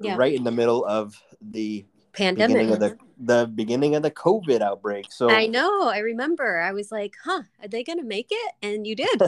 yeah. 0.00 0.16
right 0.16 0.34
in 0.34 0.44
the 0.44 0.50
middle 0.50 0.84
of 0.84 1.20
the 1.40 1.84
pandemic 2.12 2.56
beginning 2.56 2.72
of 2.72 2.80
the 2.80 2.98
the 3.18 3.46
beginning 3.46 3.94
of 3.94 4.02
the 4.02 4.10
COVID 4.10 4.60
outbreak. 4.60 5.06
So 5.10 5.30
I 5.30 5.46
know, 5.46 5.88
I 5.88 5.98
remember. 5.98 6.60
I 6.60 6.72
was 6.72 6.90
like, 6.92 7.14
"Huh, 7.24 7.42
are 7.62 7.68
they 7.68 7.84
going 7.84 7.98
to 7.98 8.04
make 8.04 8.28
it?" 8.30 8.52
And 8.62 8.86
you 8.86 8.96
did. 8.96 9.22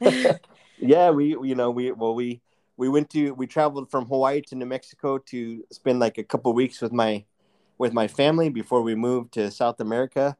yeah, 0.78 1.10
we 1.10 1.28
you 1.28 1.54
know, 1.54 1.70
we 1.70 1.92
well 1.92 2.14
we 2.14 2.40
we 2.80 2.88
went 2.88 3.10
to 3.10 3.32
we 3.34 3.46
traveled 3.46 3.90
from 3.90 4.06
Hawaii 4.06 4.40
to 4.40 4.54
New 4.56 4.64
Mexico 4.64 5.18
to 5.18 5.62
spend 5.70 6.00
like 6.00 6.16
a 6.16 6.24
couple 6.24 6.50
weeks 6.54 6.80
with 6.80 6.92
my 6.92 7.22
with 7.76 7.92
my 7.92 8.08
family 8.08 8.48
before 8.48 8.80
we 8.80 8.94
moved 8.94 9.32
to 9.34 9.50
South 9.50 9.80
America, 9.80 10.34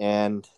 and 0.00 0.48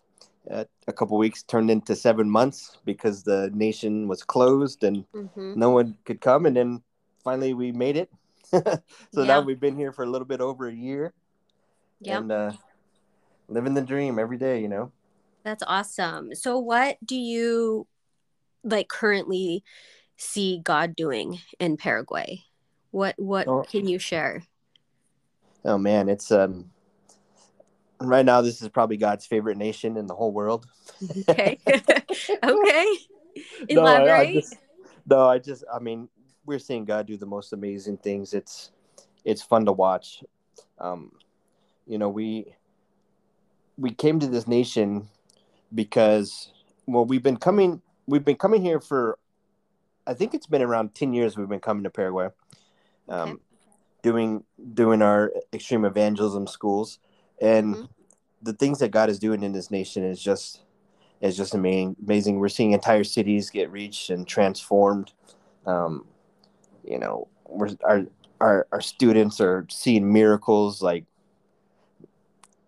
uh, 0.49 0.63
a 0.87 0.93
couple 0.93 1.17
weeks 1.17 1.43
turned 1.43 1.69
into 1.69 1.93
seven 1.93 2.29
months 2.29 2.77
because 2.85 3.23
the 3.23 3.51
nation 3.53 4.07
was 4.07 4.23
closed 4.23 4.85
and 4.85 5.05
mm-hmm. 5.11 5.59
no 5.59 5.71
one 5.71 5.97
could 6.05 6.21
come, 6.21 6.45
and 6.45 6.55
then 6.55 6.81
finally 7.21 7.53
we 7.53 7.73
made 7.73 7.97
it. 7.97 8.09
so 8.53 8.61
yeah. 9.13 9.25
now 9.25 9.41
we've 9.41 9.59
been 9.59 9.75
here 9.75 9.91
for 9.91 10.03
a 10.05 10.09
little 10.09 10.27
bit 10.27 10.39
over 10.39 10.69
a 10.69 10.73
year, 10.73 11.13
yeah. 11.99 12.19
and 12.19 12.31
uh, 12.31 12.51
living 13.49 13.73
the 13.73 13.81
dream 13.81 14.19
every 14.19 14.37
day. 14.37 14.61
You 14.61 14.69
know, 14.69 14.91
that's 15.43 15.63
awesome. 15.67 16.33
So, 16.33 16.59
what 16.59 16.95
do 17.05 17.17
you 17.17 17.87
like 18.63 18.87
currently? 18.87 19.65
See 20.17 20.61
God 20.63 20.95
doing 20.95 21.39
in 21.59 21.77
Paraguay? 21.77 22.43
What 22.91 23.15
what 23.17 23.47
oh. 23.47 23.63
can 23.63 23.87
you 23.87 23.99
share? 23.99 24.43
Oh 25.63 25.77
man, 25.77 26.09
it's 26.09 26.31
um 26.31 26.71
right 27.99 28.25
now 28.25 28.41
this 28.41 28.61
is 28.61 28.69
probably 28.69 28.97
God's 28.97 29.25
favorite 29.25 29.57
nation 29.57 29.97
in 29.97 30.07
the 30.07 30.15
whole 30.15 30.31
world. 30.31 30.67
okay. 31.29 31.59
okay. 31.67 32.95
Elaborate. 33.69 34.07
No 34.07 34.15
I, 34.15 34.33
just, 34.33 34.55
no, 35.09 35.27
I 35.27 35.39
just 35.39 35.63
I 35.73 35.79
mean, 35.79 36.07
we're 36.45 36.59
seeing 36.59 36.85
God 36.85 37.07
do 37.07 37.17
the 37.17 37.25
most 37.25 37.53
amazing 37.53 37.97
things. 37.97 38.33
It's 38.33 38.71
it's 39.23 39.41
fun 39.41 39.65
to 39.65 39.71
watch. 39.71 40.23
Um 40.79 41.11
you 41.87 41.97
know, 41.97 42.09
we 42.09 42.55
we 43.77 43.91
came 43.91 44.19
to 44.19 44.27
this 44.27 44.47
nation 44.47 45.09
because 45.73 46.51
well 46.85 47.05
we've 47.05 47.23
been 47.23 47.37
coming 47.37 47.81
we've 48.07 48.23
been 48.23 48.37
coming 48.37 48.61
here 48.61 48.79
for 48.79 49.17
I 50.07 50.13
think 50.13 50.33
it's 50.33 50.47
been 50.47 50.61
around 50.61 50.95
ten 50.95 51.13
years 51.13 51.37
we've 51.37 51.49
been 51.49 51.59
coming 51.59 51.83
to 51.83 51.89
Paraguay, 51.89 52.29
um, 53.09 53.29
okay. 53.29 53.41
doing 54.03 54.43
doing 54.73 55.01
our 55.01 55.31
extreme 55.53 55.85
evangelism 55.85 56.47
schools, 56.47 56.99
and 57.41 57.75
mm-hmm. 57.75 57.85
the 58.41 58.53
things 58.53 58.79
that 58.79 58.91
God 58.91 59.09
is 59.09 59.19
doing 59.19 59.43
in 59.43 59.51
this 59.51 59.71
nation 59.71 60.03
is 60.03 60.21
just 60.21 60.61
is 61.21 61.35
just 61.35 61.53
amazing. 61.53 61.95
Amazing. 62.03 62.39
We're 62.39 62.49
seeing 62.49 62.71
entire 62.71 63.03
cities 63.03 63.49
get 63.49 63.71
reached 63.71 64.09
and 64.09 64.27
transformed. 64.27 65.11
Um, 65.65 66.05
you 66.83 66.99
know, 66.99 67.27
we're, 67.47 67.69
our 67.83 68.05
our 68.39 68.67
our 68.71 68.81
students 68.81 69.41
are 69.41 69.65
seeing 69.69 70.11
miracles 70.11 70.81
like. 70.81 71.05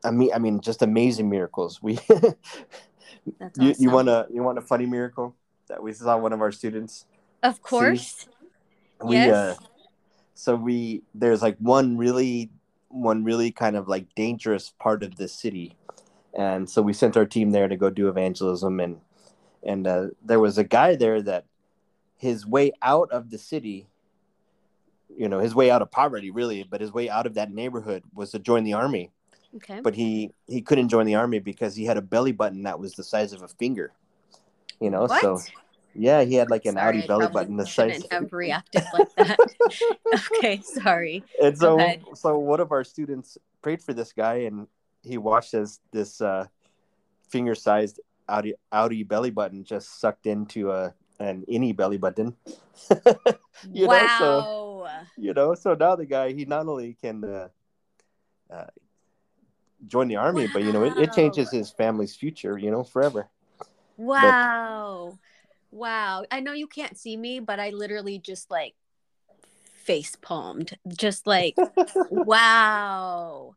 I 0.03 0.11
mean, 0.11 0.31
I 0.33 0.39
mean, 0.39 0.61
just 0.61 0.83
amazing 0.83 1.29
miracles. 1.29 1.81
We, 1.81 1.99
you, 3.59 3.75
you 3.77 3.89
want 3.89 4.09
a 4.09 4.27
you 4.31 4.43
want 4.43 4.57
a 4.57 4.61
funny 4.61 4.85
miracle 4.85 5.35
that 5.67 5.81
we 5.81 5.91
saw 5.91 6.17
one 6.17 6.33
of 6.33 6.41
our 6.41 6.51
students 6.51 7.05
of 7.43 7.61
course. 7.61 8.15
See, 8.15 8.27
we 9.03 9.15
yes. 9.15 9.33
uh 9.33 9.55
so 10.33 10.55
we 10.55 11.01
there's 11.13 11.41
like 11.41 11.57
one 11.57 11.97
really 11.97 12.49
one 12.89 13.23
really 13.23 13.51
kind 13.51 13.75
of 13.75 13.87
like 13.87 14.13
dangerous 14.15 14.73
part 14.79 15.03
of 15.03 15.15
the 15.15 15.27
city. 15.27 15.75
And 16.37 16.69
so 16.69 16.81
we 16.81 16.93
sent 16.93 17.17
our 17.17 17.25
team 17.25 17.51
there 17.51 17.67
to 17.67 17.75
go 17.75 17.89
do 17.89 18.07
evangelism 18.07 18.79
and 18.79 19.01
and 19.63 19.87
uh, 19.87 20.07
there 20.23 20.39
was 20.39 20.57
a 20.57 20.63
guy 20.63 20.95
there 20.95 21.21
that 21.21 21.45
his 22.15 22.45
way 22.45 22.71
out 22.81 23.11
of 23.11 23.29
the 23.29 23.37
city 23.37 23.87
you 25.15 25.29
know 25.29 25.39
his 25.39 25.55
way 25.55 25.69
out 25.71 25.81
of 25.81 25.91
poverty 25.91 26.31
really 26.31 26.63
but 26.63 26.81
his 26.81 26.91
way 26.91 27.09
out 27.09 27.25
of 27.25 27.35
that 27.35 27.51
neighborhood 27.51 28.03
was 28.13 28.31
to 28.31 28.39
join 28.39 28.63
the 28.63 28.73
army 28.73 29.11
okay 29.55 29.79
but 29.81 29.95
he 29.95 30.31
he 30.47 30.61
couldn't 30.61 30.89
join 30.89 31.05
the 31.05 31.15
army 31.15 31.39
because 31.39 31.75
he 31.75 31.85
had 31.85 31.97
a 31.97 32.01
belly 32.01 32.31
button 32.31 32.63
that 32.63 32.79
was 32.79 32.93
the 32.93 33.03
size 33.03 33.33
of 33.33 33.41
a 33.41 33.47
finger 33.47 33.91
you 34.79 34.89
know 34.89 35.01
what? 35.01 35.21
so 35.21 35.39
Yeah, 35.97 36.23
he 36.23 36.35
had 36.35 36.51
like 36.51 36.65
an 36.65 36.75
Sorry, 36.75 36.99
outie 36.99 37.03
I 37.03 37.07
belly 37.07 37.27
button 37.27 37.57
the 37.57 37.65
size. 37.65 37.93
shouldn't 37.93 38.13
have 38.13 38.31
reacted 38.31 38.83
like 38.93 39.15
that. 39.15 39.39
okay, 40.37 40.61
sorry. 40.61 41.23
And 41.41 41.57
so, 41.57 41.79
so 42.13 42.37
one 42.37 42.59
of 42.59 42.71
our 42.71 42.83
students 42.83 43.37
prayed 43.61 43.81
for 43.81 43.93
this 43.93 44.13
guy, 44.13 44.35
and 44.41 44.67
he 45.03 45.17
watched 45.17 45.53
as 45.53 45.79
this 45.91 46.21
uh, 46.21 46.45
finger-sized 47.29 47.99
outie, 48.29 48.53
outie 48.71 49.07
belly 49.07 49.31
button 49.31 49.63
just 49.63 49.99
sucked 49.99 50.27
into 50.27 50.71
a 50.71 50.93
an 51.19 51.43
innie 51.49 51.75
belly 51.75 51.97
button. 51.97 52.35
you 53.71 53.87
know, 53.87 54.07
so 54.19 54.81
wow. 54.83 55.01
you 55.17 55.33
know, 55.33 55.55
so 55.55 55.73
now 55.73 55.95
the 55.95 56.05
guy 56.05 56.31
he 56.31 56.45
not 56.45 56.67
only 56.67 56.95
can 57.01 57.23
uh, 57.23 57.47
uh, 58.51 58.67
join 59.87 60.07
the 60.07 60.15
army, 60.15 60.47
but 60.53 60.63
you 60.63 60.71
know, 60.71 60.83
it, 60.83 60.95
it 60.97 61.13
changes 61.13 61.49
his 61.49 61.71
family's 61.71 62.15
future. 62.15 62.57
You 62.57 62.69
know, 62.69 62.83
forever. 62.83 63.29
Wow. 63.97 65.17
Wow. 65.77 66.25
I 66.31 66.39
know 66.39 66.53
you 66.53 66.67
can't 66.67 66.97
see 66.97 67.15
me, 67.15 67.39
but 67.39 67.59
I 67.59 67.69
literally 67.69 68.17
just 68.17 68.49
like 68.49 68.73
face 69.85 70.15
palmed. 70.19 70.75
Just 70.87 71.27
like, 71.27 71.55
wow. 72.09 73.55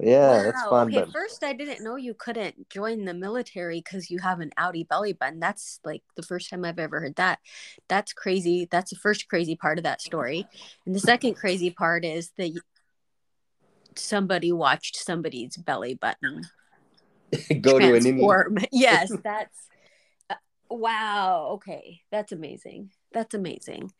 Yeah, 0.00 0.42
that's 0.44 0.62
fun. 0.62 0.88
Okay, 0.88 1.00
But 1.00 1.12
first, 1.12 1.44
I 1.44 1.52
didn't 1.52 1.84
know 1.84 1.96
you 1.96 2.14
couldn't 2.14 2.70
join 2.70 3.04
the 3.04 3.12
military 3.12 3.80
because 3.80 4.10
you 4.10 4.20
have 4.20 4.40
an 4.40 4.52
outie 4.58 4.88
belly 4.88 5.12
button. 5.12 5.38
That's 5.38 5.80
like 5.84 6.02
the 6.16 6.22
first 6.22 6.48
time 6.48 6.64
I've 6.64 6.78
ever 6.78 7.00
heard 7.00 7.16
that. 7.16 7.40
That's 7.88 8.14
crazy. 8.14 8.66
That's 8.70 8.90
the 8.90 8.96
first 8.96 9.28
crazy 9.28 9.54
part 9.54 9.76
of 9.76 9.84
that 9.84 10.00
story. 10.00 10.46
And 10.86 10.94
the 10.94 11.00
second 11.00 11.34
crazy 11.34 11.70
part 11.70 12.06
is 12.06 12.30
that 12.38 12.58
somebody 13.96 14.50
watched 14.50 14.96
somebody's 14.96 15.58
belly 15.58 15.94
button 15.94 16.44
go 17.60 17.78
to 17.78 17.94
an 17.94 18.02
transform. 18.02 18.58
yes, 18.72 19.12
that's 19.22 19.69
wow. 20.70 21.50
Okay, 21.54 22.02
that's 22.10 22.32
amazing. 22.32 22.90
That's 23.12 23.34
amazing. 23.34 23.92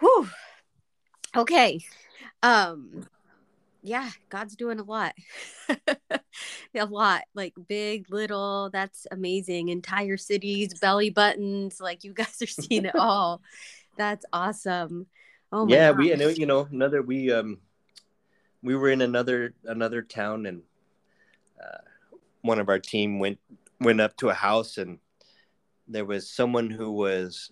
Whew. 0.00 0.28
Okay. 1.36 1.80
Um 2.42 3.06
yeah, 3.82 4.10
God's 4.28 4.56
doing 4.56 4.80
a 4.80 4.82
lot. 4.82 5.14
a 6.74 6.84
lot. 6.86 7.22
Like 7.34 7.54
big, 7.68 8.10
little, 8.10 8.70
that's 8.72 9.06
amazing. 9.10 9.68
Entire 9.68 10.16
cities, 10.16 10.78
belly 10.78 11.10
buttons, 11.10 11.80
like 11.80 12.04
you 12.04 12.12
guys 12.12 12.42
are 12.42 12.46
seeing 12.46 12.86
it 12.86 12.96
all. 12.96 13.40
That's 13.96 14.24
awesome. 14.32 15.06
Oh 15.52 15.64
my 15.64 15.74
yeah, 15.74 15.92
gosh. 15.92 15.98
we 15.98 16.12
and 16.12 16.38
you 16.38 16.46
know 16.46 16.68
another 16.70 17.02
we 17.02 17.32
um 17.32 17.58
we 18.62 18.74
were 18.74 18.90
in 18.90 19.00
another 19.00 19.54
another 19.64 20.02
town 20.02 20.46
and 20.46 20.62
uh, 21.62 21.78
one 22.42 22.58
of 22.58 22.68
our 22.68 22.78
team 22.78 23.18
went 23.18 23.38
went 23.80 24.00
up 24.00 24.16
to 24.18 24.28
a 24.28 24.34
house 24.34 24.76
and 24.78 24.98
there 25.88 26.04
was 26.04 26.28
someone 26.28 26.70
who 26.70 26.92
was 26.92 27.50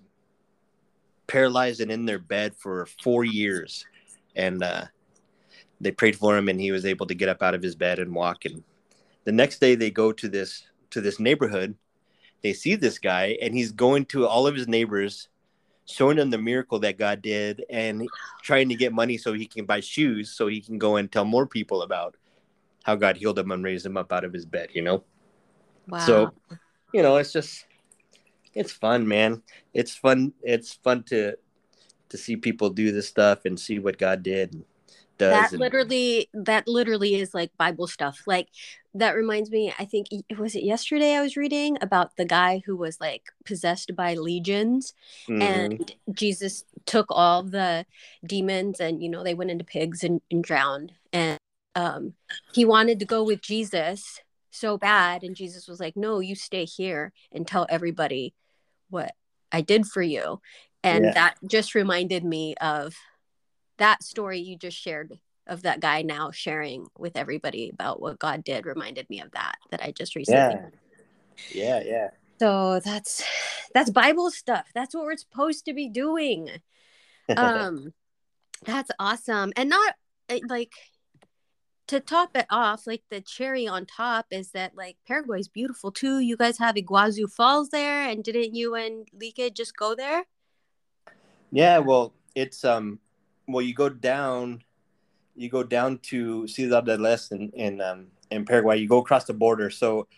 paralyzed 1.27 1.81
and 1.81 1.91
in 1.91 2.07
their 2.07 2.19
bed 2.19 2.55
for 2.55 2.87
four 3.03 3.25
years. 3.25 3.85
And 4.35 4.63
uh, 4.63 4.85
they 5.81 5.91
prayed 5.91 6.17
for 6.17 6.37
him 6.37 6.49
and 6.49 6.61
he 6.61 6.73
was 6.73 6.87
able 6.87 7.07
to 7.07 7.15
get 7.15 7.29
up 7.29 7.43
out 7.43 7.55
of 7.55 7.63
his 7.63 7.75
bed 7.75 7.99
and 7.99 8.15
walk. 8.15 8.45
And 8.45 8.63
the 9.25 9.33
next 9.33 9.61
day 9.61 9.75
they 9.75 9.91
go 9.91 10.13
to 10.13 10.29
this 10.29 10.65
to 10.91 11.01
this 11.01 11.19
neighborhood. 11.19 11.75
They 12.43 12.53
see 12.53 12.77
this 12.77 12.99
guy 12.99 13.39
and 13.43 13.55
he's 13.55 13.73
going 13.73 14.05
to 14.07 14.27
all 14.27 14.47
of 14.47 14.55
his 14.55 14.69
neighbors 14.69 15.29
showing 15.87 16.17
them 16.17 16.31
the 16.31 16.39
miracle 16.39 16.81
that 16.81 16.99
god 16.99 17.23
did 17.23 17.65
and 17.71 18.09
trying 18.43 18.69
to 18.69 18.75
get 18.75 18.93
money 18.93 19.17
so 19.17 19.33
he 19.33 19.47
can 19.47 19.65
buy 19.65 19.79
shoes 19.81 20.31
so 20.31 20.49
he 20.49 20.61
can 20.61 20.79
go 20.79 20.97
and 20.97 21.13
tell 21.13 21.25
more 21.25 21.47
people 21.47 21.83
about 21.83 22.17
how 22.83 22.97
god 22.97 23.17
healed 23.17 23.39
him 23.39 23.53
and 23.53 23.65
raised 23.65 23.87
him 23.87 23.97
up 23.97 24.13
out 24.13 24.25
of 24.25 24.33
his 24.33 24.45
bed 24.45 24.69
you 24.73 24.83
know? 24.83 25.05
Wow. 25.89 25.99
so 25.99 26.33
you 26.93 27.03
know 27.03 27.17
it's 27.17 27.33
just 27.33 27.67
it's 28.57 28.73
fun 28.73 29.07
man. 29.07 29.43
It's 29.75 29.95
fun 29.95 30.33
it's 30.43 30.73
fun 30.73 31.05
to 31.05 31.37
to 32.09 32.17
see 32.17 32.37
people 32.37 32.71
do 32.71 32.91
this 32.93 33.09
stuff 33.09 33.45
and 33.45 33.59
see 33.59 33.79
what 33.79 33.99
god 33.99 34.23
did 34.23 34.55
and 34.55 34.65
does 35.19 35.31
that 35.31 35.53
and- 35.53 35.61
literally 35.61 36.29
that 36.33 36.67
literally 36.69 37.15
is 37.17 37.35
like 37.35 37.51
bible 37.59 37.87
stuff. 37.87 38.23
Like 38.27 38.49
that 38.95 39.15
reminds 39.15 39.51
me 39.51 39.75
i 39.79 39.85
think 39.85 40.07
it 40.11 40.39
was 40.39 40.55
it 40.55 40.63
yesterday 40.63 41.13
i 41.17 41.21
was 41.21 41.37
reading 41.37 41.77
about 41.83 42.17
the 42.17 42.25
guy 42.25 42.63
who 42.65 42.75
was 42.75 42.99
like 42.99 43.25
possessed 43.45 43.95
by 43.95 44.15
legions 44.15 44.95
Mhm. 45.29 45.43
and 45.43 45.93
jesus 46.13 46.65
took 46.87 47.07
all 47.11 47.43
the 47.43 47.85
demons 48.25 48.81
and 48.81 49.03
you 49.03 49.11
know 49.11 49.23
they 49.23 49.35
went 49.35 49.51
into 49.51 49.65
pigs 49.65 50.03
and, 50.03 50.23
and 50.31 50.43
drowned. 50.43 50.93
And 51.13 51.39
um 51.75 52.15
he 52.55 52.65
wanted 52.65 52.99
to 53.01 53.05
go 53.05 53.23
with 53.23 53.43
jesus 53.43 54.21
so 54.51 54.79
bad 54.79 55.23
and 55.23 55.37
jesus 55.37 55.69
was 55.69 55.79
like 55.79 55.97
no 55.97 56.21
you 56.21 56.35
stay 56.35 56.65
here 56.65 57.13
and 57.33 57.47
tell 57.47 57.67
everybody 57.69 58.33
what 58.91 59.13
i 59.53 59.61
did 59.61 59.87
for 59.87 60.03
you. 60.03 60.41
And 60.83 61.07
Yeah. 61.07 61.15
that 61.15 61.35
just 61.47 61.75
reminded 61.75 62.25
me 62.25 62.55
of 62.61 62.95
that 63.79 64.03
story 64.03 64.41
you 64.41 64.57
just 64.57 64.77
shared 64.77 65.19
of 65.47 65.63
that 65.63 65.81
guy 65.81 66.03
now 66.03 66.31
sharing 66.31 66.87
with 66.99 67.17
everybody 67.17 67.71
about 67.73 68.01
what 68.01 68.19
god 68.19 68.43
did 68.45 68.67
reminded 68.67 69.09
me 69.09 69.21
of 69.21 69.31
that 69.33 69.57
that 69.71 69.83
i 69.83 69.93
just 69.93 70.17
recently 70.17 70.57
yeah. 70.57 70.69
Yeah 71.51 71.81
yeah. 71.85 72.11
So 72.39 72.81
that's 72.81 73.25
that's 73.75 73.91
bible 73.91 74.31
stuff. 74.31 74.67
That's 74.75 74.95
what 74.95 75.05
we're 75.05 75.17
supposed 75.17 75.65
to 75.67 75.75
be 75.75 75.89
doing. 75.89 76.51
Um 77.37 77.93
that's 78.65 78.91
awesome. 78.99 79.53
And 79.57 79.69
not 79.69 79.95
eh, 80.29 80.41
like 80.49 80.73
to 81.87 82.01
top 82.01 82.37
it 82.37 82.47
off 82.51 82.87
like 82.87 83.03
the 83.11 83.21
cherry 83.21 83.67
on 83.67 83.87
top 83.87 84.27
is 84.31 84.51
that 84.51 84.77
like 84.77 84.97
paraguay 85.07 85.39
is 85.39 85.49
beautiful 85.49 85.93
too. 85.93 86.19
You 86.19 86.37
guys 86.37 86.59
have 86.59 86.75
iguazu 86.75 87.31
falls 87.31 87.71
there 87.71 88.03
and 88.03 88.25
didn't 88.25 88.55
you 88.55 88.75
and 88.75 89.07
Lika 89.13 89.51
just 89.51 89.77
go 89.77 89.95
there? 89.95 90.25
Yeah, 91.53 91.79
well, 91.79 92.13
it's 92.35 92.65
um, 92.65 92.99
well, 93.47 93.63
you 93.63 93.75
go 93.75 93.89
down, 93.89 94.63
you 95.37 95.49
go 95.49 95.63
down 95.63 95.99
to 95.99 96.47
Ciudad 96.49 96.87
del 96.87 97.07
Este 97.07 97.33
in 97.33 97.51
in, 97.55 97.81
um, 97.81 98.09
in 98.31 98.45
Paraguay. 98.45 98.79
You 98.79 98.89
go 98.89 98.99
across 98.99 99.25
the 99.25 99.35
border, 99.35 99.71
so 99.71 100.09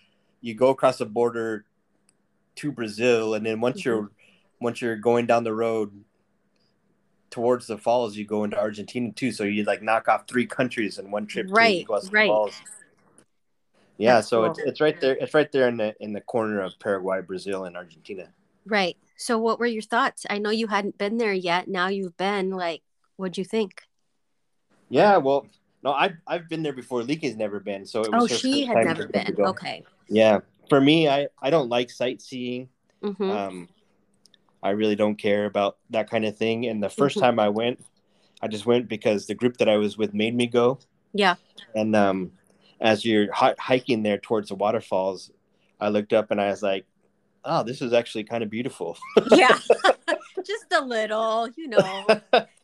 you 0.41 0.55
go 0.55 0.69
across 0.71 0.99
the 0.99 1.07
border 1.07 1.66
to 2.57 2.73
Brazil, 2.73 3.35
and 3.35 3.45
then 3.45 3.61
once 3.61 3.85
you're 3.85 4.11
once 4.61 4.81
you're 4.81 4.97
going 4.97 5.27
down 5.27 5.45
the 5.45 5.55
road 5.55 5.93
towards 7.31 7.66
the 7.66 7.79
falls, 7.79 8.16
you 8.16 8.24
go 8.24 8.45
into 8.45 8.59
Argentina 8.59 9.12
too. 9.12 9.33
So 9.33 9.45
you 9.45 9.64
like 9.64 9.83
knock 9.83 10.09
off 10.09 10.26
three 10.26 10.47
countries 10.47 10.99
in 10.99 11.11
one 11.11 11.26
trip. 11.26 11.47
Right, 11.51 11.87
right. 12.12 12.29
Falls. 12.29 12.61
Yeah, 13.99 14.14
That's 14.16 14.29
so 14.29 14.43
cool. 14.43 14.51
it's 14.51 14.59
it's 14.61 14.81
right 14.81 15.01
there. 15.01 15.16
It's 15.16 15.35
right 15.35 15.51
there 15.51 15.68
in 15.68 15.76
the 15.76 15.95
in 16.01 16.12
the 16.12 16.20
corner 16.20 16.61
of 16.61 16.79
Paraguay, 16.79 17.20
Brazil, 17.20 17.64
and 17.64 17.76
Argentina. 17.76 18.29
right 18.66 18.97
so 19.16 19.39
what 19.39 19.59
were 19.59 19.66
your 19.66 19.83
thoughts 19.83 20.26
i 20.31 20.39
know 20.39 20.51
you 20.51 20.66
hadn't 20.66 20.99
been 20.99 21.16
there 21.16 21.33
yet 21.33 21.66
now 21.68 21.89
you've 21.89 22.16
been 22.16 22.51
like 22.51 22.83
what'd 23.16 23.39
you 23.39 23.45
think 23.45 23.83
Yeah, 24.91 25.16
well, 25.18 25.47
no, 25.83 25.93
I've 25.93 26.16
I've 26.26 26.49
been 26.49 26.62
there 26.62 26.72
before. 26.72 27.03
Leaky's 27.03 27.37
never 27.37 27.61
been, 27.61 27.85
so 27.87 28.03
it 28.03 28.12
was 28.12 28.31
oh 28.33 28.37
she 28.37 28.64
had 28.64 28.85
never 28.85 29.07
to 29.07 29.12
get 29.12 29.26
to 29.26 29.33
been 29.33 29.45
okay 29.47 29.85
Yeah, 30.09 30.41
for 30.68 30.81
me, 30.81 31.09
I 31.09 31.29
I 31.43 31.51
don't 31.51 31.68
like 31.68 31.91
sightseeing. 31.91 32.68
hmm 33.03 33.31
Um, 33.31 33.68
I 34.63 34.71
really 34.71 34.97
don't 34.97 35.17
care 35.17 35.47
about 35.47 35.79
that 35.91 36.11
kind 36.11 36.25
of 36.25 36.37
thing. 36.37 36.67
And 36.67 36.83
the 36.83 36.89
1st 36.91 37.17
Mhm. 37.17 37.21
time 37.21 37.39
I 37.39 37.49
went, 37.49 37.85
I 38.43 38.49
just 38.49 38.67
went 38.67 38.89
because 38.89 39.27
the 39.27 39.35
group 39.35 39.57
that 39.59 39.69
I 39.69 39.77
was 39.77 39.97
with 39.99 40.15
made 40.15 40.35
me 40.35 40.47
go. 40.47 40.79
yeah 41.13 41.37
And 41.75 41.95
um, 41.97 42.33
as 42.81 43.05
you're 43.05 43.33
hi- 43.33 43.55
hiking 43.59 44.03
there 44.03 44.19
towards 44.19 44.49
the 44.49 44.55
waterfalls, 44.55 45.31
I 45.81 45.89
looked 45.89 46.13
up 46.13 46.31
and 46.31 46.41
I 46.41 46.51
was 46.51 46.63
like, 46.63 46.87
"Oh, 47.45 47.63
this 47.63 47.83
is 47.83 47.93
actually 47.93 48.25
kind 48.25 48.43
of 48.43 48.51
beautiful." 48.51 48.97
yeah 49.31 49.59
just 50.47 50.67
a 50.73 50.85
little 50.85 51.49
you 51.57 51.69
know 51.69 52.07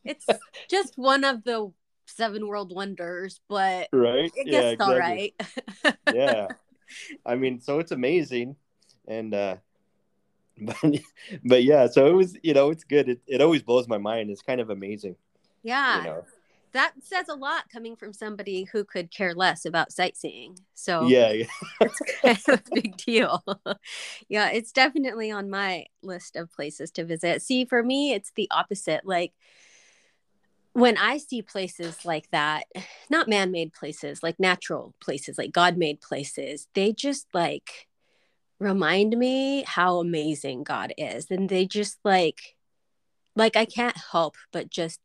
it's 0.04 0.26
just 0.70 0.96
one 0.96 1.24
of 1.24 1.44
the 1.44 1.70
seven 2.06 2.46
world 2.46 2.72
wonders 2.74 3.40
but 3.48 3.88
right? 3.92 4.30
i 4.38 4.44
guess 4.44 4.72
it's 4.72 4.80
all 4.82 4.96
right 4.98 5.34
yeah 6.12 6.48
i 7.26 7.34
mean 7.34 7.60
so 7.60 7.78
it's 7.80 7.92
amazing 7.92 8.56
and 9.08 9.34
uh 9.34 9.56
but 10.60 11.00
but 11.44 11.64
yeah 11.64 11.88
so 11.88 12.06
it 12.06 12.12
was 12.12 12.36
you 12.42 12.54
know 12.54 12.70
it's 12.70 12.84
good. 12.84 13.08
It, 13.08 13.20
it 13.26 13.40
always 13.40 13.62
blows 13.62 13.88
my 13.88 13.98
mind. 13.98 14.30
It's 14.30 14.42
kind 14.42 14.60
of 14.60 14.70
amazing 14.70 15.16
yeah. 15.64 15.98
you 15.98 16.04
know. 16.04 16.24
That 16.72 16.92
says 17.04 17.28
a 17.28 17.36
lot 17.36 17.68
coming 17.72 17.94
from 17.94 18.12
somebody 18.12 18.64
who 18.64 18.84
could 18.84 19.12
care 19.12 19.32
less 19.32 19.64
about 19.64 19.92
sightseeing. 19.92 20.58
So 20.74 21.06
yeah 21.06 21.32
yeah. 21.32 21.46
it's 21.80 22.00
kind 22.20 22.38
of 22.48 22.60
a 22.60 22.62
big 22.72 22.96
deal. 22.96 23.42
Yeah 24.28 24.50
it's 24.50 24.72
definitely 24.72 25.30
on 25.30 25.50
my 25.50 25.86
list 26.02 26.36
of 26.36 26.52
places 26.52 26.90
to 26.92 27.04
visit. 27.04 27.42
See 27.42 27.64
for 27.64 27.82
me 27.82 28.12
it's 28.12 28.32
the 28.36 28.48
opposite. 28.50 29.04
Like 29.04 29.32
when 30.72 30.98
I 30.98 31.18
see 31.18 31.42
places 31.42 32.04
like 32.04 32.28
that, 32.32 32.64
not 33.08 33.28
man 33.28 33.52
made 33.52 33.72
places, 33.72 34.22
like 34.22 34.40
natural 34.40 34.94
places, 35.00 35.38
like 35.38 35.52
God 35.52 35.76
made 35.76 36.00
places, 36.00 36.66
they 36.74 36.92
just 36.92 37.28
like 37.32 37.86
remind 38.64 39.16
me 39.16 39.64
how 39.66 39.98
amazing 39.98 40.64
God 40.64 40.92
is. 40.98 41.30
And 41.30 41.48
they 41.48 41.66
just 41.66 41.98
like, 42.04 42.56
like 43.36 43.56
I 43.56 43.64
can't 43.64 43.96
help 44.12 44.36
but 44.52 44.70
just 44.70 45.00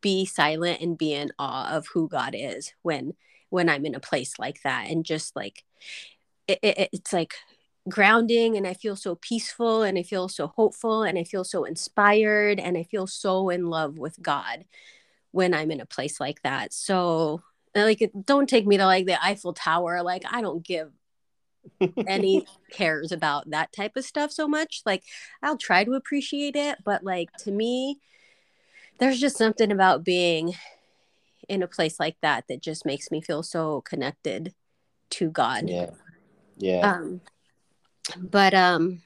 be 0.00 0.24
silent 0.24 0.80
and 0.80 0.96
be 0.96 1.12
in 1.12 1.32
awe 1.38 1.76
of 1.76 1.86
who 1.88 2.08
God 2.08 2.34
is 2.36 2.72
when 2.82 3.14
when 3.50 3.68
I'm 3.68 3.84
in 3.84 3.94
a 3.94 4.00
place 4.00 4.38
like 4.38 4.62
that 4.62 4.88
and 4.88 5.04
just 5.04 5.34
like 5.34 5.64
it, 6.46 6.58
it, 6.62 6.88
it's 6.92 7.12
like 7.12 7.34
grounding 7.88 8.56
and 8.56 8.66
I 8.66 8.74
feel 8.74 8.96
so 8.96 9.16
peaceful 9.16 9.82
and 9.82 9.98
I 9.98 10.02
feel 10.02 10.28
so 10.28 10.46
hopeful 10.48 11.02
and 11.02 11.18
I 11.18 11.24
feel 11.24 11.44
so 11.44 11.64
inspired 11.64 12.60
and 12.60 12.78
I 12.78 12.84
feel 12.84 13.06
so 13.06 13.50
in 13.50 13.66
love 13.66 13.98
with 13.98 14.20
God 14.22 14.64
when 15.32 15.52
I'm 15.52 15.70
in 15.70 15.80
a 15.80 15.86
place 15.86 16.20
like 16.20 16.42
that. 16.42 16.72
So 16.72 17.42
like 17.74 18.10
don't 18.24 18.48
take 18.48 18.66
me 18.66 18.76
to 18.76 18.86
like 18.86 19.06
the 19.06 19.22
Eiffel 19.22 19.52
Tower. 19.52 20.02
Like 20.02 20.24
I 20.30 20.40
don't 20.40 20.64
give 20.64 20.92
any 22.06 22.46
cares 22.72 23.12
about 23.12 23.50
that 23.50 23.72
type 23.72 23.92
of 23.96 24.04
stuff 24.04 24.32
so 24.32 24.48
much. 24.48 24.82
Like 24.86 25.04
I'll 25.42 25.58
try 25.58 25.84
to 25.84 25.92
appreciate 25.94 26.56
it, 26.56 26.78
but 26.84 27.04
like 27.04 27.32
to 27.40 27.50
me, 27.50 27.98
there's 28.98 29.20
just 29.20 29.36
something 29.36 29.70
about 29.72 30.04
being 30.04 30.54
in 31.48 31.62
a 31.62 31.68
place 31.68 31.98
like 31.98 32.16
that 32.22 32.44
that 32.48 32.62
just 32.62 32.86
makes 32.86 33.10
me 33.10 33.20
feel 33.20 33.42
so 33.42 33.80
connected 33.82 34.54
to 35.10 35.30
God. 35.30 35.68
Yeah. 35.68 35.90
Yeah. 36.56 36.92
Um 36.92 37.20
but 38.18 38.54
um 38.54 39.02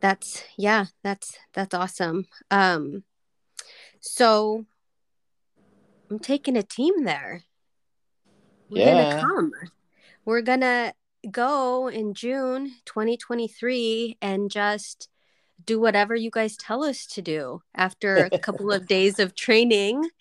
that's 0.00 0.42
yeah, 0.56 0.86
that's 1.02 1.38
that's 1.52 1.74
awesome. 1.74 2.26
Um 2.50 3.04
so 4.00 4.64
I'm 6.10 6.18
taking 6.18 6.56
a 6.56 6.62
team 6.62 7.04
there. 7.04 7.44
We're 8.68 8.84
Yeah. 8.84 8.94
gonna 8.94 9.20
come. 9.20 9.52
We're 10.24 10.42
gonna 10.42 10.92
go 11.30 11.88
in 11.88 12.14
June 12.14 12.72
2023 12.86 14.18
and 14.22 14.50
just 14.50 15.08
do 15.64 15.78
whatever 15.78 16.14
you 16.14 16.30
guys 16.30 16.56
tell 16.56 16.82
us 16.82 17.06
to 17.06 17.20
do 17.22 17.60
after 17.74 18.28
a 18.32 18.38
couple 18.38 18.72
of 18.72 18.86
days 18.86 19.18
of 19.18 19.34
training 19.34 20.08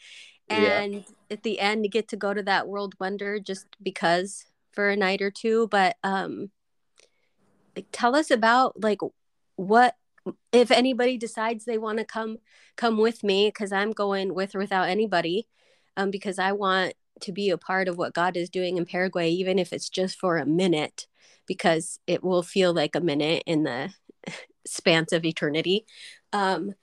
Yeah. 0.49 0.81
and 0.81 1.05
at 1.29 1.43
the 1.43 1.59
end 1.59 1.91
get 1.91 2.07
to 2.07 2.17
go 2.17 2.33
to 2.33 2.41
that 2.41 2.67
world 2.67 2.95
wonder 2.99 3.39
just 3.39 3.67
because 3.83 4.45
for 4.71 4.89
a 4.89 4.95
night 4.95 5.21
or 5.21 5.29
two 5.29 5.67
but 5.69 5.95
um 6.03 6.49
like 7.75 7.85
tell 7.91 8.15
us 8.15 8.31
about 8.31 8.81
like 8.81 8.99
what 9.57 9.95
if 10.51 10.71
anybody 10.71 11.17
decides 11.17 11.65
they 11.65 11.77
want 11.77 11.99
to 11.99 12.05
come 12.05 12.37
come 12.75 12.97
with 12.97 13.23
me 13.23 13.47
because 13.47 13.71
i'm 13.71 13.91
going 13.91 14.33
with 14.33 14.55
or 14.55 14.59
without 14.59 14.89
anybody 14.89 15.47
um 15.97 16.09
because 16.09 16.39
i 16.39 16.51
want 16.51 16.93
to 17.21 17.31
be 17.31 17.49
a 17.49 17.57
part 17.57 17.87
of 17.87 17.97
what 17.97 18.13
god 18.13 18.35
is 18.37 18.49
doing 18.49 18.77
in 18.77 18.85
paraguay 18.85 19.29
even 19.29 19.59
if 19.59 19.73
it's 19.73 19.89
just 19.89 20.19
for 20.19 20.37
a 20.37 20.45
minute 20.45 21.07
because 21.49 21.99
it 22.05 22.23
will 22.23 22.43
feel 22.43 22.71
like 22.71 22.95
a 22.95 23.01
minute 23.01 23.41
in 23.47 23.63
the 23.63 23.91
spans 24.67 25.11
of 25.11 25.25
eternity. 25.25 25.85
Um 26.31 26.75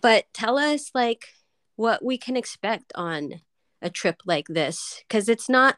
but 0.00 0.26
tell 0.34 0.58
us 0.58 0.90
like 0.92 1.28
what 1.76 2.04
we 2.04 2.18
can 2.18 2.36
expect 2.36 2.92
on 2.94 3.40
a 3.80 3.88
trip 3.88 4.20
like 4.26 4.48
this 4.48 5.02
because 5.06 5.28
it's 5.28 5.48
not 5.48 5.76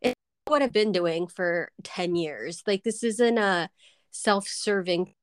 it's 0.00 0.14
what 0.46 0.62
i've 0.62 0.72
been 0.72 0.92
doing 0.92 1.28
for 1.28 1.70
10 1.84 2.16
years. 2.16 2.62
Like 2.66 2.82
this 2.82 3.04
isn't 3.04 3.38
a 3.38 3.70
self-serving 4.10 5.14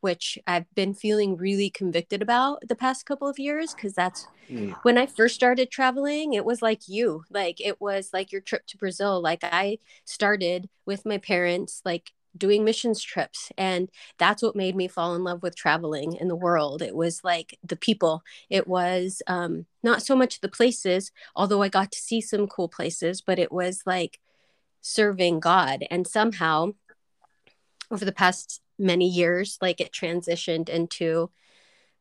which 0.00 0.38
i've 0.46 0.72
been 0.74 0.94
feeling 0.94 1.36
really 1.36 1.70
convicted 1.70 2.22
about 2.22 2.60
the 2.68 2.74
past 2.74 3.06
couple 3.06 3.28
of 3.28 3.38
years 3.38 3.74
because 3.74 3.92
that's 3.92 4.26
Mm. 4.50 4.74
when 4.82 4.96
I 4.96 5.06
first 5.06 5.34
started 5.34 5.70
traveling, 5.70 6.32
it 6.32 6.44
was 6.44 6.62
like 6.62 6.88
you, 6.88 7.24
like 7.30 7.60
it 7.60 7.80
was 7.80 8.10
like 8.12 8.32
your 8.32 8.40
trip 8.40 8.66
to 8.68 8.78
Brazil. 8.78 9.20
Like 9.20 9.44
I 9.44 9.78
started 10.04 10.68
with 10.86 11.04
my 11.04 11.18
parents, 11.18 11.82
like 11.84 12.12
doing 12.36 12.64
missions 12.64 13.02
trips. 13.02 13.50
And 13.58 13.90
that's 14.18 14.42
what 14.42 14.56
made 14.56 14.76
me 14.76 14.88
fall 14.88 15.14
in 15.14 15.24
love 15.24 15.42
with 15.42 15.56
traveling 15.56 16.14
in 16.16 16.28
the 16.28 16.36
world. 16.36 16.82
It 16.82 16.94
was 16.94 17.22
like 17.24 17.58
the 17.62 17.76
people, 17.76 18.22
it 18.48 18.66
was 18.66 19.22
um, 19.26 19.66
not 19.82 20.02
so 20.02 20.14
much 20.16 20.40
the 20.40 20.48
places, 20.48 21.10
although 21.34 21.62
I 21.62 21.68
got 21.68 21.90
to 21.92 21.98
see 21.98 22.20
some 22.20 22.46
cool 22.46 22.68
places, 22.68 23.20
but 23.20 23.38
it 23.38 23.52
was 23.52 23.82
like 23.84 24.20
serving 24.80 25.40
God. 25.40 25.84
And 25.90 26.06
somehow, 26.06 26.72
over 27.90 28.04
the 28.04 28.12
past 28.12 28.60
many 28.78 29.08
years, 29.08 29.58
like 29.60 29.80
it 29.80 29.92
transitioned 29.92 30.68
into 30.68 31.30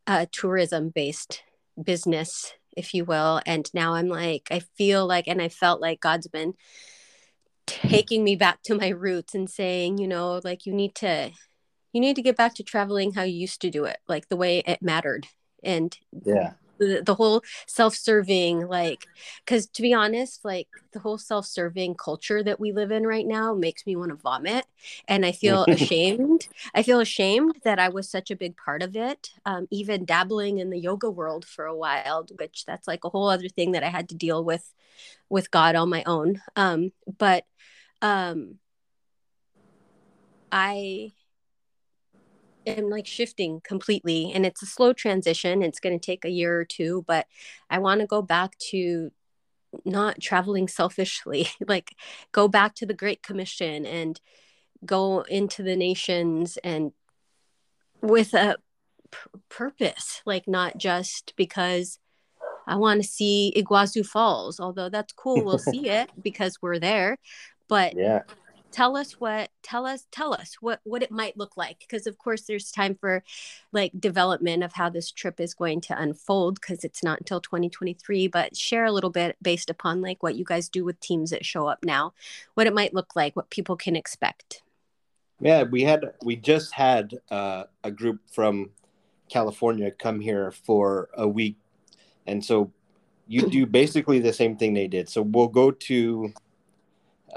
a 0.06 0.26
tourism 0.26 0.90
based 0.90 1.44
business, 1.82 2.54
if 2.76 2.94
you 2.94 3.06
will. 3.06 3.42
And 3.46 3.70
now 3.74 3.94
I'm 3.94 4.08
like, 4.08 4.48
I 4.52 4.60
feel 4.60 5.06
like, 5.06 5.28
and 5.28 5.42
I 5.42 5.50
felt 5.50 5.82
like 5.82 6.00
God's 6.00 6.28
been 6.28 6.54
taking 7.66 8.24
me 8.24 8.36
back 8.36 8.62
to 8.64 8.76
my 8.76 8.90
roots 8.90 9.36
and 9.36 9.50
saying, 9.50 9.98
you 9.98 10.08
know, 10.08 10.40
like 10.44 10.66
you 10.66 10.74
need 10.74 10.96
to, 10.96 11.32
you 11.94 12.02
need 12.02 12.16
to 12.16 12.22
get 12.22 12.38
back 12.38 12.56
to 12.56 12.64
traveling 12.64 13.14
how 13.14 13.24
you 13.24 13.36
used 13.36 13.62
to 13.62 13.70
do 13.70 13.86
it, 13.86 13.98
like 14.08 14.30
the 14.30 14.38
way 14.38 14.60
it 14.60 14.82
mattered. 14.82 15.28
And 15.64 15.98
Yeah. 16.24 16.54
The, 16.78 17.02
the 17.06 17.16
whole 17.16 17.42
self-serving 17.66 18.68
like 18.68 19.08
because 19.46 19.68
to 19.68 19.82
be 19.82 19.94
honest 19.94 20.44
like 20.44 20.68
the 20.94 21.00
whole 21.00 21.18
self-serving 21.18 21.96
culture 21.96 22.44
that 22.44 22.60
we 22.60 22.72
live 22.72 22.92
in 22.92 23.06
right 23.06 23.26
now 23.26 23.54
makes 23.54 23.86
me 23.86 23.96
want 23.96 24.10
to 24.10 24.16
vomit 24.16 24.66
and 25.08 25.26
i 25.26 25.32
feel 25.32 25.64
ashamed. 25.68 26.48
I 26.74 26.84
feel 26.84 27.00
ashamed 27.00 27.58
that 27.64 27.80
i 27.80 27.90
was 27.90 28.10
such 28.10 28.32
a 28.32 28.36
big 28.36 28.56
part 28.58 28.82
of 28.82 28.96
it 28.96 29.32
um, 29.46 29.68
even 29.72 30.06
dabbling 30.06 30.60
in 30.60 30.70
the 30.70 30.80
yoga 30.80 31.10
world 31.10 31.46
for 31.46 31.66
a 31.66 31.76
while 31.76 32.26
which 32.38 32.66
that's 32.66 32.88
like 32.88 33.04
a 33.04 33.10
whole 33.10 33.30
other 33.30 33.50
thing 33.50 33.72
that 33.74 33.84
i 33.84 33.90
had 33.90 34.10
to 34.10 34.16
deal 34.16 34.44
with 34.44 34.74
with 35.30 35.52
god 35.52 35.76
on 35.76 35.90
my 35.90 36.04
own. 36.06 36.42
Um, 36.56 36.92
but 37.18 37.46
um, 38.02 38.60
i 40.52 41.12
am 42.68 42.90
like 42.90 43.08
shifting 43.08 43.62
completely 43.64 44.32
and 44.34 44.46
it's 44.46 44.62
a 44.62 44.66
slow 44.66 44.94
transition 44.94 45.64
it's 45.64 45.80
going 45.80 45.98
to 45.98 46.06
take 46.06 46.26
a 46.26 46.30
year 46.30 46.60
or 46.60 46.66
two 46.66 47.04
but 47.08 47.26
i 47.70 47.78
want 47.80 48.02
to 48.02 48.08
go 48.08 48.22
back 48.22 48.58
to 48.58 49.12
not 49.86 50.20
traveling 50.20 50.68
selfishly 50.68 51.48
like 51.68 51.96
go 52.32 52.48
back 52.48 52.76
to 52.76 52.86
the 52.86 52.94
great 52.94 53.22
commission 53.24 53.86
and 53.86 54.22
go 54.86 55.22
into 55.22 55.64
the 55.64 55.76
nations 55.76 56.58
and 56.64 56.92
with 58.02 58.34
a 58.34 58.58
p- 59.12 59.40
purpose 59.50 60.22
like 60.26 60.48
not 60.48 60.78
just 60.78 61.34
because 61.36 62.00
i 62.68 62.76
want 62.76 63.02
to 63.02 63.08
see 63.08 63.52
iguazu 63.58 64.06
falls 64.06 64.60
although 64.60 64.90
that's 64.90 65.14
cool 65.14 65.44
we'll 65.44 65.58
see 65.58 65.90
it 65.90 66.10
because 66.22 66.60
we're 66.62 66.80
there 66.80 67.18
but 67.68 67.96
Yeah. 67.96 68.22
Tell 68.78 68.96
us 68.96 69.14
what 69.14 69.50
tell 69.64 69.88
us 69.88 70.06
tell 70.12 70.34
us 70.34 70.56
what 70.62 70.80
what 70.84 71.02
it 71.02 71.10
might 71.10 71.36
look 71.36 71.58
like 71.58 71.80
because 71.80 72.06
of 72.06 72.20
course 72.20 72.44
there's 72.44 72.72
time 72.72 72.94
for 72.94 73.24
like 73.72 73.92
development 74.00 74.64
of 74.64 74.74
how 74.74 74.88
this 74.88 75.12
trip 75.12 75.40
is 75.40 75.56
going 75.56 75.82
to 75.82 76.00
unfold 76.00 76.62
because 76.62 76.84
it's 76.84 77.04
not 77.04 77.20
until 77.20 77.42
2023 77.42 78.28
but 78.28 78.56
share 78.56 78.86
a 78.86 78.92
little 78.92 79.10
bit 79.10 79.36
based 79.42 79.72
upon 79.72 80.00
like 80.00 80.22
what 80.22 80.36
you 80.36 80.46
guys 80.46 80.70
do 80.70 80.86
with 80.86 81.00
teams 81.00 81.32
that 81.32 81.44
show 81.44 81.66
up 81.66 81.80
now 81.84 82.14
what 82.54 82.68
it 82.68 82.74
might 82.74 82.94
look 82.94 83.16
like 83.16 83.36
what 83.36 83.50
people 83.50 83.76
can 83.76 83.96
expect 83.96 84.62
Yeah, 85.40 85.64
we 85.64 85.84
had 85.84 86.14
we 86.24 86.36
just 86.36 86.74
had 86.74 87.14
uh, 87.30 87.66
a 87.84 87.92
group 87.92 88.22
from 88.32 88.72
California 89.30 89.92
come 89.92 90.20
here 90.20 90.52
for 90.52 91.10
a 91.14 91.28
week, 91.28 91.58
and 92.26 92.44
so 92.44 92.72
you 93.28 93.48
do 93.48 93.66
basically 93.66 94.20
the 94.20 94.34
same 94.34 94.58
thing 94.58 94.74
they 94.74 94.88
did. 94.88 95.10
So 95.10 95.22
we'll 95.22 95.48
go 95.48 95.70
to 95.70 96.34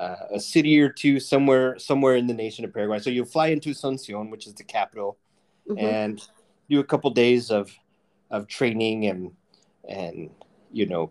uh, 0.01 0.17
a 0.33 0.41
city 0.41 0.81
or 0.81 0.89
two 0.89 1.21
somewhere 1.21 1.79
somewhere 1.79 2.17
in 2.17 2.27
the 2.27 2.35
nation 2.35 2.65
of 2.65 2.73
Paraguay. 2.73 2.99
So 2.99 3.11
you 3.11 3.25
fly 3.25 3.49
into 3.49 3.71
Asuncion, 3.71 4.31
which 4.31 4.47
is 4.47 4.55
the 4.55 4.65
capital, 4.65 5.19
Mhm. 5.69 5.79
and 5.79 6.29
do 6.71 6.81
a 6.81 6.85
couple 6.85 7.11
days 7.11 7.51
of 7.51 7.71
of 8.31 8.47
training 8.47 9.07
and 9.07 9.33
and 9.87 10.31
you 10.73 10.87
know 10.87 11.11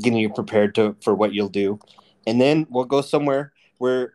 getting 0.00 0.18
you 0.18 0.30
prepared 0.30 0.74
to 0.76 0.94
for 1.00 1.14
what 1.14 1.34
you'll 1.34 1.48
do, 1.48 1.78
and 2.26 2.40
then 2.40 2.66
we'll 2.70 2.84
go 2.84 3.00
somewhere 3.00 3.52
where 3.78 4.14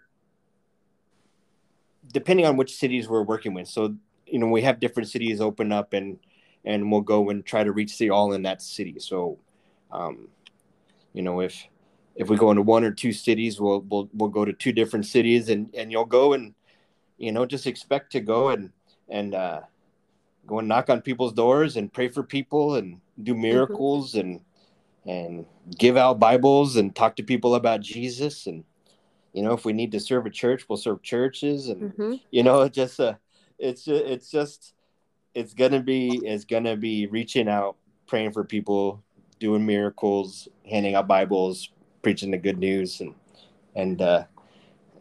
depending 2.11 2.45
on 2.45 2.57
which 2.57 2.75
cities 2.75 3.07
we're 3.07 3.21
working 3.21 3.53
with. 3.53 3.67
So, 3.67 3.95
you 4.25 4.39
know, 4.39 4.47
we 4.47 4.61
have 4.63 4.79
different 4.79 5.09
cities 5.09 5.41
open 5.41 5.71
up 5.71 5.93
and 5.93 6.17
and 6.65 6.91
we'll 6.91 7.01
go 7.01 7.29
and 7.29 7.45
try 7.45 7.63
to 7.63 7.71
reach 7.71 7.97
the 7.97 8.09
all 8.09 8.33
in 8.33 8.43
that 8.43 8.61
city. 8.61 8.95
So, 8.99 9.39
um, 9.91 10.27
you 11.13 11.21
know, 11.21 11.39
if 11.41 11.67
if 12.19 12.29
we 12.29 12.35
go 12.35 12.51
into 12.51 12.61
one 12.61 12.83
or 12.83 12.91
two 12.91 13.13
cities, 13.13 13.59
we'll 13.59 13.79
we'll 13.89 14.09
we'll 14.13 14.29
go 14.29 14.45
to 14.45 14.53
two 14.53 14.71
different 14.73 15.05
cities 15.05 15.49
and 15.49 15.73
and 15.73 15.91
you'll 15.91 16.05
go 16.05 16.33
and 16.33 16.53
you 17.17 17.31
know 17.31 17.45
just 17.45 17.65
expect 17.65 18.11
to 18.11 18.19
go 18.19 18.49
and 18.49 18.71
and 19.07 19.33
uh, 19.33 19.61
go 20.45 20.59
and 20.59 20.67
knock 20.67 20.89
on 20.89 21.01
people's 21.01 21.33
doors 21.33 21.77
and 21.77 21.91
pray 21.91 22.09
for 22.09 22.21
people 22.21 22.75
and 22.75 22.99
do 23.23 23.33
miracles 23.33 24.15
and 24.15 24.41
and 25.05 25.45
give 25.77 25.95
out 25.97 26.19
Bibles 26.19 26.75
and 26.75 26.93
talk 26.93 27.15
to 27.15 27.23
people 27.23 27.55
about 27.55 27.79
Jesus 27.79 28.45
and 28.47 28.63
you 29.33 29.41
know 29.41 29.53
if 29.53 29.63
we 29.63 29.71
need 29.73 29.91
to 29.93 29.99
serve 29.99 30.25
a 30.25 30.29
church, 30.29 30.67
we'll 30.67 30.77
serve 30.77 31.01
churches 31.01 31.69
and 31.69 31.93
Mhm. 31.93 32.19
you 32.31 32.43
know 32.43 32.67
just 32.81 32.99
uh 32.99 33.13
it's 33.57 33.85
ju- 33.85 33.95
it's 33.95 34.29
just 34.29 34.73
it's 35.33 35.53
gonna 35.53 35.79
be 35.81 36.19
it's 36.25 36.43
gonna 36.45 36.75
be 36.75 37.07
reaching 37.07 37.47
out 37.47 37.77
praying 38.07 38.31
for 38.33 38.43
people 38.43 39.01
doing 39.39 39.65
miracles 39.65 40.49
handing 40.69 40.95
out 40.95 41.07
bibles 41.07 41.69
preaching 42.01 42.31
the 42.31 42.37
good 42.37 42.57
news 42.57 43.01
and 43.01 43.13
and 43.75 44.01
uh 44.01 44.23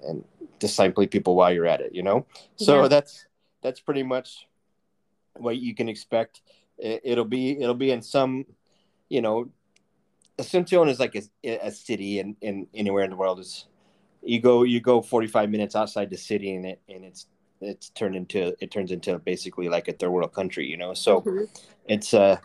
and 0.06 0.24
discipling 0.60 1.10
people 1.10 1.34
while 1.36 1.52
you're 1.52 1.66
at 1.66 1.80
it 1.80 1.94
you 1.94 2.02
know 2.02 2.26
so 2.56 2.82
Yeah. 2.82 2.88
that's 2.88 3.26
that's 3.62 3.80
pretty 3.80 4.02
much 4.02 4.46
what 5.36 5.56
you 5.58 5.74
can 5.74 5.88
expect 5.88 6.42
it, 6.78 7.00
it'll 7.04 7.24
be 7.24 7.60
it'll 7.60 7.74
be 7.74 7.90
in 7.90 8.02
some 8.02 8.44
you 9.08 9.20
know 9.22 9.48
Asuncion 10.38 10.88
is 10.88 11.00
like 11.00 11.16
a, 11.16 11.22
a 11.66 11.70
city 11.72 12.20
and 12.20 12.36
in, 12.40 12.68
anywhere 12.74 13.02
in 13.04 13.10
the 13.10 13.16
world 13.16 13.40
is 13.40 13.66
you 14.22 14.40
go 14.40 14.62
you 14.62 14.80
go 14.80 15.00
45 15.00 15.50
minutes 15.50 15.74
outside 15.74 16.10
the 16.10 16.16
city 16.16 16.54
and 16.54 16.66
it 16.66 16.80
and 16.88 17.04
it's 17.04 17.26
it's 17.60 17.90
turned 17.90 18.14
into 18.14 18.54
it 18.60 18.70
turns 18.70 18.92
into 18.92 19.18
basically 19.18 19.68
like 19.68 19.88
a 19.88 19.92
third 19.92 20.10
world 20.10 20.32
country 20.32 20.66
you 20.66 20.76
know 20.76 20.94
so 20.94 21.22
Mhm. 21.22 21.48
it's 21.86 22.14
uh 22.14 22.36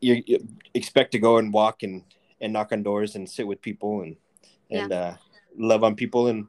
you, 0.00 0.22
you 0.26 0.46
expect 0.74 1.12
to 1.12 1.18
go 1.18 1.38
and 1.38 1.52
walk 1.52 1.82
and 1.82 2.04
and 2.40 2.52
knock 2.52 2.72
on 2.72 2.82
doors 2.82 3.16
and 3.16 3.28
sit 3.28 3.46
with 3.46 3.60
people 3.62 4.02
and 4.02 4.16
and 4.70 4.92
uh 4.92 5.14
love 5.58 5.82
on 5.84 5.94
people 5.94 6.26
and 6.28 6.46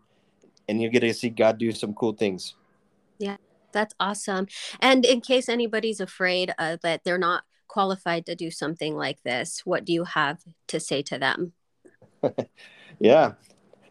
and 0.68 0.82
you 0.82 0.90
get 0.90 1.00
to 1.02 1.14
see 1.14 1.30
god 1.30 1.58
do 1.58 1.72
some 1.72 1.94
cool 1.94 2.14
things 2.14 2.56
Yeah, 3.20 3.38
That's 3.72 3.94
awesome. 4.00 4.48
And 4.80 5.06
in 5.06 5.22
case 5.22 5.50
anybody's 5.50 6.00
afraid 6.00 6.54
uh, 6.58 6.78
that 6.84 7.04
they're 7.04 7.18
not 7.18 7.44
qualified 7.68 8.26
to 8.26 8.36
do 8.36 8.50
something 8.52 8.96
like 8.96 9.22
this, 9.24 9.62
what 9.66 9.86
do 9.86 9.94
you 9.94 10.04
have 10.06 10.40
to 10.68 10.80
say 10.80 11.02
to 11.04 11.18
them? 11.20 11.54
yeah 13.00 13.34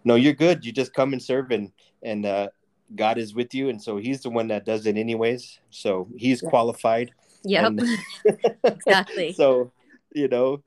no 0.05 0.15
you're 0.17 0.33
good 0.35 0.65
you 0.65 0.73
just 0.73 0.93
come 0.93 1.13
and 1.13 1.23
serve 1.23 1.51
and 1.51 1.71
and 2.03 2.27
uh 2.27 2.49
god 2.95 3.19
is 3.19 3.35
with 3.35 3.55
you 3.55 3.69
and 3.69 3.81
so 3.81 3.97
he's 3.99 4.23
the 4.23 4.31
one 4.31 4.49
that 4.49 4.65
does 4.65 4.87
it 4.87 4.97
anyways 4.97 5.61
so 5.71 6.09
he's 6.17 6.43
Yeah. 6.43 6.51
qualified 6.51 7.11
Yep, 7.45 7.65
And- 7.65 7.83
exactly. 8.65 9.33
so 9.41 9.71
you 10.13 10.27
know 10.29 10.63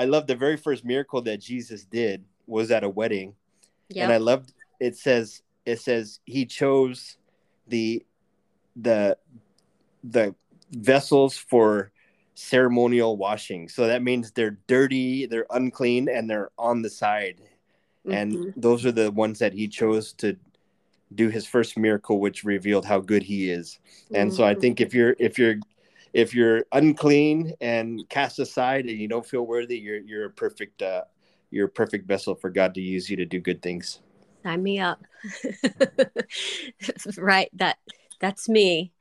i 0.00 0.04
love 0.04 0.26
the 0.26 0.34
very 0.34 0.56
first 0.56 0.82
miracle 0.84 1.20
that 1.22 1.40
jesus 1.40 1.84
did 1.84 2.24
was 2.46 2.70
at 2.70 2.82
a 2.84 2.88
wedding 2.88 3.34
and 3.96 4.10
i 4.10 4.16
Yep. 4.16 4.22
loved 4.30 4.52
it 4.80 4.96
says 4.96 5.42
it 5.66 5.78
says 5.80 6.20
he 6.24 6.46
chose 6.46 7.18
the 7.68 8.04
the 8.76 9.16
the 10.02 10.34
vessels 10.72 11.36
for 11.36 11.92
ceremonial 12.34 13.16
washing 13.18 13.68
so 13.68 13.86
that 13.86 14.02
means 14.02 14.30
they're 14.32 14.56
dirty 14.66 15.26
they're 15.26 15.46
unclean 15.50 16.08
and 16.08 16.30
they're 16.30 16.50
on 16.58 16.80
the 16.82 16.88
side 16.90 17.36
and 18.06 18.32
Mhm. 18.32 18.52
those 18.56 18.86
are 18.86 18.92
the 18.92 19.10
ones 19.10 19.38
that 19.40 19.52
he 19.52 19.68
chose 19.68 20.14
to 20.14 20.36
do 21.14 21.28
his 21.28 21.46
first 21.46 21.76
miracle 21.76 22.18
which 22.20 22.44
revealed 22.44 22.86
how 22.86 23.00
good 23.00 23.22
he 23.22 23.50
is 23.50 23.78
and 24.14 24.32
so 24.32 24.44
i 24.44 24.54
Mhm. 24.54 24.60
think 24.60 24.80
if 24.80 24.94
you're 24.94 25.14
if 25.18 25.38
you're 25.38 25.56
if 26.12 26.34
you're 26.34 26.64
unclean 26.72 27.52
and 27.60 28.08
cast 28.08 28.38
aside 28.38 28.86
and 28.86 28.98
you 28.98 29.08
don't 29.08 29.26
feel 29.26 29.46
worthy 29.46 29.78
you're 29.78 29.98
you're 29.98 30.26
a 30.26 30.30
perfect 30.30 30.82
uh 30.82 31.02
you're 31.50 31.66
a 31.66 31.70
perfect 31.70 32.06
vessel 32.06 32.34
for 32.34 32.50
god 32.50 32.74
to 32.74 32.80
use 32.80 33.08
you 33.08 33.16
to 33.16 33.24
do 33.24 33.40
good 33.40 33.62
things 33.62 34.00
Sign 34.42 34.62
me 34.62 34.78
up. 34.78 35.00
right. 37.18 37.50
That 37.54 37.78
that's 38.20 38.48
me. 38.48 38.92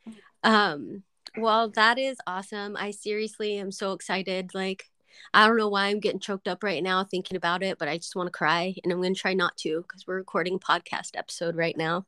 Um, 0.44 1.04
well, 1.38 1.70
that 1.72 1.98
is 1.98 2.18
awesome. 2.28 2.76
I 2.76 2.92
seriously 2.92 3.58
am 3.58 3.72
so 3.72 3.94
excited. 3.94 4.52
Like, 4.54 4.86
I 5.34 5.48
don't 5.48 5.58
know 5.58 5.70
why 5.70 5.88
I'm 5.88 6.00
getting 6.00 6.20
choked 6.20 6.48
up 6.48 6.64
right 6.64 6.84
now 6.84 7.04
thinking 7.04 7.38
about 7.38 7.64
it, 7.64 7.78
but 7.78 7.88
I 7.88 7.98
just 7.98 8.16
want 8.16 8.28
to 8.28 8.32
cry 8.32 8.76
and 8.84 8.92
I'm 8.92 9.02
going 9.02 9.14
to 9.14 9.20
try 9.20 9.34
not 9.34 9.58
to 9.58 9.82
because 9.82 10.06
we're 10.08 10.18
recording 10.18 10.56
a 10.56 10.60
podcast 10.60 11.12
episode 11.16 11.56
right 11.56 11.78
now. 11.78 12.06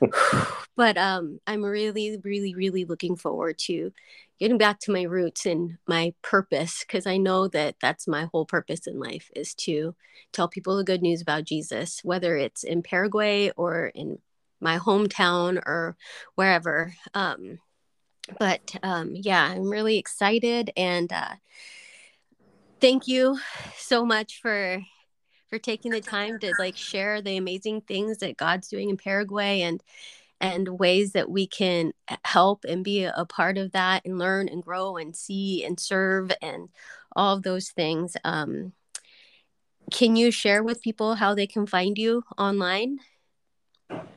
but 0.76 0.96
um, 0.96 1.40
I'm 1.46 1.64
really, 1.64 2.18
really, 2.22 2.54
really 2.54 2.84
looking 2.84 3.16
forward 3.16 3.58
to 3.66 3.92
getting 4.38 4.58
back 4.58 4.80
to 4.80 4.92
my 4.92 5.02
roots 5.02 5.44
and 5.44 5.76
my 5.86 6.14
purpose 6.22 6.80
because 6.80 7.06
I 7.06 7.18
know 7.18 7.46
that 7.48 7.76
that's 7.80 8.08
my 8.08 8.28
whole 8.32 8.46
purpose 8.46 8.86
in 8.86 8.98
life 8.98 9.30
is 9.36 9.54
to 9.54 9.94
tell 10.32 10.48
people 10.48 10.76
the 10.76 10.84
good 10.84 11.02
news 11.02 11.20
about 11.20 11.44
Jesus, 11.44 12.00
whether 12.02 12.36
it's 12.36 12.64
in 12.64 12.82
Paraguay 12.82 13.50
or 13.56 13.86
in 13.88 14.18
my 14.60 14.78
hometown 14.78 15.58
or 15.58 15.96
wherever. 16.34 16.94
Um, 17.12 17.58
but 18.38 18.74
um, 18.82 19.12
yeah, 19.14 19.44
I'm 19.44 19.68
really 19.68 19.98
excited 19.98 20.70
and 20.76 21.12
uh, 21.12 21.34
thank 22.80 23.06
you 23.06 23.38
so 23.76 24.04
much 24.04 24.40
for 24.40 24.80
for 25.48 25.58
taking 25.58 25.90
the 25.90 26.00
time 26.00 26.38
to 26.38 26.52
like 26.58 26.76
share 26.76 27.20
the 27.20 27.36
amazing 27.36 27.80
things 27.82 28.18
that 28.18 28.36
God's 28.36 28.68
doing 28.68 28.90
in 28.90 28.96
Paraguay 28.96 29.62
and 29.62 29.82
and 30.40 30.78
ways 30.78 31.12
that 31.12 31.28
we 31.28 31.46
can 31.46 31.92
help 32.24 32.64
and 32.64 32.82
be 32.82 33.04
a 33.04 33.26
part 33.26 33.58
of 33.58 33.72
that 33.72 34.06
and 34.06 34.18
learn 34.18 34.48
and 34.48 34.62
grow 34.62 34.96
and 34.96 35.14
see 35.14 35.64
and 35.64 35.78
serve 35.78 36.30
and 36.40 36.70
all 37.14 37.36
of 37.36 37.42
those 37.42 37.68
things. 37.70 38.16
Um, 38.24 38.72
can 39.90 40.16
you 40.16 40.30
share 40.30 40.62
with 40.62 40.80
people 40.80 41.16
how 41.16 41.34
they 41.34 41.46
can 41.46 41.66
find 41.66 41.98
you 41.98 42.22
online? 42.38 43.00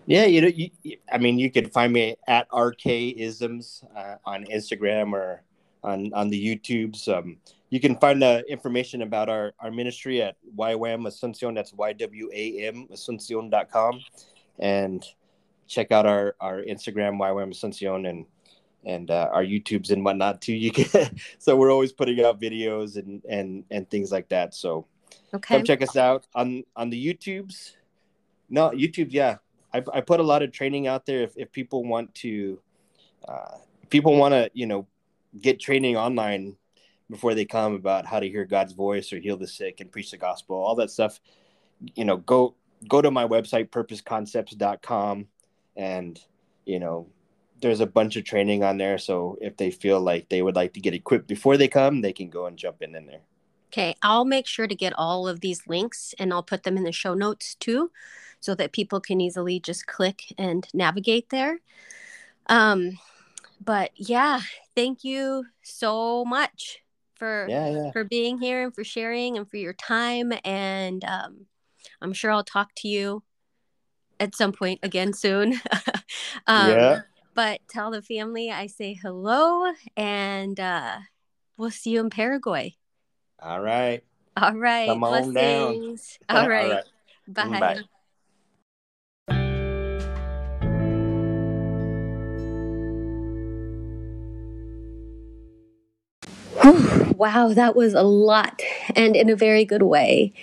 yeah 0.05 0.25
you 0.25 0.41
know 0.41 0.47
you, 0.47 0.69
i 1.11 1.17
mean 1.17 1.39
you 1.39 1.49
could 1.49 1.71
find 1.71 1.93
me 1.93 2.15
at 2.27 2.47
rkisms 2.49 3.83
uh, 3.95 4.15
on 4.25 4.43
instagram 4.45 5.13
or 5.13 5.41
on 5.83 6.13
on 6.13 6.29
the 6.29 6.37
youtubes 6.37 7.07
um 7.07 7.37
you 7.73 7.79
can 7.79 7.97
find 7.97 8.21
the 8.21 8.43
information 8.47 9.01
about 9.01 9.29
our 9.29 9.51
our 9.59 9.71
ministry 9.71 10.21
at 10.21 10.35
ywam 10.55 11.07
asuncion. 11.07 11.55
That's 11.55 11.73
y-w-a-m 11.73 12.87
asuncion.com 12.93 13.99
and 14.59 15.03
check 15.65 15.91
out 15.91 16.05
our 16.05 16.35
our 16.39 16.61
instagram 16.61 17.17
ywam 17.17 17.49
asuncion 17.49 18.07
and 18.07 18.27
and 18.85 19.09
uh, 19.09 19.27
our 19.33 19.43
youtubes 19.43 19.89
and 19.89 20.05
whatnot 20.05 20.39
too. 20.39 20.53
You 20.53 20.69
can 20.71 21.17
so 21.39 21.55
we're 21.55 21.71
always 21.71 21.91
putting 21.91 22.23
out 22.23 22.39
videos 22.39 22.95
and 22.97 23.23
and 23.27 23.63
and 23.71 23.89
things 23.89 24.11
like 24.11 24.29
that. 24.29 24.53
So 24.53 24.85
Okay. 25.33 25.55
come 25.55 25.63
check 25.63 25.81
us 25.81 25.95
out 25.95 26.27
on 26.35 26.63
on 26.75 26.91
the 26.91 27.07
youtubes. 27.07 27.71
No 28.51 28.69
youtube 28.69 29.07
yeah. 29.09 29.37
I, 29.73 29.81
I 29.91 30.01
put 30.01 30.19
a 30.19 30.23
lot 30.31 30.43
of 30.43 30.51
training 30.51 30.85
out 30.85 31.07
there 31.07 31.23
if, 31.23 31.33
if 31.35 31.51
people 31.51 31.83
want 31.83 32.13
to 32.21 32.59
uh, 33.27 33.57
people 33.89 34.15
want 34.15 34.33
to 34.33 34.51
you 34.53 34.67
know 34.67 34.85
get 35.41 35.59
training 35.59 35.97
online 35.97 36.55
before 37.09 37.35
they 37.35 37.45
come 37.45 37.73
about 37.75 38.05
how 38.05 38.19
to 38.19 38.29
hear 38.29 38.45
god's 38.45 38.73
voice 38.73 39.11
or 39.13 39.19
heal 39.19 39.37
the 39.37 39.47
sick 39.47 39.79
and 39.79 39.91
preach 39.91 40.11
the 40.11 40.17
gospel 40.17 40.55
all 40.55 40.75
that 40.75 40.91
stuff 40.91 41.19
you 41.95 42.05
know 42.05 42.17
go 42.17 42.55
go 42.87 43.01
to 43.01 43.11
my 43.11 43.27
website 43.27 43.69
purposeconcepts.com 43.69 45.27
and 45.75 46.19
you 46.65 46.79
know 46.79 47.07
there's 47.63 47.79
a 47.79 47.87
bunch 47.87 48.17
of 48.17 48.25
training 48.25 48.61
on 48.61 48.77
there. 48.77 48.97
So 48.97 49.37
if 49.41 49.55
they 49.55 49.71
feel 49.71 50.01
like 50.01 50.27
they 50.27 50.41
would 50.41 50.55
like 50.55 50.73
to 50.73 50.81
get 50.81 50.93
equipped 50.93 51.27
before 51.27 51.55
they 51.57 51.69
come 51.69 52.01
they 52.01 52.13
can 52.13 52.29
go 52.29 52.45
and 52.45 52.57
jump 52.57 52.81
in 52.81 52.93
in 52.93 53.05
there. 53.05 53.21
Okay, 53.71 53.95
I'll 54.03 54.25
make 54.25 54.45
sure 54.45 54.67
to 54.67 54.75
get 54.75 54.93
all 54.95 55.27
of 55.27 55.39
these 55.39 55.65
links 55.65 56.13
and 56.19 56.31
I'll 56.31 56.43
put 56.43 56.63
them 56.63 56.77
in 56.77 56.83
the 56.83 56.91
show 56.91 57.15
notes 57.15 57.55
too 57.55 57.89
so 58.39 58.53
that 58.55 58.73
people 58.73 58.99
can 58.99 59.21
easily 59.21 59.59
just 59.59 59.87
click 59.87 60.33
and 60.37 60.67
navigate 60.73 61.29
there. 61.29 61.59
Um 62.47 62.99
but 63.63 63.91
yeah, 63.95 64.41
thank 64.75 65.05
you 65.05 65.45
so 65.61 66.25
much 66.25 66.82
for 67.23 67.47
yeah 67.49 67.69
yeah 67.69 67.91
for 67.93 68.03
being 68.03 68.37
here 68.37 68.63
and 68.63 68.75
for 68.75 68.83
sharing 68.83 69.37
and 69.37 69.49
for 69.49 69.55
your 69.55 69.71
time 69.73 70.33
and 70.43 71.05
um 71.05 71.45
I'm 72.01 72.11
sure 72.11 72.31
I'll 72.31 72.43
talk 72.43 72.71
to 72.77 72.89
you 72.89 73.23
at 74.19 74.35
some 74.35 74.51
point 74.51 74.79
again 74.83 75.13
soon. 75.13 75.53
um 76.47 76.71
yeah 76.71 76.99
but 77.33 77.61
tell 77.69 77.91
the 77.91 78.01
family 78.01 78.51
I 78.51 78.67
say 78.67 78.93
hello 79.01 79.71
and 79.95 80.59
uh 80.59 80.97
we'll 81.55 81.71
see 81.71 81.91
you 81.91 82.01
in 82.01 82.09
Paraguay. 82.09 82.75
all 83.41 83.61
right 83.61 84.03
All 84.35 84.53
right. 84.55 84.87
Come 84.87 85.03
on 85.03 85.33
down. 85.33 85.97
All 86.29 86.49
right. 86.49 86.83
All 87.27 87.49
right. 87.49 87.59
Bye. 87.61 87.83
Bye. 96.63 96.89
Wow, 97.23 97.53
that 97.53 97.73
was 97.73 97.93
a 97.93 98.03
lot 98.03 98.61
and 98.97 99.15
in 99.15 99.29
a 99.29 99.35
very 99.37 99.63
good 99.63 99.83
way. 99.83 100.33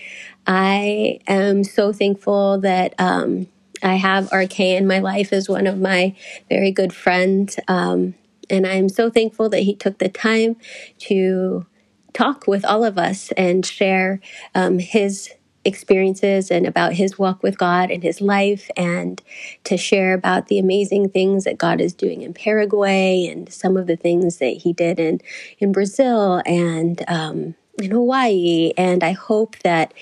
I 0.47 1.19
am 1.27 1.63
so 1.63 1.93
thankful 1.93 2.59
that 2.61 2.95
um, 2.99 3.49
I 3.83 3.97
have 3.97 4.33
RK 4.33 4.59
in 4.61 4.87
my 4.87 5.01
life 5.01 5.31
as 5.31 5.47
one 5.47 5.67
of 5.67 5.79
my 5.79 6.17
very 6.49 6.71
good 6.71 6.95
friends. 6.95 7.59
Um, 7.69 8.15
and 8.49 8.67
I'm 8.67 8.89
so 8.89 9.11
thankful 9.11 9.51
that 9.51 9.61
he 9.61 9.75
took 9.75 9.99
the 9.99 10.09
time 10.09 10.57
to 11.01 11.67
talk 12.15 12.47
with 12.47 12.65
all 12.65 12.83
of 12.83 12.97
us 12.97 13.31
and 13.33 13.67
share 13.67 14.19
um, 14.55 14.79
his 14.79 15.29
experiences 15.65 16.51
and 16.51 16.67
about 16.67 16.95
his 16.95 17.19
walk 17.19 17.43
with 17.43 17.59
God 17.59 17.91
and 17.91 18.03
his 18.03 18.21
life, 18.21 18.71
and 18.77 19.23
to 19.65 19.77
share 19.77 20.15
about 20.15 20.49
the 20.49 20.59
amazing 20.59 21.11
things 21.11 21.45
that 21.45 21.59
God 21.59 21.81
is 21.81 21.93
doing 21.93 22.23
in 22.23 22.35
Paraguay 22.35 23.27
and 23.27 23.53
some 23.53 23.77
of 23.77 23.87
the 23.87 23.97
things 23.97 24.39
that 24.39 24.57
he 24.59 24.73
did 24.73 24.99
in, 24.99 25.21
in 25.59 25.73
Brazil 25.73 26.43
and 26.47 27.05
um, 27.09 27.55
in 27.79 27.91
Hawaii. 27.91 28.73
And 28.77 29.03
I 29.03 29.13
hope 29.13 29.57
that 29.65 29.93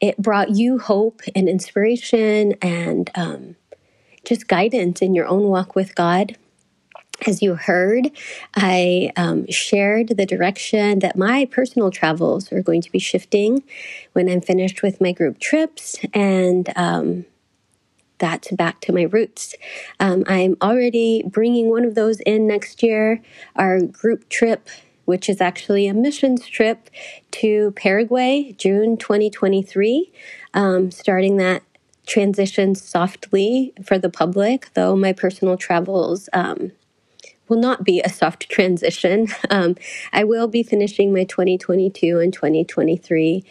it 0.00 0.16
brought 0.18 0.50
you 0.50 0.78
hope 0.78 1.22
and 1.34 1.48
inspiration 1.48 2.54
and 2.62 3.10
um, 3.14 3.56
just 4.24 4.48
guidance 4.48 5.02
in 5.02 5.14
your 5.14 5.26
own 5.26 5.44
walk 5.44 5.74
with 5.74 5.94
God. 5.94 6.36
As 7.24 7.40
you 7.40 7.54
heard, 7.54 8.10
I 8.54 9.10
um, 9.16 9.50
shared 9.50 10.08
the 10.08 10.26
direction 10.26 10.98
that 10.98 11.16
my 11.16 11.46
personal 11.46 11.90
travels 11.90 12.52
are 12.52 12.62
going 12.62 12.82
to 12.82 12.92
be 12.92 12.98
shifting 12.98 13.62
when 14.12 14.28
I'm 14.28 14.42
finished 14.42 14.82
with 14.82 15.00
my 15.00 15.12
group 15.12 15.38
trips, 15.38 15.96
and 16.12 16.70
um, 16.76 17.24
that's 18.18 18.52
back 18.52 18.80
to 18.82 18.92
my 18.92 19.04
roots. 19.04 19.54
Um, 19.98 20.24
I'm 20.26 20.56
already 20.60 21.22
bringing 21.26 21.70
one 21.70 21.84
of 21.84 21.94
those 21.94 22.20
in 22.20 22.46
next 22.46 22.82
year, 22.82 23.22
our 23.54 23.80
group 23.80 24.28
trip, 24.28 24.68
which 25.06 25.28
is 25.30 25.40
actually 25.40 25.86
a 25.88 25.94
missions 25.94 26.46
trip 26.46 26.90
to 27.30 27.72
Paraguay, 27.72 28.54
June 28.58 28.98
2023, 28.98 30.12
um, 30.52 30.90
starting 30.90 31.38
that 31.38 31.62
transition 32.06 32.74
softly 32.74 33.72
for 33.84 33.98
the 33.98 34.10
public, 34.10 34.70
though 34.74 34.94
my 34.94 35.12
personal 35.12 35.56
travels 35.56 36.28
um, 36.32 36.72
will 37.48 37.58
not 37.58 37.84
be 37.84 38.00
a 38.00 38.08
soft 38.08 38.48
transition. 38.48 39.28
Um, 39.48 39.76
I 40.12 40.24
will 40.24 40.48
be 40.48 40.62
finishing 40.62 41.12
my 41.12 41.24
2022 41.24 42.18
and 42.18 42.32
2023 42.32 43.44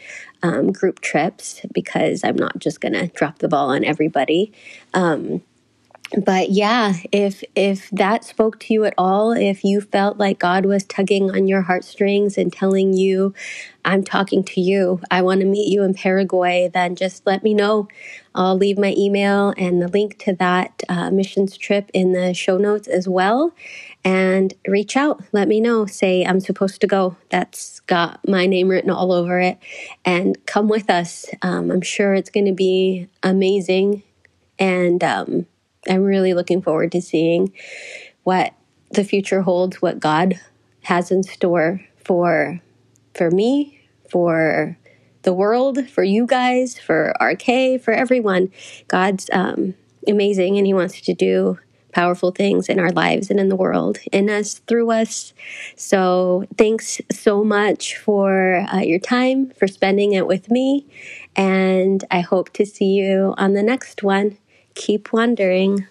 um, 0.44 0.72
group 0.72 1.00
trips 1.00 1.62
because 1.74 2.24
I'm 2.24 2.36
not 2.36 2.60
just 2.60 2.82
going 2.82 2.94
to 2.94 3.08
drop 3.08 3.40
the 3.40 3.48
ball 3.48 3.70
on 3.70 3.86
everybody. 3.86 4.52
Um, 4.94 5.42
but 6.24 6.52
yeah, 6.52 6.94
if 7.12 7.44
if 7.56 7.90
that 7.90 8.24
spoke 8.24 8.60
to 8.62 8.74
you 8.74 8.86
at 8.86 8.94
all, 8.98 9.32
if 9.32 9.64
you 9.64 9.82
felt 9.82 10.18
like 10.18 10.38
God 10.40 10.66
was 10.66 10.84
tugging 10.84 11.32
on 11.32 11.48
your 11.48 11.64
heartstrings 11.64 12.38
and 12.38 12.54
telling 12.54 12.94
you, 12.94 13.34
"I'm 13.84 14.04
talking 14.04 14.44
to 14.46 14.62
you. 14.62 15.02
I 15.10 15.24
want 15.24 15.42
to 15.42 15.48
meet 15.48 15.68
you 15.72 15.82
in 15.84 15.96
Paraguay," 15.96 16.70
then 16.72 16.96
just 16.96 17.26
let 17.26 17.44
me 17.44 17.54
know. 17.56 17.88
I'll 18.36 18.56
leave 18.56 18.78
my 18.78 18.94
email 18.98 19.54
and 19.58 19.82
the 19.82 19.88
link 19.88 20.20
to 20.20 20.34
that 20.34 20.84
uh, 20.88 21.10
missions 21.10 21.58
trip 21.58 21.90
in 21.94 22.12
the 22.12 22.34
show 22.34 22.58
notes 22.58 22.88
as 22.88 23.08
well. 23.08 23.54
And 24.04 24.54
reach 24.68 24.96
out. 24.96 25.24
Let 25.32 25.48
me 25.48 25.60
know. 25.60 25.88
Say 25.88 26.24
I'm 26.24 26.40
supposed 26.40 26.82
to 26.82 26.88
go. 26.88 27.18
That's 27.30 27.80
got 27.82 28.26
my 28.28 28.46
name 28.46 28.68
written 28.68 28.92
all 28.92 29.12
over 29.12 29.40
it. 29.40 29.58
And 30.06 30.38
come 30.46 30.68
with 30.68 30.90
us. 30.90 31.26
Um, 31.42 31.72
I'm 31.72 31.82
sure 31.82 32.14
it's 32.14 32.30
going 32.30 32.46
to 32.46 32.54
be 32.54 33.08
amazing. 33.24 34.04
And 34.60 35.04
um, 35.04 35.48
I'm 35.90 36.04
really 36.04 36.34
looking 36.34 36.62
forward 36.62 36.92
to 36.94 37.02
seeing 37.02 37.54
what 38.24 38.54
the 38.92 39.04
future 39.04 39.42
holds, 39.42 39.82
what 39.82 40.00
God 40.00 40.40
has 40.84 41.12
in 41.12 41.24
store 41.24 41.82
for 42.04 42.62
for 43.14 43.32
me, 43.32 43.80
for 44.10 44.78
the 45.24 45.34
world, 45.34 45.90
for 45.90 46.04
you 46.04 46.28
guys, 46.28 46.78
for 46.78 47.14
RK, 47.20 47.82
for 47.82 47.92
everyone. 47.92 48.52
God's 48.88 49.30
um, 49.34 49.74
amazing, 50.08 50.58
and 50.58 50.68
He 50.68 50.74
wants 50.74 51.02
to 51.02 51.14
do 51.14 51.58
powerful 51.92 52.32
things 52.32 52.68
in 52.68 52.78
our 52.78 52.92
lives 52.92 53.32
and 53.32 53.40
in 53.40 53.48
the 53.48 53.56
world, 53.56 54.00
in 54.12 54.30
us, 54.30 54.56
through 54.68 54.92
us. 54.92 55.34
So, 55.78 56.46
thanks 56.58 57.00
so 57.10 57.44
much 57.44 57.98
for 57.98 58.66
uh, 58.72 58.80
your 58.80 59.00
time, 59.00 59.50
for 59.52 59.68
spending 59.68 60.14
it 60.14 60.28
with 60.28 60.52
me, 60.52 60.86
and 61.36 62.04
I 62.12 62.20
hope 62.20 62.52
to 62.54 62.66
see 62.66 62.94
you 62.94 63.34
on 63.38 63.54
the 63.54 63.64
next 63.64 64.04
one 64.04 64.38
keep 64.76 65.12
wondering. 65.12 65.88